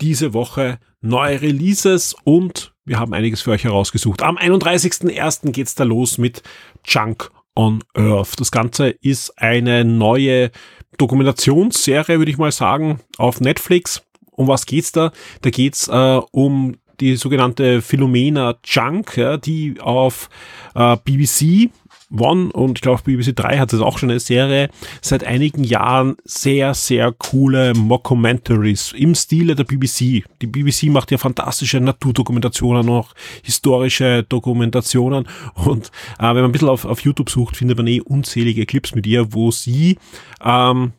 diese 0.00 0.34
Woche 0.34 0.78
neue 1.00 1.40
Releases 1.40 2.16
und 2.24 2.74
wir 2.84 2.98
haben 2.98 3.12
einiges 3.12 3.42
für 3.42 3.50
euch 3.52 3.64
herausgesucht. 3.64 4.22
Am 4.22 4.36
31.01. 4.36 5.52
geht's 5.52 5.74
da 5.74 5.84
los 5.84 6.18
mit 6.18 6.42
Junk 6.84 7.30
on 7.56 7.82
Earth. 7.94 8.38
Das 8.38 8.52
Ganze 8.52 8.90
ist 8.90 9.36
eine 9.38 9.84
neue 9.84 10.52
Dokumentationsserie, 10.98 12.18
würde 12.18 12.30
ich 12.30 12.38
mal 12.38 12.52
sagen, 12.52 13.00
auf 13.18 13.40
Netflix. 13.40 14.02
Um 14.30 14.48
was 14.48 14.66
geht's 14.66 14.92
da? 14.92 15.12
Da 15.42 15.50
geht's 15.50 15.88
äh, 15.88 16.20
um 16.30 16.76
die 17.00 17.16
sogenannte 17.16 17.82
Philomena 17.82 18.56
Junk, 18.64 19.16
ja, 19.16 19.36
die 19.36 19.80
auf 19.80 20.28
äh, 20.74 20.96
BBC 21.04 21.70
One 22.10 22.52
und 22.52 22.78
ich 22.78 22.82
glaube 22.82 23.02
BBC 23.02 23.34
3 23.34 23.58
hat 23.58 23.72
es 23.72 23.80
auch 23.80 23.98
schon 23.98 24.10
eine 24.10 24.20
Serie. 24.20 24.70
Seit 25.02 25.24
einigen 25.24 25.64
Jahren 25.64 26.16
sehr, 26.24 26.74
sehr 26.74 27.12
coole 27.12 27.74
Mockumentaries 27.74 28.92
im 28.92 29.14
Stile 29.14 29.54
der 29.54 29.64
BBC. 29.64 30.24
Die 30.40 30.46
BBC 30.46 30.84
macht 30.84 31.10
ja 31.10 31.18
fantastische 31.18 31.80
Naturdokumentationen, 31.80 32.86
noch 32.86 33.14
historische 33.42 34.24
Dokumentationen. 34.28 35.28
Und 35.54 35.90
äh, 36.18 36.22
wenn 36.22 36.36
man 36.36 36.44
ein 36.44 36.52
bisschen 36.52 36.68
auf, 36.68 36.84
auf 36.84 37.00
YouTube 37.00 37.30
sucht, 37.30 37.56
findet 37.56 37.76
man 37.76 37.86
eh 37.86 38.00
unzählige 38.00 38.66
Clips 38.66 38.94
mit 38.94 39.06
ihr, 39.06 39.32
wo 39.32 39.50
sie 39.50 39.98
ähm, 40.44 40.92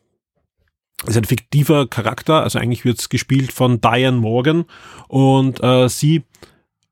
ist 1.06 1.16
ein 1.16 1.26
fiktiver 1.26 1.88
Charakter, 1.88 2.42
also 2.42 2.58
eigentlich 2.58 2.84
wird 2.84 3.00
es 3.00 3.10
gespielt 3.10 3.52
von 3.52 3.80
Diane 3.80 4.18
Morgan. 4.18 4.66
Und 5.08 5.64
äh, 5.64 5.88
sie 5.90 6.24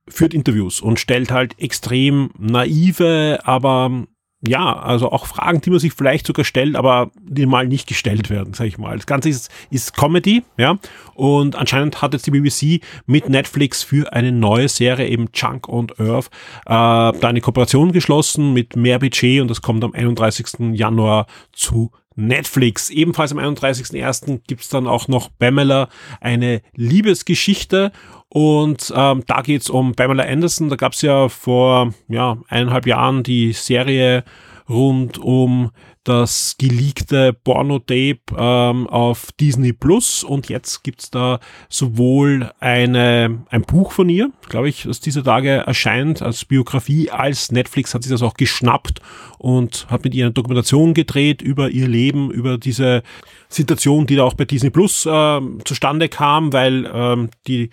führt 0.07 0.33
Interviews 0.33 0.81
und 0.81 0.99
stellt 0.99 1.31
halt 1.31 1.59
extrem 1.59 2.29
naive, 2.37 3.39
aber 3.43 4.05
ja, 4.47 4.77
also 4.77 5.11
auch 5.11 5.25
Fragen, 5.25 5.61
die 5.61 5.69
man 5.69 5.79
sich 5.79 5.93
vielleicht 5.93 6.27
sogar 6.27 6.45
stellt, 6.45 6.75
aber 6.75 7.11
die 7.19 7.45
mal 7.45 7.67
nicht 7.67 7.87
gestellt 7.87 8.29
werden, 8.29 8.53
sag 8.53 8.67
ich 8.67 8.77
mal. 8.77 8.95
Das 8.95 9.07
Ganze 9.07 9.29
ist, 9.29 9.49
ist 9.69 9.95
Comedy, 9.95 10.43
ja, 10.57 10.77
und 11.13 11.55
anscheinend 11.55 12.01
hat 12.01 12.13
jetzt 12.13 12.27
die 12.27 12.31
BBC 12.31 12.83
mit 13.05 13.29
Netflix 13.29 13.83
für 13.83 14.13
eine 14.13 14.31
neue 14.31 14.69
Serie, 14.69 15.07
eben 15.07 15.31
Chunk 15.31 15.67
on 15.67 15.87
Earth, 15.97 16.27
äh, 16.65 16.69
da 16.69 17.11
eine 17.21 17.41
Kooperation 17.41 17.91
geschlossen 17.91 18.53
mit 18.53 18.75
mehr 18.75 18.99
Budget 18.99 19.41
und 19.41 19.49
das 19.49 19.61
kommt 19.61 19.84
am 19.84 19.93
31. 19.93 20.75
Januar 20.75 21.25
zu 21.51 21.91
Netflix. 22.16 22.89
Ebenfalls 22.89 23.32
am 23.32 23.39
31.01. 23.39 24.41
gibt's 24.47 24.70
dann 24.70 24.88
auch 24.88 25.07
noch 25.07 25.30
Pamela, 25.38 25.89
eine 26.22 26.61
Liebesgeschichte 26.76 27.91
und 28.30 28.93
ähm, 28.95 29.24
da 29.28 29.41
geht's 29.41 29.70
um 29.70 29.95
Pamela 29.95 30.24
Anderson. 30.24 30.70
Da 30.70 30.76
gab's 30.76 31.01
ja 31.01 31.30
vor 31.30 31.93
ja, 32.07 32.38
eineinhalb 32.47 32.88
Jahren 32.88 33.24
die 33.24 33.53
Serie 33.53 34.24
rund 34.68 35.18
um 35.18 35.72
das 36.06 36.56
geleakte 36.58 37.34
Porno-Tape 37.34 38.20
ähm, 38.38 38.88
auf 38.88 39.32
Disney 39.39 39.74
Plus. 39.74 40.24
Und 40.24 40.47
jetzt 40.49 40.84
gibt's 40.84 41.12
da 41.12 41.39
sowohl 41.68 42.51
eine, 42.60 43.43
ein 43.49 43.64
Buch 43.64 43.91
von 43.91 44.08
ihr, 44.08 44.32
glaube 44.47 44.70
ich, 44.70 44.84
das 44.84 44.99
diese 44.99 45.24
Tage 45.24 45.49
erscheint 45.49 46.22
als 46.22 46.45
Biografie, 46.45 47.10
als 47.10 47.51
Netflix 47.51 47.93
hat 47.93 48.03
sich 48.03 48.12
das 48.12 48.22
auch 48.22 48.36
geschnappt 48.36 49.01
und 49.38 49.88
hat 49.89 50.03
mit 50.03 50.16
ihr 50.16 50.26
eine 50.26 50.34
Dokumentation 50.34 50.93
gedreht 50.93 51.41
über 51.41 51.70
ihr 51.70 51.88
Leben, 51.88 52.32
über 52.32 52.58
diese 52.58 53.03
Situation, 53.49 54.06
die 54.06 54.16
da 54.16 54.24
auch 54.24 54.36
bei 54.36 54.45
Disney 54.45 54.70
Plus 54.70 55.06
äh, 55.06 55.41
zustande 55.66 56.08
kam, 56.08 56.53
weil 56.53 56.89
ähm, 56.93 57.30
die 57.47 57.70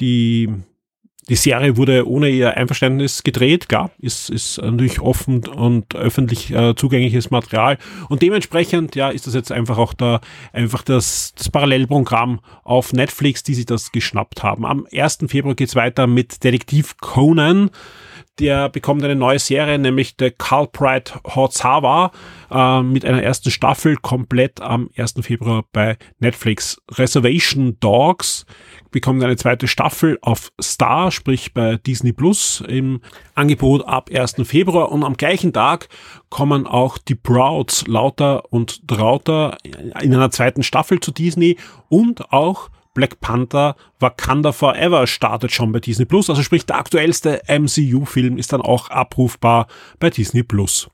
die 0.00 0.48
die 1.28 1.36
Serie 1.36 1.76
wurde 1.76 2.08
ohne 2.08 2.28
ihr 2.28 2.56
Einverständnis 2.56 3.22
gedreht, 3.22 3.68
klar, 3.68 3.90
ist, 3.98 4.28
ist 4.28 4.58
natürlich 4.60 5.00
offen 5.00 5.46
und 5.46 5.94
öffentlich 5.94 6.50
äh, 6.50 6.74
zugängliches 6.74 7.30
Material 7.30 7.78
und 8.08 8.22
dementsprechend, 8.22 8.96
ja, 8.96 9.08
ist 9.08 9.26
das 9.26 9.34
jetzt 9.34 9.52
einfach 9.52 9.78
auch 9.78 9.94
da, 9.94 10.20
einfach 10.52 10.82
das, 10.82 11.32
das 11.36 11.48
Parallelprogramm 11.48 12.40
auf 12.64 12.92
Netflix, 12.92 13.44
die 13.44 13.54
sich 13.54 13.66
das 13.66 13.92
geschnappt 13.92 14.42
haben. 14.42 14.66
Am 14.66 14.86
1. 14.92 15.18
Februar 15.28 15.54
geht's 15.54 15.76
weiter 15.76 16.08
mit 16.08 16.42
Detektiv 16.42 16.96
Conan, 16.98 17.70
der 18.38 18.68
bekommt 18.68 19.04
eine 19.04 19.16
neue 19.16 19.38
Serie, 19.38 19.78
nämlich 19.78 20.14
The 20.18 20.30
Culprit 20.30 21.14
Hotzawa, 21.24 22.12
äh, 22.50 22.82
mit 22.82 23.04
einer 23.04 23.22
ersten 23.22 23.50
Staffel 23.50 23.96
komplett 23.96 24.60
am 24.60 24.88
1. 24.96 25.22
Februar 25.22 25.64
bei 25.72 25.96
Netflix. 26.18 26.80
Reservation 26.90 27.78
Dogs 27.80 28.46
bekommt 28.90 29.22
eine 29.22 29.36
zweite 29.36 29.68
Staffel 29.68 30.18
auf 30.22 30.50
Star, 30.60 31.10
sprich 31.10 31.52
bei 31.54 31.76
Disney 31.76 32.12
Plus 32.12 32.62
im 32.66 33.00
Angebot 33.34 33.86
ab 33.86 34.10
1. 34.12 34.36
Februar 34.44 34.90
und 34.90 35.04
am 35.04 35.16
gleichen 35.16 35.52
Tag 35.52 35.88
kommen 36.30 36.66
auch 36.66 36.98
die 36.98 37.14
Prouds 37.14 37.86
Lauter 37.86 38.52
und 38.52 38.86
Trauter 38.88 39.58
in 39.64 40.14
einer 40.14 40.30
zweiten 40.30 40.62
Staffel 40.62 41.00
zu 41.00 41.12
Disney 41.12 41.56
und 41.88 42.32
auch 42.32 42.70
Black 42.94 43.20
Panther 43.20 43.76
Wakanda 43.98 44.52
Forever 44.52 45.06
startet 45.06 45.52
schon 45.52 45.72
bei 45.72 45.80
Disney 45.80 46.04
Plus. 46.04 46.30
Also 46.30 46.42
sprich, 46.42 46.66
der 46.66 46.76
aktuellste 46.76 47.42
MCU-Film 47.48 48.38
ist 48.38 48.52
dann 48.52 48.60
auch 48.60 48.90
abrufbar 48.90 49.66
bei 49.98 50.10
Disney 50.10 50.42
Plus. 50.42 50.88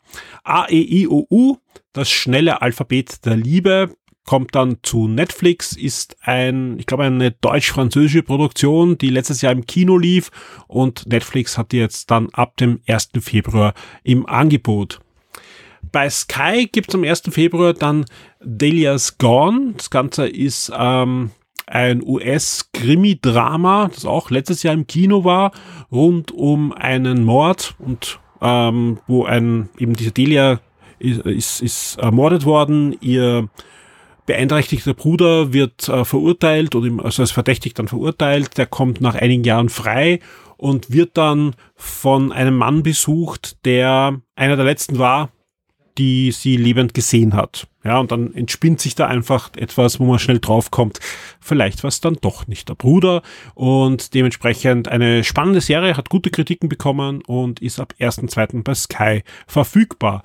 A, 0.44 0.66
E, 0.68 0.80
I, 0.80 1.08
O, 1.08 1.26
U, 1.30 1.56
das 1.92 2.10
schnelle 2.10 2.62
Alphabet 2.62 3.24
der 3.24 3.36
Liebe, 3.36 3.90
kommt 4.28 4.54
dann 4.54 4.76
zu 4.82 5.08
Netflix, 5.08 5.74
ist 5.74 6.18
ein, 6.20 6.78
ich 6.78 6.84
glaube, 6.84 7.04
eine 7.04 7.30
deutsch-französische 7.30 8.22
Produktion, 8.22 8.98
die 8.98 9.08
letztes 9.08 9.40
Jahr 9.40 9.52
im 9.52 9.64
Kino 9.64 9.96
lief 9.96 10.30
und 10.66 11.06
Netflix 11.06 11.56
hat 11.56 11.72
die 11.72 11.78
jetzt 11.78 12.10
dann 12.10 12.28
ab 12.34 12.58
dem 12.58 12.82
1. 12.86 13.12
Februar 13.20 13.72
im 14.02 14.26
Angebot. 14.26 15.00
Bei 15.92 16.10
Sky 16.10 16.68
gibt 16.70 16.90
es 16.90 16.94
am 16.94 17.04
1. 17.04 17.22
Februar 17.30 17.72
dann 17.72 18.04
Delia's 18.42 19.16
Gone. 19.16 19.72
Das 19.78 19.88
Ganze 19.88 20.28
ist 20.28 20.70
ähm, 20.76 21.30
ein 21.68 22.02
US-Krimi-Drama, 22.02 23.90
das 23.92 24.04
auch 24.04 24.30
letztes 24.30 24.62
Jahr 24.62 24.74
im 24.74 24.86
Kino 24.86 25.24
war, 25.24 25.52
rund 25.92 26.32
um 26.32 26.72
einen 26.72 27.24
Mord 27.24 27.74
und 27.78 28.20
ähm, 28.40 28.98
wo 29.06 29.24
ein 29.24 29.68
eben 29.78 29.94
diese 29.94 30.12
Delia 30.12 30.60
ist, 30.98 31.20
ist, 31.20 31.62
ist 31.62 31.98
ermordet 31.98 32.44
worden, 32.44 32.96
ihr 33.00 33.48
beeinträchtigter 34.26 34.94
Bruder 34.94 35.52
wird 35.52 35.88
äh, 35.88 36.04
verurteilt 36.04 36.74
oder 36.74 37.04
also 37.04 37.22
als 37.22 37.30
verdächtig 37.30 37.74
dann 37.74 37.88
verurteilt, 37.88 38.58
der 38.58 38.66
kommt 38.66 39.00
nach 39.00 39.14
einigen 39.14 39.44
Jahren 39.44 39.70
frei 39.70 40.20
und 40.56 40.92
wird 40.92 41.16
dann 41.16 41.54
von 41.76 42.32
einem 42.32 42.56
Mann 42.56 42.82
besucht, 42.82 43.64
der 43.64 44.20
einer 44.36 44.56
der 44.56 44.66
letzten 44.66 44.98
war, 44.98 45.30
die 45.98 46.32
sie 46.32 46.56
lebend 46.56 46.94
gesehen 46.94 47.34
hat. 47.34 47.66
Ja, 47.84 47.98
und 47.98 48.12
dann 48.12 48.32
entspinnt 48.34 48.80
sich 48.80 48.94
da 48.94 49.06
einfach 49.06 49.50
etwas, 49.56 49.98
wo 49.98 50.04
man 50.04 50.18
schnell 50.18 50.38
draufkommt. 50.38 51.00
Vielleicht 51.40 51.82
war 51.82 51.88
es 51.88 52.00
dann 52.00 52.18
doch 52.20 52.46
nicht 52.46 52.68
der 52.68 52.74
Bruder. 52.74 53.22
Und 53.54 54.14
dementsprechend 54.14 54.88
eine 54.88 55.24
spannende 55.24 55.60
Serie, 55.60 55.96
hat 55.96 56.08
gute 56.08 56.30
Kritiken 56.30 56.68
bekommen 56.68 57.22
und 57.26 57.60
ist 57.60 57.80
ab 57.80 57.94
1.2. 57.98 58.62
bei 58.62 58.74
Sky 58.74 59.22
verfügbar. 59.46 60.22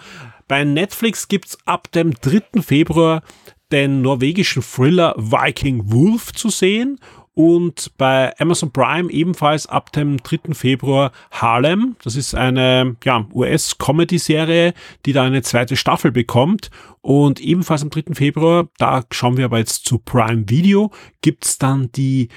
Bei 0.47 0.63
Netflix 0.63 1.28
gibt's 1.28 1.57
ab 1.65 1.91
dem 1.91 2.13
3. 2.13 2.61
Februar 2.61 3.24
den 3.71 4.01
norwegischen 4.01 4.61
Thriller 4.61 5.15
Viking 5.17 5.91
Wolf 5.91 6.32
zu 6.34 6.49
sehen 6.49 6.99
und 7.36 7.91
bei 7.97 8.38
Amazon 8.39 8.71
Prime 8.71 9.11
ebenfalls 9.11 9.65
ab 9.65 9.91
dem 9.91 10.17
3. 10.17 10.53
Februar 10.53 11.11
Harlem. 11.31 11.95
Das 12.03 12.15
ist 12.15 12.36
eine 12.36 12.95
ja, 13.03 13.25
US-Comedy-Serie, 13.34 14.73
die 15.05 15.13
da 15.13 15.23
eine 15.23 15.41
zweite 15.41 15.75
Staffel 15.75 16.11
bekommt. 16.11 16.69
Und 17.01 17.39
ebenfalls 17.39 17.81
am 17.81 17.89
3. 17.89 18.13
Februar, 18.13 18.69
da 18.77 19.03
schauen 19.11 19.38
wir 19.38 19.45
aber 19.45 19.57
jetzt 19.57 19.86
zu 19.86 19.97
Prime 19.97 20.47
Video, 20.47 20.91
gibt's 21.21 21.57
dann 21.57 21.91
die 21.91 22.29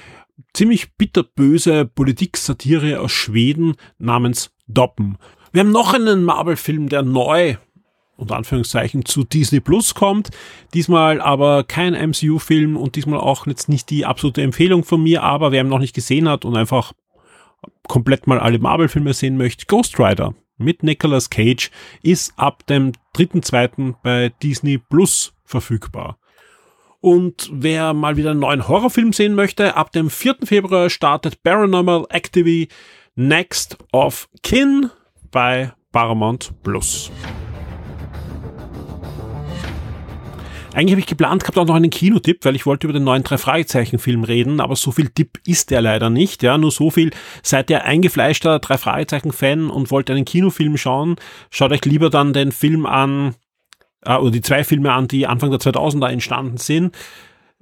ziemlich 0.53 0.95
bitterböse 0.95 1.85
Politik-Satire 1.85 2.99
aus 2.99 3.11
Schweden 3.11 3.75
namens 3.99 4.51
Doppen. 4.67 5.17
Wir 5.51 5.61
haben 5.61 5.71
noch 5.71 5.93
einen 5.93 6.23
Marvel-Film, 6.23 6.89
der 6.89 7.03
neu 7.03 7.57
unter 8.17 8.35
Anführungszeichen 8.35 9.05
zu 9.05 9.23
Disney 9.23 9.59
Plus 9.59 9.95
kommt. 9.95 10.29
Diesmal 10.73 11.21
aber 11.21 11.63
kein 11.63 11.93
MCU-Film 11.93 12.75
und 12.75 12.95
diesmal 12.95 13.19
auch 13.19 13.47
jetzt 13.47 13.69
nicht 13.69 13.89
die 13.89 14.05
absolute 14.05 14.41
Empfehlung 14.41 14.83
von 14.83 15.01
mir, 15.01 15.23
aber 15.23 15.51
wer 15.51 15.63
ihn 15.63 15.69
noch 15.69 15.79
nicht 15.79 15.95
gesehen 15.95 16.27
hat 16.27 16.43
und 16.43 16.57
einfach 16.57 16.93
komplett 17.87 18.27
mal 18.27 18.39
alle 18.39 18.59
Marvel-Filme 18.59 19.13
sehen 19.13 19.37
möchte, 19.37 19.65
Ghost 19.65 19.99
Rider 19.99 20.33
mit 20.57 20.83
Nicolas 20.83 21.29
Cage 21.29 21.71
ist 22.01 22.33
ab 22.37 22.65
dem 22.67 22.91
3.2. 23.15 23.95
bei 24.03 24.29
Disney 24.41 24.77
Plus 24.77 25.33
verfügbar. 25.43 26.17
Und 26.99 27.49
wer 27.53 27.93
mal 27.93 28.17
wieder 28.17 28.31
einen 28.31 28.39
neuen 28.39 28.67
Horrorfilm 28.67 29.13
sehen 29.13 29.35
möchte, 29.35 29.75
ab 29.75 29.91
dem 29.91 30.09
4. 30.09 30.37
Februar 30.43 30.89
startet 30.89 31.43
Paranormal 31.43 32.05
Activity 32.09 32.69
Next 33.15 33.77
of 33.91 34.27
Kin 34.43 34.89
bei 35.31 35.73
Paramount 35.91 36.53
Plus. 36.63 37.11
Eigentlich 40.77 40.91
habe 40.91 40.99
ich 40.99 41.07
geplant 41.07 41.41
gehabt 41.41 41.57
auch 41.57 41.65
noch 41.65 41.73
einen 41.73 41.89
Kinotipp, 41.89 42.45
weil 42.45 42.55
ich 42.55 42.67
wollte 42.67 42.85
über 42.85 42.93
den 42.93 43.03
neuen 43.03 43.23
drei 43.23 43.39
Fragezeichen 43.39 43.97
Film 43.97 44.23
reden, 44.23 44.61
aber 44.61 44.75
so 44.75 44.91
viel 44.91 45.09
Tipp 45.09 45.39
ist 45.43 45.71
der 45.71 45.81
leider 45.81 46.11
nicht. 46.11 46.43
Ja, 46.43 46.59
nur 46.59 46.69
so 46.69 46.91
viel. 46.91 47.09
Seid 47.41 47.71
ihr 47.71 47.83
eingefleischter 47.83 48.59
drei 48.59 48.77
Fragezeichen 48.77 49.31
Fan 49.31 49.71
und 49.71 49.89
wollt 49.89 50.11
einen 50.11 50.23
Kinofilm 50.23 50.77
schauen, 50.77 51.15
schaut 51.49 51.71
euch 51.71 51.83
lieber 51.83 52.11
dann 52.11 52.31
den 52.31 52.51
Film 52.51 52.85
an 52.85 53.33
äh, 54.05 54.17
oder 54.17 54.29
die 54.29 54.43
zwei 54.43 54.63
Filme 54.63 54.93
an, 54.93 55.07
die 55.07 55.25
Anfang 55.25 55.49
der 55.49 55.59
2000er 55.59 56.09
entstanden 56.09 56.57
sind. 56.57 56.95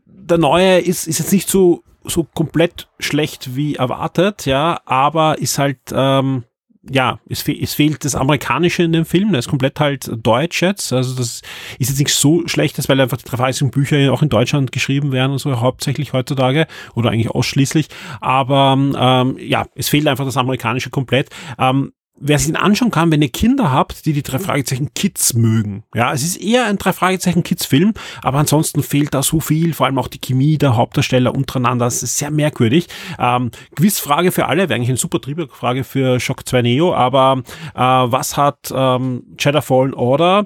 Der 0.05 0.38
neue 0.38 0.80
ist 0.80 1.07
ist 1.07 1.20
jetzt 1.20 1.32
nicht 1.32 1.47
so 1.47 1.86
so 2.03 2.26
komplett 2.26 2.89
schlecht 2.99 3.55
wie 3.55 3.76
erwartet, 3.76 4.45
ja, 4.45 4.82
aber 4.84 5.38
ist 5.39 5.57
halt 5.57 5.80
ähm, 5.93 6.43
ja, 6.91 7.19
es, 7.27 7.41
fe 7.41 7.57
es 7.59 7.73
fehlt 7.73 8.05
das 8.05 8.15
Amerikanische 8.15 8.83
in 8.83 8.93
dem 8.93 9.05
Film, 9.05 9.31
der 9.31 9.39
ist 9.39 9.49
komplett 9.49 9.79
halt 9.79 10.09
deutsch 10.15 10.61
jetzt. 10.61 10.93
Also 10.93 11.15
das 11.15 11.41
ist 11.79 11.89
jetzt 11.89 11.99
nicht 11.99 12.13
so 12.13 12.47
schlecht, 12.47 12.77
weil 12.88 13.01
einfach 13.01 13.17
die 13.17 13.29
drei 13.29 13.51
Bücher 13.71 14.13
auch 14.13 14.21
in 14.21 14.29
Deutschland 14.29 14.71
geschrieben 14.71 15.11
werden 15.11 15.31
und 15.31 15.39
so 15.39 15.59
hauptsächlich 15.59 16.13
heutzutage 16.13 16.67
oder 16.93 17.09
eigentlich 17.09 17.29
ausschließlich. 17.29 17.88
Aber 18.21 18.77
ähm, 18.77 19.38
ja, 19.39 19.65
es 19.75 19.89
fehlt 19.89 20.07
einfach 20.07 20.25
das 20.25 20.38
Amerikanische 20.38 20.89
komplett. 20.89 21.29
Ähm, 21.57 21.93
wer 22.18 22.38
sich 22.38 22.47
den 22.47 22.55
anschauen 22.55 22.91
kann, 22.91 23.11
wenn 23.11 23.22
ihr 23.22 23.30
Kinder 23.30 23.72
habt, 23.72 24.05
die 24.05 24.13
die 24.13 24.24
drei 24.24 24.39
Fragezeichen 24.39 24.93
Kids 24.93 25.34
mögen. 25.34 25.84
Ja, 25.93 26.13
es 26.13 26.24
ist 26.24 26.38
eher 26.38 26.66
ein 26.66 26.78
drei 26.78 26.93
Fragezeichen 26.93 27.43
Kids 27.43 27.66
Film, 27.66 27.93
aber 28.22 28.39
ansonsten 28.39 28.84
fehlt 28.84 29.13
da 29.13 29.22
so 29.22 29.39
viel, 29.39 29.74
vor 29.74 29.86
allem 29.86 29.97
auch 29.97 30.07
die 30.07 30.20
Chemie 30.20 30.57
der 30.57 30.76
Hauptdarsteller 30.76 31.36
untereinander. 31.36 31.86
Das 31.86 32.03
ist 32.03 32.18
sehr 32.18 32.32
merkwürdig. 32.32 32.88
Ähm, 33.20 33.51
Quizfrage 33.76 34.32
für 34.32 34.47
alle, 34.47 34.70
wäre 34.70 34.76
eigentlich 34.76 34.89
eine 34.89 34.97
super 34.97 35.20
Triebfrage 35.20 35.84
für 35.84 36.20
Shock 36.20 36.47
2 36.47 36.61
Neo, 36.61 36.93
aber 36.93 37.43
äh, 37.74 37.80
was 37.80 38.38
hat 38.38 38.72
ähm, 38.74 39.24
Jedi 39.38 39.61
Fallen 39.61 39.93
Order 39.93 40.45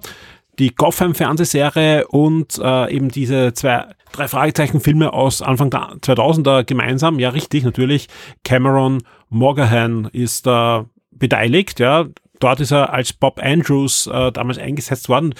die 0.59 0.76
Gotham-Fernsehserie 0.76 2.05
und 2.07 2.59
äh, 2.61 2.93
eben 2.93 3.09
diese 3.09 3.53
zwei, 3.53 3.86
drei 4.11 4.28
Fragezeichen-Filme 4.28 5.13
aus 5.13 5.41
Anfang 5.41 5.70
der 5.70 5.93
2000er 6.01 6.65
gemeinsam. 6.65 7.17
Ja, 7.17 7.30
richtig, 7.30 7.63
natürlich. 7.63 8.09
Cameron 8.43 9.01
Morgahan 9.30 10.09
ist 10.11 10.45
da 10.45 10.86
beteiligt, 11.20 11.80
ja. 11.80 12.07
dort 12.39 12.59
ist 12.59 12.72
er 12.72 12.93
als 12.93 13.13
Bob 13.13 13.39
Andrews 13.41 14.07
äh, 14.07 14.32
damals 14.32 14.57
eingesetzt 14.57 15.09
worden 15.09 15.34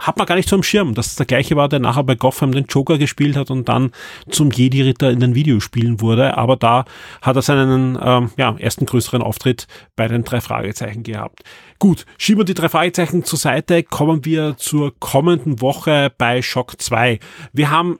hat 0.00 0.16
man 0.16 0.26
gar 0.26 0.34
nicht 0.34 0.48
so 0.48 0.56
am 0.56 0.62
Schirm, 0.62 0.94
dass 0.94 1.08
es 1.08 1.16
der 1.16 1.26
gleiche 1.26 1.56
war, 1.56 1.68
der 1.68 1.78
nachher 1.78 2.04
bei 2.04 2.14
Gotham 2.14 2.52
den 2.52 2.64
Joker 2.64 2.98
gespielt 2.98 3.36
hat 3.36 3.50
und 3.50 3.68
dann 3.68 3.92
zum 4.30 4.50
Jedi-Ritter 4.50 5.10
in 5.10 5.20
den 5.20 5.34
Videospielen 5.34 6.00
wurde. 6.00 6.36
Aber 6.36 6.56
da 6.56 6.84
hat 7.22 7.36
er 7.36 7.42
seinen 7.42 7.98
ähm, 8.02 8.30
ja, 8.36 8.56
ersten 8.58 8.86
größeren 8.86 9.22
Auftritt 9.22 9.66
bei 9.96 10.08
den 10.08 10.24
drei 10.24 10.40
Fragezeichen 10.40 11.02
gehabt. 11.02 11.42
Gut, 11.78 12.06
schieben 12.18 12.40
wir 12.40 12.44
die 12.44 12.54
drei 12.54 12.68
Fragezeichen 12.68 13.24
zur 13.24 13.38
Seite, 13.38 13.82
kommen 13.82 14.24
wir 14.24 14.56
zur 14.56 14.98
kommenden 14.98 15.60
Woche 15.60 16.12
bei 16.16 16.42
Shock 16.42 16.80
2. 16.80 17.18
Wir 17.52 17.70
haben 17.70 17.98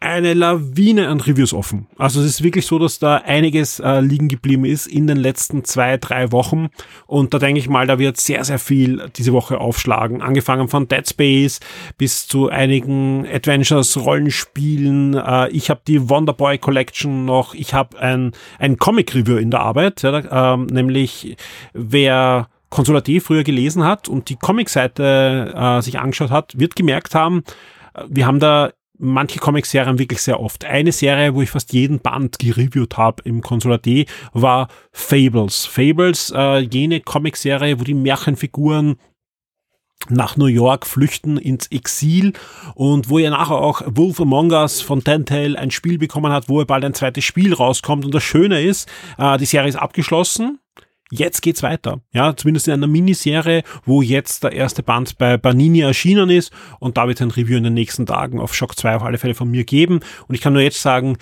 eine 0.00 0.34
Lawine 0.34 1.08
an 1.08 1.20
Reviews 1.20 1.52
offen. 1.52 1.86
Also 1.96 2.20
es 2.20 2.26
ist 2.26 2.42
wirklich 2.42 2.66
so, 2.66 2.78
dass 2.78 2.98
da 2.98 3.16
einiges 3.16 3.80
äh, 3.80 4.00
liegen 4.00 4.28
geblieben 4.28 4.64
ist 4.64 4.86
in 4.86 5.06
den 5.06 5.16
letzten 5.16 5.64
zwei, 5.64 5.96
drei 5.96 6.30
Wochen. 6.30 6.68
Und 7.06 7.34
da 7.34 7.38
denke 7.38 7.58
ich 7.58 7.68
mal, 7.68 7.86
da 7.86 7.98
wird 7.98 8.16
sehr, 8.16 8.44
sehr 8.44 8.58
viel 8.58 9.10
diese 9.16 9.32
Woche 9.32 9.58
aufschlagen. 9.58 10.22
Angefangen 10.22 10.68
von 10.68 10.88
Dead 10.88 11.08
Space 11.08 11.60
bis 11.96 12.28
zu 12.28 12.48
einigen 12.48 13.26
Adventures, 13.26 13.96
Rollenspielen. 13.96 15.14
Äh, 15.14 15.48
ich 15.50 15.70
habe 15.70 15.80
die 15.86 16.08
Wonderboy 16.08 16.58
Collection 16.58 17.24
noch. 17.24 17.54
Ich 17.54 17.74
habe 17.74 17.98
ein, 17.98 18.32
ein 18.58 18.76
Comic-Review 18.76 19.36
in 19.36 19.50
der 19.50 19.60
Arbeit, 19.60 20.02
ja, 20.02 20.54
äh, 20.54 20.56
nämlich 20.56 21.36
wer 21.72 22.48
Konsulativ 22.70 23.24
früher 23.24 23.44
gelesen 23.44 23.84
hat 23.84 24.08
und 24.08 24.28
die 24.28 24.36
Comic-Seite 24.36 25.54
äh, 25.56 25.82
sich 25.82 25.98
angeschaut 25.98 26.30
hat, 26.30 26.58
wird 26.58 26.76
gemerkt 26.76 27.14
haben, 27.14 27.42
äh, 27.94 28.04
wir 28.08 28.26
haben 28.26 28.40
da 28.40 28.70
manche 28.98 29.38
Comic-Serien 29.38 29.98
wirklich 29.98 30.20
sehr 30.20 30.40
oft. 30.40 30.64
Eine 30.64 30.92
Serie, 30.92 31.34
wo 31.34 31.42
ich 31.42 31.50
fast 31.50 31.72
jeden 31.72 32.00
Band 32.00 32.38
gereviewt 32.38 32.96
habe 32.96 33.22
im 33.24 33.40
Konsulat 33.40 33.86
D, 33.86 34.06
war 34.32 34.68
Fables. 34.92 35.66
Fables, 35.66 36.32
äh, 36.34 36.58
jene 36.58 37.00
Comic-Serie, 37.00 37.80
wo 37.80 37.84
die 37.84 37.94
Märchenfiguren 37.94 38.96
nach 40.08 40.36
New 40.36 40.46
York 40.46 40.86
flüchten 40.86 41.38
ins 41.38 41.66
Exil 41.68 42.32
und 42.74 43.10
wo 43.10 43.18
er 43.18 43.30
nachher 43.30 43.56
auch 43.56 43.82
Wolf 43.86 44.20
Among 44.20 44.52
Us 44.52 44.80
von 44.80 45.02
Telltale 45.02 45.58
ein 45.58 45.70
Spiel 45.70 45.98
bekommen 45.98 46.32
hat, 46.32 46.48
wo 46.48 46.60
er 46.60 46.66
bald 46.66 46.84
ein 46.84 46.94
zweites 46.94 47.24
Spiel 47.24 47.52
rauskommt. 47.52 48.04
Und 48.04 48.14
das 48.14 48.22
Schöne 48.22 48.62
ist, 48.62 48.88
äh, 49.18 49.36
die 49.38 49.44
Serie 49.44 49.68
ist 49.68 49.76
abgeschlossen 49.76 50.60
jetzt 51.10 51.42
geht's 51.42 51.62
weiter. 51.62 52.00
Ja, 52.12 52.36
zumindest 52.36 52.68
in 52.68 52.74
einer 52.74 52.86
Miniserie, 52.86 53.62
wo 53.84 54.02
jetzt 54.02 54.44
der 54.44 54.52
erste 54.52 54.82
Band 54.82 55.18
bei 55.18 55.36
Banini 55.36 55.80
erschienen 55.80 56.30
ist 56.30 56.52
und 56.80 56.96
da 56.96 57.08
wird 57.08 57.20
ein 57.20 57.30
Review 57.30 57.56
in 57.56 57.64
den 57.64 57.74
nächsten 57.74 58.06
Tagen 58.06 58.40
auf 58.40 58.54
Shock 58.54 58.76
2 58.76 58.96
auf 58.96 59.02
alle 59.02 59.18
Fälle 59.18 59.34
von 59.34 59.50
mir 59.50 59.64
geben. 59.64 60.00
Und 60.26 60.34
ich 60.34 60.40
kann 60.40 60.52
nur 60.52 60.62
jetzt 60.62 60.82
sagen, 60.82 61.16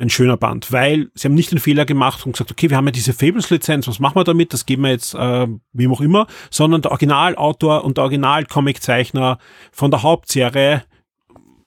ein 0.00 0.10
schöner 0.10 0.36
Band, 0.36 0.72
weil 0.72 1.10
sie 1.14 1.28
haben 1.28 1.34
nicht 1.34 1.52
den 1.52 1.58
Fehler 1.58 1.84
gemacht 1.84 2.24
und 2.24 2.32
gesagt, 2.32 2.50
okay, 2.50 2.70
wir 2.70 2.76
haben 2.76 2.86
ja 2.86 2.92
diese 2.92 3.12
Fables-Lizenz, 3.12 3.86
was 3.86 3.98
machen 3.98 4.16
wir 4.16 4.24
damit? 4.24 4.52
Das 4.52 4.64
geben 4.64 4.82
wir 4.82 4.90
jetzt 4.90 5.14
äh, 5.14 5.46
wem 5.72 5.92
auch 5.92 6.00
immer, 6.00 6.26
sondern 6.50 6.82
der 6.82 6.90
Originalautor 6.90 7.84
und 7.84 7.98
der 7.98 8.04
Original-Comic-Zeichner 8.04 9.38
von 9.72 9.90
der 9.90 10.02
Hauptserie 10.02 10.84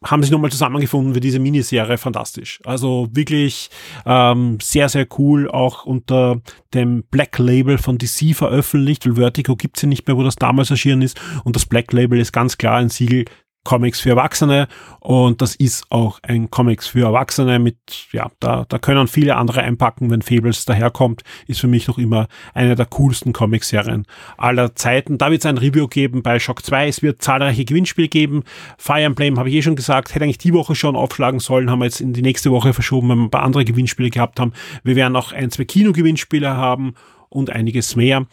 haben 0.06 0.22
sich 0.22 0.32
nochmal 0.32 0.51
zusammengefunden 0.51 1.14
für 1.14 1.20
diese 1.20 1.39
Miniserie. 1.39 1.97
Fantastisch. 1.97 2.60
Also 2.66 3.08
wirklich 3.12 3.70
ähm, 4.06 4.58
sehr, 4.62 4.89
sehr 4.89 5.08
cool. 5.18 5.49
Auch 5.49 5.86
unter 5.86 6.41
dem 6.74 7.04
Black 7.10 7.38
Label 7.39 7.78
von 7.78 7.97
DC 7.97 8.36
veröffentlicht, 8.36 9.06
weil 9.06 9.16
Vertigo 9.16 9.56
gibt's 9.56 9.82
ja 9.82 9.88
nicht 9.88 10.08
mehr, 10.08 10.18
wo 10.18 10.24
das 10.24 10.36
damals 10.36 10.72
erschienen 10.72 11.01
ist. 11.01 11.20
Und 11.43 11.56
das 11.56 11.66
Black 11.66 11.91
Label 11.93 12.20
ist 12.20 12.32
ganz 12.32 12.58
klar 12.58 12.78
ein 12.78 12.89
Siegel 12.89 13.26
Comics 13.64 14.01
für 14.01 14.09
Erwachsene 14.09 14.68
und 14.99 15.41
das 15.41 15.55
ist 15.55 15.86
auch 15.89 16.20
ein 16.22 16.51
Comics 16.51 16.88
für 16.88 17.05
Erwachsene 17.05 17.59
mit, 17.59 17.78
ja, 18.11 18.30
da, 18.39 18.66
da 18.68 18.78
können 18.78 19.07
viele 19.07 19.36
andere 19.36 19.61
einpacken, 19.61 20.09
wenn 20.09 20.22
Fables 20.22 20.66
daherkommt, 20.66 21.24
ist 21.47 21.61
für 21.61 21.68
mich 21.68 21.88
noch 21.88 21.97
immer 21.97 22.28
eine 22.53 22.76
der 22.76 22.86
coolsten 22.86 23.32
Comicserien 23.32 24.05
aller 24.38 24.76
Zeiten. 24.76 25.18
Da 25.18 25.32
wird 25.32 25.41
es 25.41 25.45
ein 25.45 25.57
Review 25.57 25.88
geben 25.88 26.24
bei 26.24 26.39
Shock 26.39 26.66
2, 26.66 26.88
es 26.88 27.01
wird 27.01 27.22
zahlreiche 27.22 27.66
Gewinnspiele 27.66 28.09
geben. 28.09 28.43
Fire 28.78 29.01
Emblem 29.01 29.39
habe 29.39 29.49
ich 29.49 29.55
eh 29.55 29.61
schon 29.61 29.76
gesagt, 29.76 30.14
hätte 30.14 30.26
eigentlich 30.26 30.38
die 30.38 30.53
Woche 30.53 30.76
schon 30.76 30.95
aufschlagen 30.95 31.39
sollen, 31.39 31.70
haben 31.72 31.80
wir 31.80 31.86
jetzt 31.86 32.01
in 32.01 32.14
die 32.14 32.22
nächste 32.22 32.51
Woche 32.51 32.74
verschoben, 32.74 33.09
wenn 33.09 33.18
wir 33.18 33.24
ein 33.26 33.32
paar 33.32 33.43
andere 33.43 33.66
Gewinnspiele 33.66 34.09
gehabt 34.09 34.39
haben. 34.39 34.53
Wir 34.84 34.95
werden 34.95 35.16
auch 35.16 35.32
ein, 35.32 35.51
zwei 35.51 35.66
Kino-Gewinnspiele 35.66 36.55
haben 36.55 36.95
und 37.34 37.49
einiges 37.49 37.95
mehr. 37.95 38.26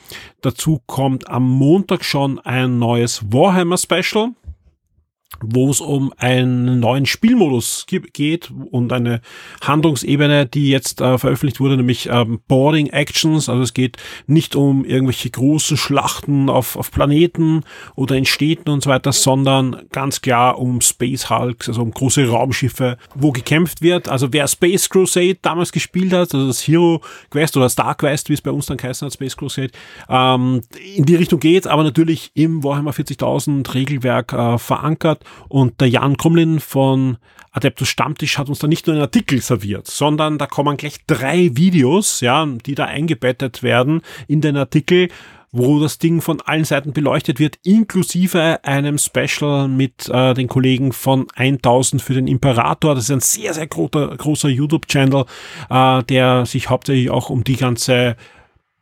Dazu 0.43 0.83
kommt 0.87 1.28
am 1.28 1.49
Montag 1.49 2.05
schon 2.05 2.39
ein 2.41 2.78
neues 2.78 3.33
Warhammer 3.33 3.78
Special 3.78 4.33
wo 5.43 5.70
es 5.70 5.80
um 5.80 6.12
einen 6.16 6.80
neuen 6.80 7.07
Spielmodus 7.07 7.86
geht 8.12 8.51
und 8.70 8.93
eine 8.93 9.20
Handlungsebene, 9.62 10.47
die 10.47 10.68
jetzt 10.68 11.01
äh, 11.01 11.18
veröffentlicht 11.18 11.61
wurde, 11.61 11.76
nämlich 11.76 12.09
ähm, 12.11 12.41
Boarding 12.49 12.88
Actions. 12.88 13.49
Also 13.49 13.62
es 13.62 13.74
geht 13.74 13.97
nicht 14.26 14.57
um 14.57 14.84
irgendwelche 14.84 15.30
großen 15.30 15.76
Schlachten 15.76 16.49
auf, 16.49 16.76
auf 16.76 16.91
Planeten 16.91 17.64
oder 17.95 18.16
in 18.16 18.26
Städten 18.26 18.70
und 18.70 18.82
so 18.82 18.91
weiter, 18.91 19.12
sondern 19.12 19.82
ganz 19.93 20.20
klar 20.20 20.59
um 20.59 20.80
Space 20.80 21.30
Hulks, 21.30 21.68
also 21.68 21.82
um 21.82 21.91
große 21.91 22.28
Raumschiffe, 22.28 22.99
wo 23.14 23.32
gekämpft 23.32 23.82
wird. 23.82 24.09
Also 24.09 24.32
wer 24.32 24.47
Space 24.49 24.88
Crusade 24.88 25.38
damals 25.43 25.72
gespielt 25.72 26.12
hat, 26.12 26.34
also 26.34 26.47
das 26.47 26.66
Hero 26.66 27.01
Quest 27.30 27.57
oder 27.57 27.68
Star 27.68 27.95
Quest, 27.95 28.28
wie 28.28 28.34
es 28.34 28.43
bei 28.43 28.51
uns 28.51 28.66
dann 28.66 28.76
geheißen 28.76 29.07
hat, 29.07 29.14
Space 29.14 29.36
Crusade, 29.36 29.70
ähm, 30.09 30.62
in 30.95 31.05
die 31.05 31.16
Richtung 31.16 31.41
geht, 31.41 31.66
aber 31.66 31.82
natürlich 31.82 32.30
im 32.34 32.62
Warhammer 32.62 32.93
40.000 32.93 33.74
Regelwerk 33.74 34.32
äh, 34.32 34.59
verankert 34.59 35.24
und 35.49 35.81
der 35.81 35.89
Jan 35.89 36.16
Krumlin 36.16 36.61
von 36.61 37.18
Adeptus 37.53 37.89
Stammtisch 37.89 38.39
hat 38.39 38.49
uns 38.49 38.61
da 38.61 38.68
nicht 38.68 38.87
nur 38.87 38.95
einen 38.95 39.03
Artikel 39.03 39.41
serviert, 39.41 39.89
sondern 39.89 40.39
da 40.39 40.47
kommen 40.47 40.76
gleich 40.76 41.05
drei 41.07 41.51
Videos, 41.55 42.20
ja, 42.20 42.47
die 42.47 42.74
da 42.74 42.85
eingebettet 42.85 43.62
werden 43.62 44.03
in 44.28 44.41
den 44.41 44.57
Artikel, 44.57 45.09
wo 45.53 45.81
das 45.81 45.99
Ding 45.99 46.20
von 46.20 46.41
allen 46.41 46.64
Seiten 46.64 46.93
beleuchtet 46.93 47.41
wird, 47.41 47.59
inklusive 47.64 48.61
einem 48.62 48.99
Special 48.99 49.66
mit 49.66 50.09
äh, 50.09 50.33
den 50.35 50.47
Kollegen 50.47 50.93
von 50.93 51.26
1000 51.35 52.01
für 52.01 52.14
den 52.14 52.28
Imperator. 52.28 52.95
Das 52.95 53.05
ist 53.05 53.11
ein 53.11 53.20
sehr, 53.20 53.53
sehr 53.53 53.66
großer, 53.66 54.16
großer 54.16 54.49
YouTube-Channel, 54.49 55.24
äh, 55.68 56.03
der 56.05 56.47
sich 56.47 56.70
hauptsächlich 56.70 57.11
auch 57.11 57.31
um 57.31 57.43
die 57.43 57.57
ganze 57.57 58.16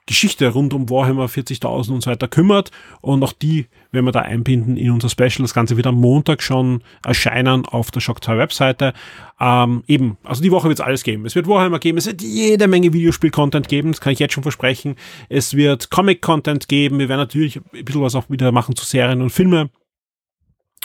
Geschichte 0.08 0.48
rund 0.48 0.74
um 0.74 0.90
Warhammer 0.90 1.26
40.000 1.26 1.92
und 1.92 2.02
so 2.02 2.10
weiter 2.10 2.26
kümmert. 2.26 2.70
Und 3.00 3.22
auch 3.22 3.32
die 3.32 3.66
werden 3.92 4.06
wir 4.06 4.12
da 4.12 4.22
einbinden 4.22 4.76
in 4.76 4.90
unser 4.90 5.08
Special. 5.08 5.42
Das 5.42 5.54
Ganze 5.54 5.76
wird 5.76 5.86
am 5.86 5.96
Montag 5.96 6.42
schon 6.42 6.82
erscheinen 7.04 7.66
auf 7.66 7.90
der 7.90 8.00
Shock 8.00 8.24
2 8.24 8.38
Webseite. 8.38 8.94
Ähm, 9.38 9.84
eben, 9.86 10.16
also 10.24 10.42
die 10.42 10.50
Woche 10.50 10.68
wird 10.68 10.80
es 10.80 10.84
alles 10.84 11.04
geben. 11.04 11.26
Es 11.26 11.34
wird 11.34 11.46
Warhammer 11.46 11.78
geben, 11.78 11.98
es 11.98 12.06
wird 12.06 12.22
jede 12.22 12.66
Menge 12.66 12.92
Videospiel-Content 12.92 13.68
geben, 13.68 13.92
das 13.92 14.00
kann 14.00 14.12
ich 14.12 14.18
jetzt 14.18 14.34
schon 14.34 14.42
versprechen. 14.42 14.96
Es 15.28 15.54
wird 15.54 15.90
Comic-Content 15.90 16.68
geben. 16.68 16.98
Wir 16.98 17.08
werden 17.08 17.20
natürlich 17.20 17.58
ein 17.58 17.84
bisschen 17.84 18.02
was 18.02 18.14
auch 18.14 18.28
wieder 18.30 18.50
machen 18.50 18.74
zu 18.74 18.84
Serien 18.84 19.22
und 19.22 19.30
Filme 19.30 19.70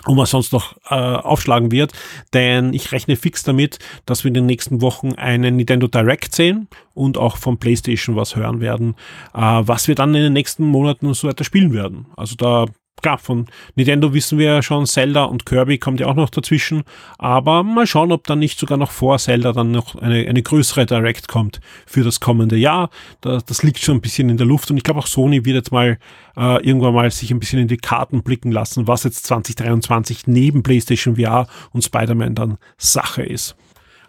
und 0.05 0.17
was 0.17 0.31
sonst 0.31 0.51
noch 0.51 0.75
äh, 0.89 0.95
aufschlagen 0.95 1.71
wird, 1.71 1.93
denn 2.33 2.73
ich 2.73 2.91
rechne 2.91 3.15
fix 3.15 3.43
damit, 3.43 3.79
dass 4.05 4.23
wir 4.23 4.29
in 4.29 4.33
den 4.33 4.45
nächsten 4.45 4.81
Wochen 4.81 5.13
einen 5.13 5.55
Nintendo 5.55 5.87
Direct 5.87 6.35
sehen 6.35 6.67
und 6.93 7.17
auch 7.17 7.37
vom 7.37 7.57
PlayStation 7.57 8.15
was 8.15 8.35
hören 8.35 8.59
werden, 8.59 8.95
äh, 9.33 9.39
was 9.39 9.87
wir 9.87 9.95
dann 9.95 10.13
in 10.15 10.23
den 10.23 10.33
nächsten 10.33 10.65
Monaten 10.65 11.07
und 11.07 11.13
so 11.13 11.27
weiter 11.27 11.43
spielen 11.43 11.73
werden. 11.73 12.07
Also 12.15 12.35
da 12.35 12.65
klar, 13.03 13.19
von 13.19 13.45
Nintendo 13.75 14.13
wissen 14.13 14.39
wir 14.39 14.47
ja 14.47 14.61
schon, 14.63 14.87
Zelda 14.87 15.25
und 15.25 15.45
Kirby 15.45 15.77
kommt 15.77 15.99
ja 15.99 16.07
auch 16.07 16.15
noch 16.15 16.31
dazwischen. 16.31 16.83
Aber 17.19 17.61
mal 17.61 17.85
schauen, 17.85 18.11
ob 18.11 18.25
dann 18.25 18.39
nicht 18.39 18.57
sogar 18.57 18.79
noch 18.79 18.89
vor 18.89 19.19
Zelda 19.19 19.53
dann 19.53 19.69
noch 19.69 19.95
eine, 19.95 20.27
eine 20.27 20.41
größere 20.41 20.87
Direct 20.87 21.27
kommt 21.27 21.59
für 21.85 22.03
das 22.03 22.19
kommende 22.19 22.57
Jahr. 22.57 22.89
Das, 23.21 23.45
das 23.45 23.61
liegt 23.61 23.79
schon 23.79 23.97
ein 23.97 24.01
bisschen 24.01 24.29
in 24.29 24.37
der 24.37 24.47
Luft 24.47 24.71
und 24.71 24.77
ich 24.77 24.83
glaube 24.83 25.01
auch 25.01 25.07
Sony 25.07 25.45
wird 25.45 25.57
jetzt 25.57 25.71
mal 25.71 25.99
äh, 26.35 26.65
irgendwann 26.65 26.95
mal 26.95 27.11
sich 27.11 27.29
ein 27.29 27.39
bisschen 27.39 27.59
in 27.59 27.67
die 27.67 27.77
Karten 27.77 28.23
blicken 28.23 28.51
lassen, 28.51 28.87
was 28.87 29.03
jetzt 29.03 29.25
2023 29.27 30.25
neben 30.25 30.63
PlayStation 30.63 31.17
VR 31.17 31.47
und 31.71 31.83
Spider-Man 31.83 32.33
dann 32.33 32.57
Sache 32.77 33.21
ist. 33.23 33.55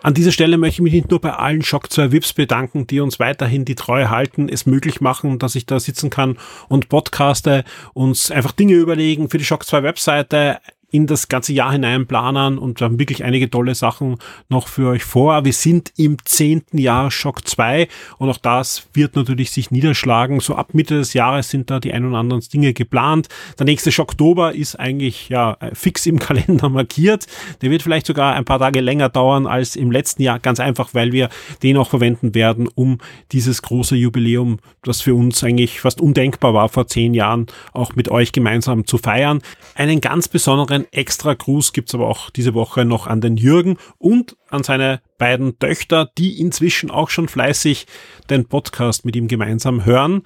An 0.05 0.13
dieser 0.13 0.33
Stelle 0.33 0.59
möchte 0.59 0.75
ich 0.75 0.83
mich 0.83 0.93
nicht 0.93 1.11
nur 1.11 1.19
bei 1.19 1.33
allen 1.33 1.63
Shock 1.63 1.91
2 1.91 2.13
VIPs 2.13 2.35
bedanken, 2.35 2.87
die 2.87 3.01
uns 3.01 3.19
weiterhin 3.19 3.65
die 3.65 3.75
Treue 3.75 4.11
halten, 4.11 4.51
es 4.51 4.67
möglich 4.67 5.01
machen, 5.01 5.39
dass 5.39 5.55
ich 5.55 5.65
da 5.65 5.81
sitzen 5.81 6.11
kann 6.11 6.37
und 6.69 6.91
podcaste, 6.91 7.65
uns 7.95 8.31
einfach 8.31 8.53
Dinge 8.53 8.75
überlegen 8.75 9.31
für 9.31 9.39
die 9.39 9.47
Shock 9.47 9.65
2 9.65 9.83
Webseite, 9.83 10.59
in 10.95 11.09
das 11.09 11.29
ganze 11.29 11.53
Jahr 11.53 11.73
hinein 11.73 12.07
planen 12.07 12.57
und 12.57 12.79
wir 12.79 12.85
haben 12.85 13.01
wirklich 13.01 13.25
einige 13.25 13.51
tolle 13.51 13.75
Sachen 13.75 14.17
noch 14.49 14.69
für 14.69 14.91
euch 14.91 15.03
vor. 15.03 15.45
Wir 15.45 15.53
sind 15.53 15.93
im 15.97 16.19
zehnten 16.25 16.79
Jahr 16.79 17.11
Shock 17.11 17.49
2 17.49 17.89
und 18.19 18.31
auch 18.31 18.37
das 18.37 18.87
wird 18.93 19.17
natürlich 19.17 19.51
sich 19.51 19.73
niederschlagen. 19.73 20.39
So 20.39 20.55
ab 20.55 20.73
Mitte 20.73 20.97
des 20.99 21.13
Jahres 21.13 21.51
sind 21.51 21.69
da 21.69 21.81
die 21.81 21.93
ein 21.93 22.07
oder 22.07 22.19
anderen 22.19 22.43
Dinge 22.43 22.73
geplant. 22.75 23.27
Der 23.59 23.67
nächste 23.67 23.91
Schocktober 23.91 24.55
ist 24.55 24.79
eigentlich 24.79 25.29
ja 25.31 25.59
fix 25.73 26.07
im 26.07 26.19
Kalender 26.21 26.69
markiert. 26.69 27.27
Der 27.61 27.73
wird 27.73 27.83
vielleicht 27.83 28.07
sogar 28.07 28.35
ein 28.35 28.45
paar 28.45 28.61
Tage 28.61 28.81
länger 28.81 29.09
dauern 29.09 29.49
als 29.49 29.75
im 29.75 29.91
letzten 29.91 30.23
Jahr, 30.23 30.39
ganz 30.39 30.61
einfach, 30.61 30.95
weil 30.95 31.11
wir 31.11 31.29
den 31.65 31.77
auch 31.77 31.91
verwenden 31.91 32.37
werden, 32.37 32.69
um 32.73 32.99
dieses 33.33 33.63
große 33.63 33.97
Jubiläum, 33.97 34.59
das 34.83 35.01
für 35.01 35.17
uns 35.17 35.43
eigentlich 35.43 35.81
fast 35.81 36.01
undenkbar 36.01 36.55
war 36.55 36.69
vor 36.69 36.87
zehn 36.87 37.15
Jahren, 37.15 37.47
auch 37.73 37.97
mit 37.97 38.09
euch 38.11 38.31
gemeinsam 38.31 38.87
zu 38.87 38.97
feiern. 38.97 39.41
Einen 39.75 40.01
ganz 40.01 40.29
besonderen 40.29 40.84
extra 40.93 41.35
Gruß 41.35 41.73
gibt's 41.73 41.95
aber 41.95 42.09
auch 42.09 42.31
diese 42.31 42.55
Woche 42.55 42.85
noch 42.85 43.07
an 43.07 43.21
den 43.21 43.37
Jürgen 43.37 43.77
und 43.99 44.37
an 44.49 44.63
seine 44.63 45.01
beiden 45.19 45.59
Töchter, 45.59 46.11
die 46.19 46.41
inzwischen 46.41 46.91
auch 46.91 47.11
schon 47.11 47.29
fleißig 47.29 47.87
den 48.31 48.47
Podcast 48.47 49.05
mit 49.05 49.17
ihm 49.17 49.29
gemeinsam 49.29 49.85
hören. 49.85 50.23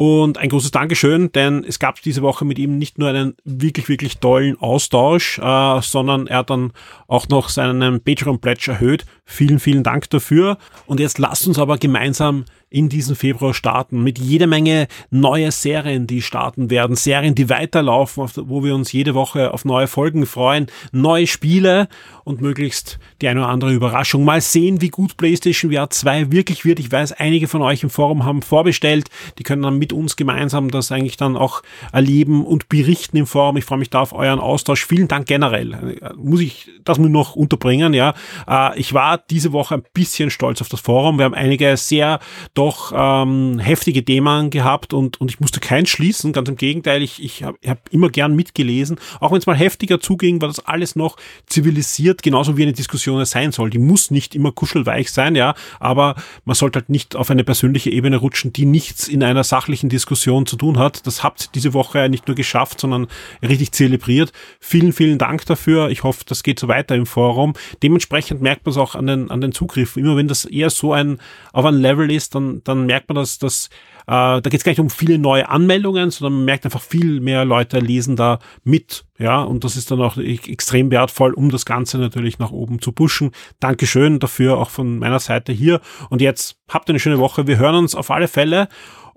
Und 0.00 0.38
ein 0.38 0.48
großes 0.48 0.70
Dankeschön, 0.70 1.30
denn 1.30 1.62
es 1.62 1.78
gab 1.78 2.00
diese 2.00 2.22
Woche 2.22 2.46
mit 2.46 2.58
ihm 2.58 2.78
nicht 2.78 2.96
nur 2.96 3.10
einen 3.10 3.34
wirklich, 3.44 3.90
wirklich 3.90 4.16
tollen 4.16 4.58
Austausch, 4.58 5.38
äh, 5.38 5.82
sondern 5.82 6.26
er 6.26 6.38
hat 6.38 6.48
dann 6.48 6.72
auch 7.06 7.28
noch 7.28 7.50
seinen 7.50 8.00
Patreon-Pledge 8.00 8.70
erhöht. 8.70 9.04
Vielen, 9.26 9.58
vielen 9.58 9.82
Dank 9.82 10.08
dafür. 10.08 10.56
Und 10.86 11.00
jetzt 11.00 11.18
lasst 11.18 11.46
uns 11.46 11.58
aber 11.58 11.76
gemeinsam 11.76 12.46
in 12.70 12.88
diesen 12.88 13.16
Februar 13.16 13.52
starten 13.52 14.02
mit 14.02 14.18
jeder 14.18 14.46
Menge 14.46 14.86
neue 15.10 15.50
Serien, 15.50 16.06
die 16.06 16.22
starten 16.22 16.70
werden, 16.70 16.94
Serien, 16.94 17.34
die 17.34 17.50
weiterlaufen, 17.50 18.30
wo 18.44 18.62
wir 18.62 18.76
uns 18.76 18.92
jede 18.92 19.14
Woche 19.14 19.52
auf 19.52 19.64
neue 19.64 19.88
Folgen 19.88 20.24
freuen, 20.24 20.68
neue 20.92 21.26
Spiele 21.26 21.88
und 22.22 22.40
möglichst 22.40 23.00
die 23.20 23.28
eine 23.28 23.40
oder 23.40 23.48
andere 23.48 23.72
Überraschung. 23.72 24.24
Mal 24.24 24.40
sehen, 24.40 24.80
wie 24.80 24.88
gut 24.88 25.16
PlayStation 25.16 25.72
VR 25.72 25.90
2 25.90 26.30
wirklich 26.30 26.64
wird. 26.64 26.78
Ich 26.78 26.90
weiß, 26.90 27.12
einige 27.12 27.48
von 27.48 27.60
euch 27.60 27.82
im 27.82 27.90
Forum 27.90 28.24
haben 28.24 28.40
vorbestellt. 28.40 29.08
Die 29.38 29.42
können 29.42 29.62
dann 29.62 29.78
mit 29.78 29.89
uns 29.92 30.16
gemeinsam 30.16 30.70
das 30.70 30.92
eigentlich 30.92 31.16
dann 31.16 31.36
auch 31.36 31.62
erleben 31.92 32.44
und 32.44 32.68
berichten 32.68 33.16
im 33.16 33.26
Forum. 33.26 33.56
Ich 33.56 33.64
freue 33.64 33.78
mich 33.78 33.90
da 33.90 34.00
auf 34.00 34.12
euren 34.12 34.40
Austausch. 34.40 34.86
Vielen 34.86 35.08
Dank 35.08 35.26
generell. 35.26 35.98
Muss 36.16 36.40
ich 36.40 36.68
das 36.84 36.98
nur 36.98 37.10
noch 37.10 37.36
unterbringen, 37.36 37.94
ja. 37.94 38.14
Äh, 38.48 38.78
ich 38.78 38.94
war 38.94 39.18
diese 39.18 39.52
Woche 39.52 39.76
ein 39.76 39.82
bisschen 39.92 40.30
stolz 40.30 40.60
auf 40.60 40.68
das 40.68 40.80
Forum. 40.80 41.18
Wir 41.18 41.24
haben 41.24 41.34
einige 41.34 41.76
sehr 41.76 42.20
doch 42.54 42.92
ähm, 42.94 43.58
heftige 43.58 44.04
Themen 44.04 44.50
gehabt 44.50 44.92
und, 44.92 45.20
und 45.20 45.30
ich 45.30 45.40
musste 45.40 45.60
keins 45.60 45.88
schließen. 45.90 46.32
Ganz 46.32 46.48
im 46.48 46.56
Gegenteil, 46.56 47.02
ich, 47.02 47.22
ich 47.22 47.42
habe 47.42 47.58
hab 47.66 47.88
immer 47.90 48.08
gern 48.08 48.34
mitgelesen. 48.34 48.98
Auch 49.20 49.32
wenn 49.32 49.38
es 49.38 49.46
mal 49.46 49.56
heftiger 49.56 50.00
zuging, 50.00 50.40
war 50.40 50.48
das 50.48 50.64
alles 50.66 50.96
noch 50.96 51.16
zivilisiert, 51.46 52.22
genauso 52.22 52.56
wie 52.56 52.62
eine 52.62 52.72
Diskussion 52.72 53.24
sein 53.24 53.52
soll. 53.52 53.70
Die 53.70 53.78
muss 53.78 54.10
nicht 54.10 54.34
immer 54.34 54.52
kuschelweich 54.52 55.10
sein, 55.10 55.34
ja, 55.34 55.54
aber 55.78 56.14
man 56.44 56.54
sollte 56.54 56.80
halt 56.80 56.88
nicht 56.88 57.16
auf 57.16 57.30
eine 57.30 57.44
persönliche 57.44 57.90
Ebene 57.90 58.16
rutschen, 58.16 58.52
die 58.52 58.66
nichts 58.66 59.08
in 59.08 59.22
einer 59.22 59.44
sachlichen 59.70 59.88
Diskussion 59.88 60.46
zu 60.46 60.56
tun 60.56 60.78
hat. 60.78 61.06
Das 61.06 61.22
habt 61.22 61.54
diese 61.54 61.72
Woche 61.72 62.08
nicht 62.08 62.26
nur 62.26 62.34
geschafft, 62.34 62.80
sondern 62.80 63.06
richtig 63.40 63.70
zelebriert. 63.70 64.32
Vielen, 64.58 64.92
vielen 64.92 65.16
Dank 65.16 65.46
dafür. 65.46 65.90
Ich 65.90 66.02
hoffe, 66.02 66.24
das 66.26 66.42
geht 66.42 66.58
so 66.58 66.66
weiter 66.66 66.96
im 66.96 67.06
Forum. 67.06 67.52
Dementsprechend 67.82 68.42
merkt 68.42 68.66
man 68.66 68.72
es 68.72 68.76
auch 68.76 68.96
an 68.96 69.06
den, 69.06 69.30
an 69.30 69.40
den 69.40 69.52
Zugriffen. 69.52 70.02
Immer 70.02 70.16
wenn 70.16 70.26
das 70.26 70.44
eher 70.44 70.70
so 70.70 70.92
ein 70.92 71.18
auf 71.52 71.64
ein 71.64 71.76
Level 71.76 72.10
ist, 72.10 72.34
dann 72.34 72.62
dann, 72.64 72.86
merkt 72.86 73.08
man, 73.08 73.14
dass, 73.14 73.38
dass 73.38 73.68
äh, 74.08 74.40
da 74.40 74.40
geht 74.40 74.54
es 74.54 74.64
gar 74.64 74.72
nicht 74.72 74.80
um 74.80 74.90
viele 74.90 75.18
neue 75.18 75.48
Anmeldungen, 75.48 76.10
sondern 76.10 76.34
man 76.34 76.44
merkt 76.44 76.64
einfach 76.64 76.80
viel 76.80 77.20
mehr 77.20 77.44
Leute 77.44 77.78
lesen 77.78 78.16
da 78.16 78.40
mit. 78.64 79.04
Ja, 79.18 79.42
und 79.42 79.62
das 79.62 79.76
ist 79.76 79.90
dann 79.92 80.00
auch 80.00 80.16
e-, 80.16 80.40
extrem 80.48 80.90
wertvoll, 80.90 81.32
um 81.32 81.50
das 81.50 81.64
Ganze 81.64 81.98
natürlich 81.98 82.40
nach 82.40 82.50
oben 82.50 82.80
zu 82.80 82.90
pushen. 82.90 83.30
Dankeschön 83.60 84.18
dafür 84.18 84.58
auch 84.58 84.70
von 84.70 84.98
meiner 84.98 85.20
Seite 85.20 85.52
hier. 85.52 85.80
Und 86.08 86.20
jetzt 86.22 86.56
habt 86.68 86.90
eine 86.90 86.98
schöne 86.98 87.18
Woche. 87.18 87.46
Wir 87.46 87.58
hören 87.58 87.76
uns 87.76 87.94
auf 87.94 88.10
alle 88.10 88.26
Fälle. 88.26 88.68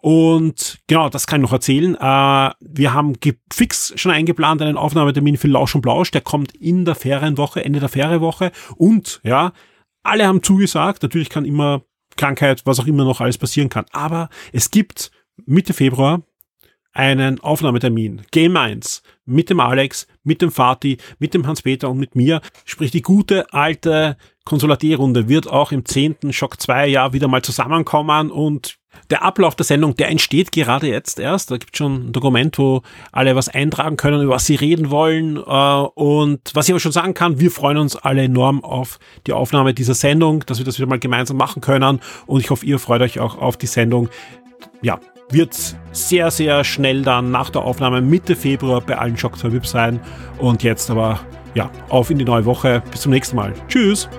Und 0.03 0.79
genau, 0.87 1.07
das 1.07 1.27
kann 1.27 1.39
ich 1.39 1.43
noch 1.43 1.53
erzählen. 1.53 1.95
Äh, 1.95 2.51
wir 2.59 2.93
haben 2.93 3.13
fix 3.53 3.93
schon 3.95 4.11
eingeplant 4.11 4.61
einen 4.61 4.75
Aufnahmetermin 4.75 5.37
für 5.37 5.47
Lausch 5.47 5.75
und 5.75 5.81
Blausch. 5.81 6.11
Der 6.11 6.19
kommt 6.19 6.53
in 6.57 6.83
der 6.83 6.95
Ferienwoche, 6.95 7.63
Ende 7.63 7.79
der 7.79 7.87
Ferienwoche. 7.87 8.51
Und 8.75 9.21
ja, 9.23 9.53
alle 10.03 10.27
haben 10.27 10.43
zugesagt. 10.43 11.03
Natürlich 11.03 11.29
kann 11.29 11.45
immer 11.45 11.83
Krankheit, 12.17 12.63
was 12.65 12.81
auch 12.81 12.85
immer 12.85 13.05
noch 13.05 13.21
alles 13.21 13.37
passieren 13.37 13.69
kann. 13.69 13.85
Aber 13.93 14.27
es 14.51 14.71
gibt 14.71 15.09
Mitte 15.45 15.71
Februar 15.71 16.23
einen 16.91 17.39
Aufnahmetermin. 17.39 18.23
Game 18.31 18.57
1 18.57 19.03
mit 19.23 19.49
dem 19.49 19.61
Alex, 19.61 20.07
mit 20.25 20.41
dem 20.41 20.51
Fatih, 20.51 20.97
mit 21.17 21.33
dem 21.33 21.47
Hans-Peter 21.47 21.89
und 21.89 21.97
mit 21.97 22.13
mir. 22.13 22.41
Sprich, 22.65 22.91
die 22.91 23.03
gute 23.03 23.53
alte 23.53 24.17
Konsulatierrunde 24.43 25.29
wird 25.29 25.47
auch 25.47 25.71
im 25.71 25.85
10. 25.85 26.33
Schock 26.33 26.59
2 26.59 26.87
Jahr 26.87 27.13
wieder 27.13 27.29
mal 27.29 27.41
zusammenkommen 27.41 28.31
und 28.31 28.82
der 29.09 29.23
Ablauf 29.23 29.55
der 29.55 29.65
Sendung, 29.65 29.95
der 29.95 30.09
entsteht 30.09 30.51
gerade 30.51 30.87
jetzt 30.87 31.19
erst. 31.19 31.51
Da 31.51 31.57
gibt 31.57 31.73
es 31.73 31.77
schon 31.77 32.09
ein 32.09 32.11
Dokument, 32.13 32.57
wo 32.57 32.81
alle 33.11 33.35
was 33.35 33.49
eintragen 33.49 33.97
können, 33.97 34.21
über 34.21 34.35
was 34.35 34.45
sie 34.45 34.55
reden 34.55 34.89
wollen. 34.89 35.37
Äh, 35.37 35.39
und 35.39 36.39
was 36.53 36.67
ich 36.67 36.73
aber 36.73 36.79
schon 36.79 36.91
sagen 36.91 37.13
kann, 37.13 37.39
wir 37.39 37.51
freuen 37.51 37.77
uns 37.77 37.95
alle 37.95 38.23
enorm 38.23 38.63
auf 38.63 38.99
die 39.27 39.33
Aufnahme 39.33 39.73
dieser 39.73 39.93
Sendung, 39.93 40.45
dass 40.45 40.57
wir 40.57 40.65
das 40.65 40.77
wieder 40.77 40.87
mal 40.87 40.99
gemeinsam 40.99 41.37
machen 41.37 41.61
können. 41.61 41.99
Und 42.25 42.39
ich 42.39 42.49
hoffe, 42.49 42.65
ihr 42.65 42.79
freut 42.79 43.01
euch 43.01 43.19
auch 43.19 43.37
auf 43.37 43.57
die 43.57 43.67
Sendung. 43.67 44.09
Ja, 44.81 44.99
wird 45.29 45.57
sehr, 45.91 46.31
sehr 46.31 46.63
schnell 46.63 47.01
dann 47.01 47.31
nach 47.31 47.49
der 47.49 47.63
Aufnahme 47.63 48.01
Mitte 48.01 48.35
Februar 48.35 48.81
bei 48.81 48.97
allen 48.97 49.17
Shock 49.17 49.37
2 49.37 49.51
VIP 49.51 49.65
sein. 49.65 49.99
Und 50.37 50.63
jetzt 50.63 50.89
aber, 50.89 51.19
ja, 51.55 51.69
auf 51.89 52.09
in 52.09 52.19
die 52.19 52.25
neue 52.25 52.45
Woche. 52.45 52.83
Bis 52.91 53.01
zum 53.01 53.11
nächsten 53.11 53.35
Mal. 53.35 53.53
Tschüss! 53.67 54.09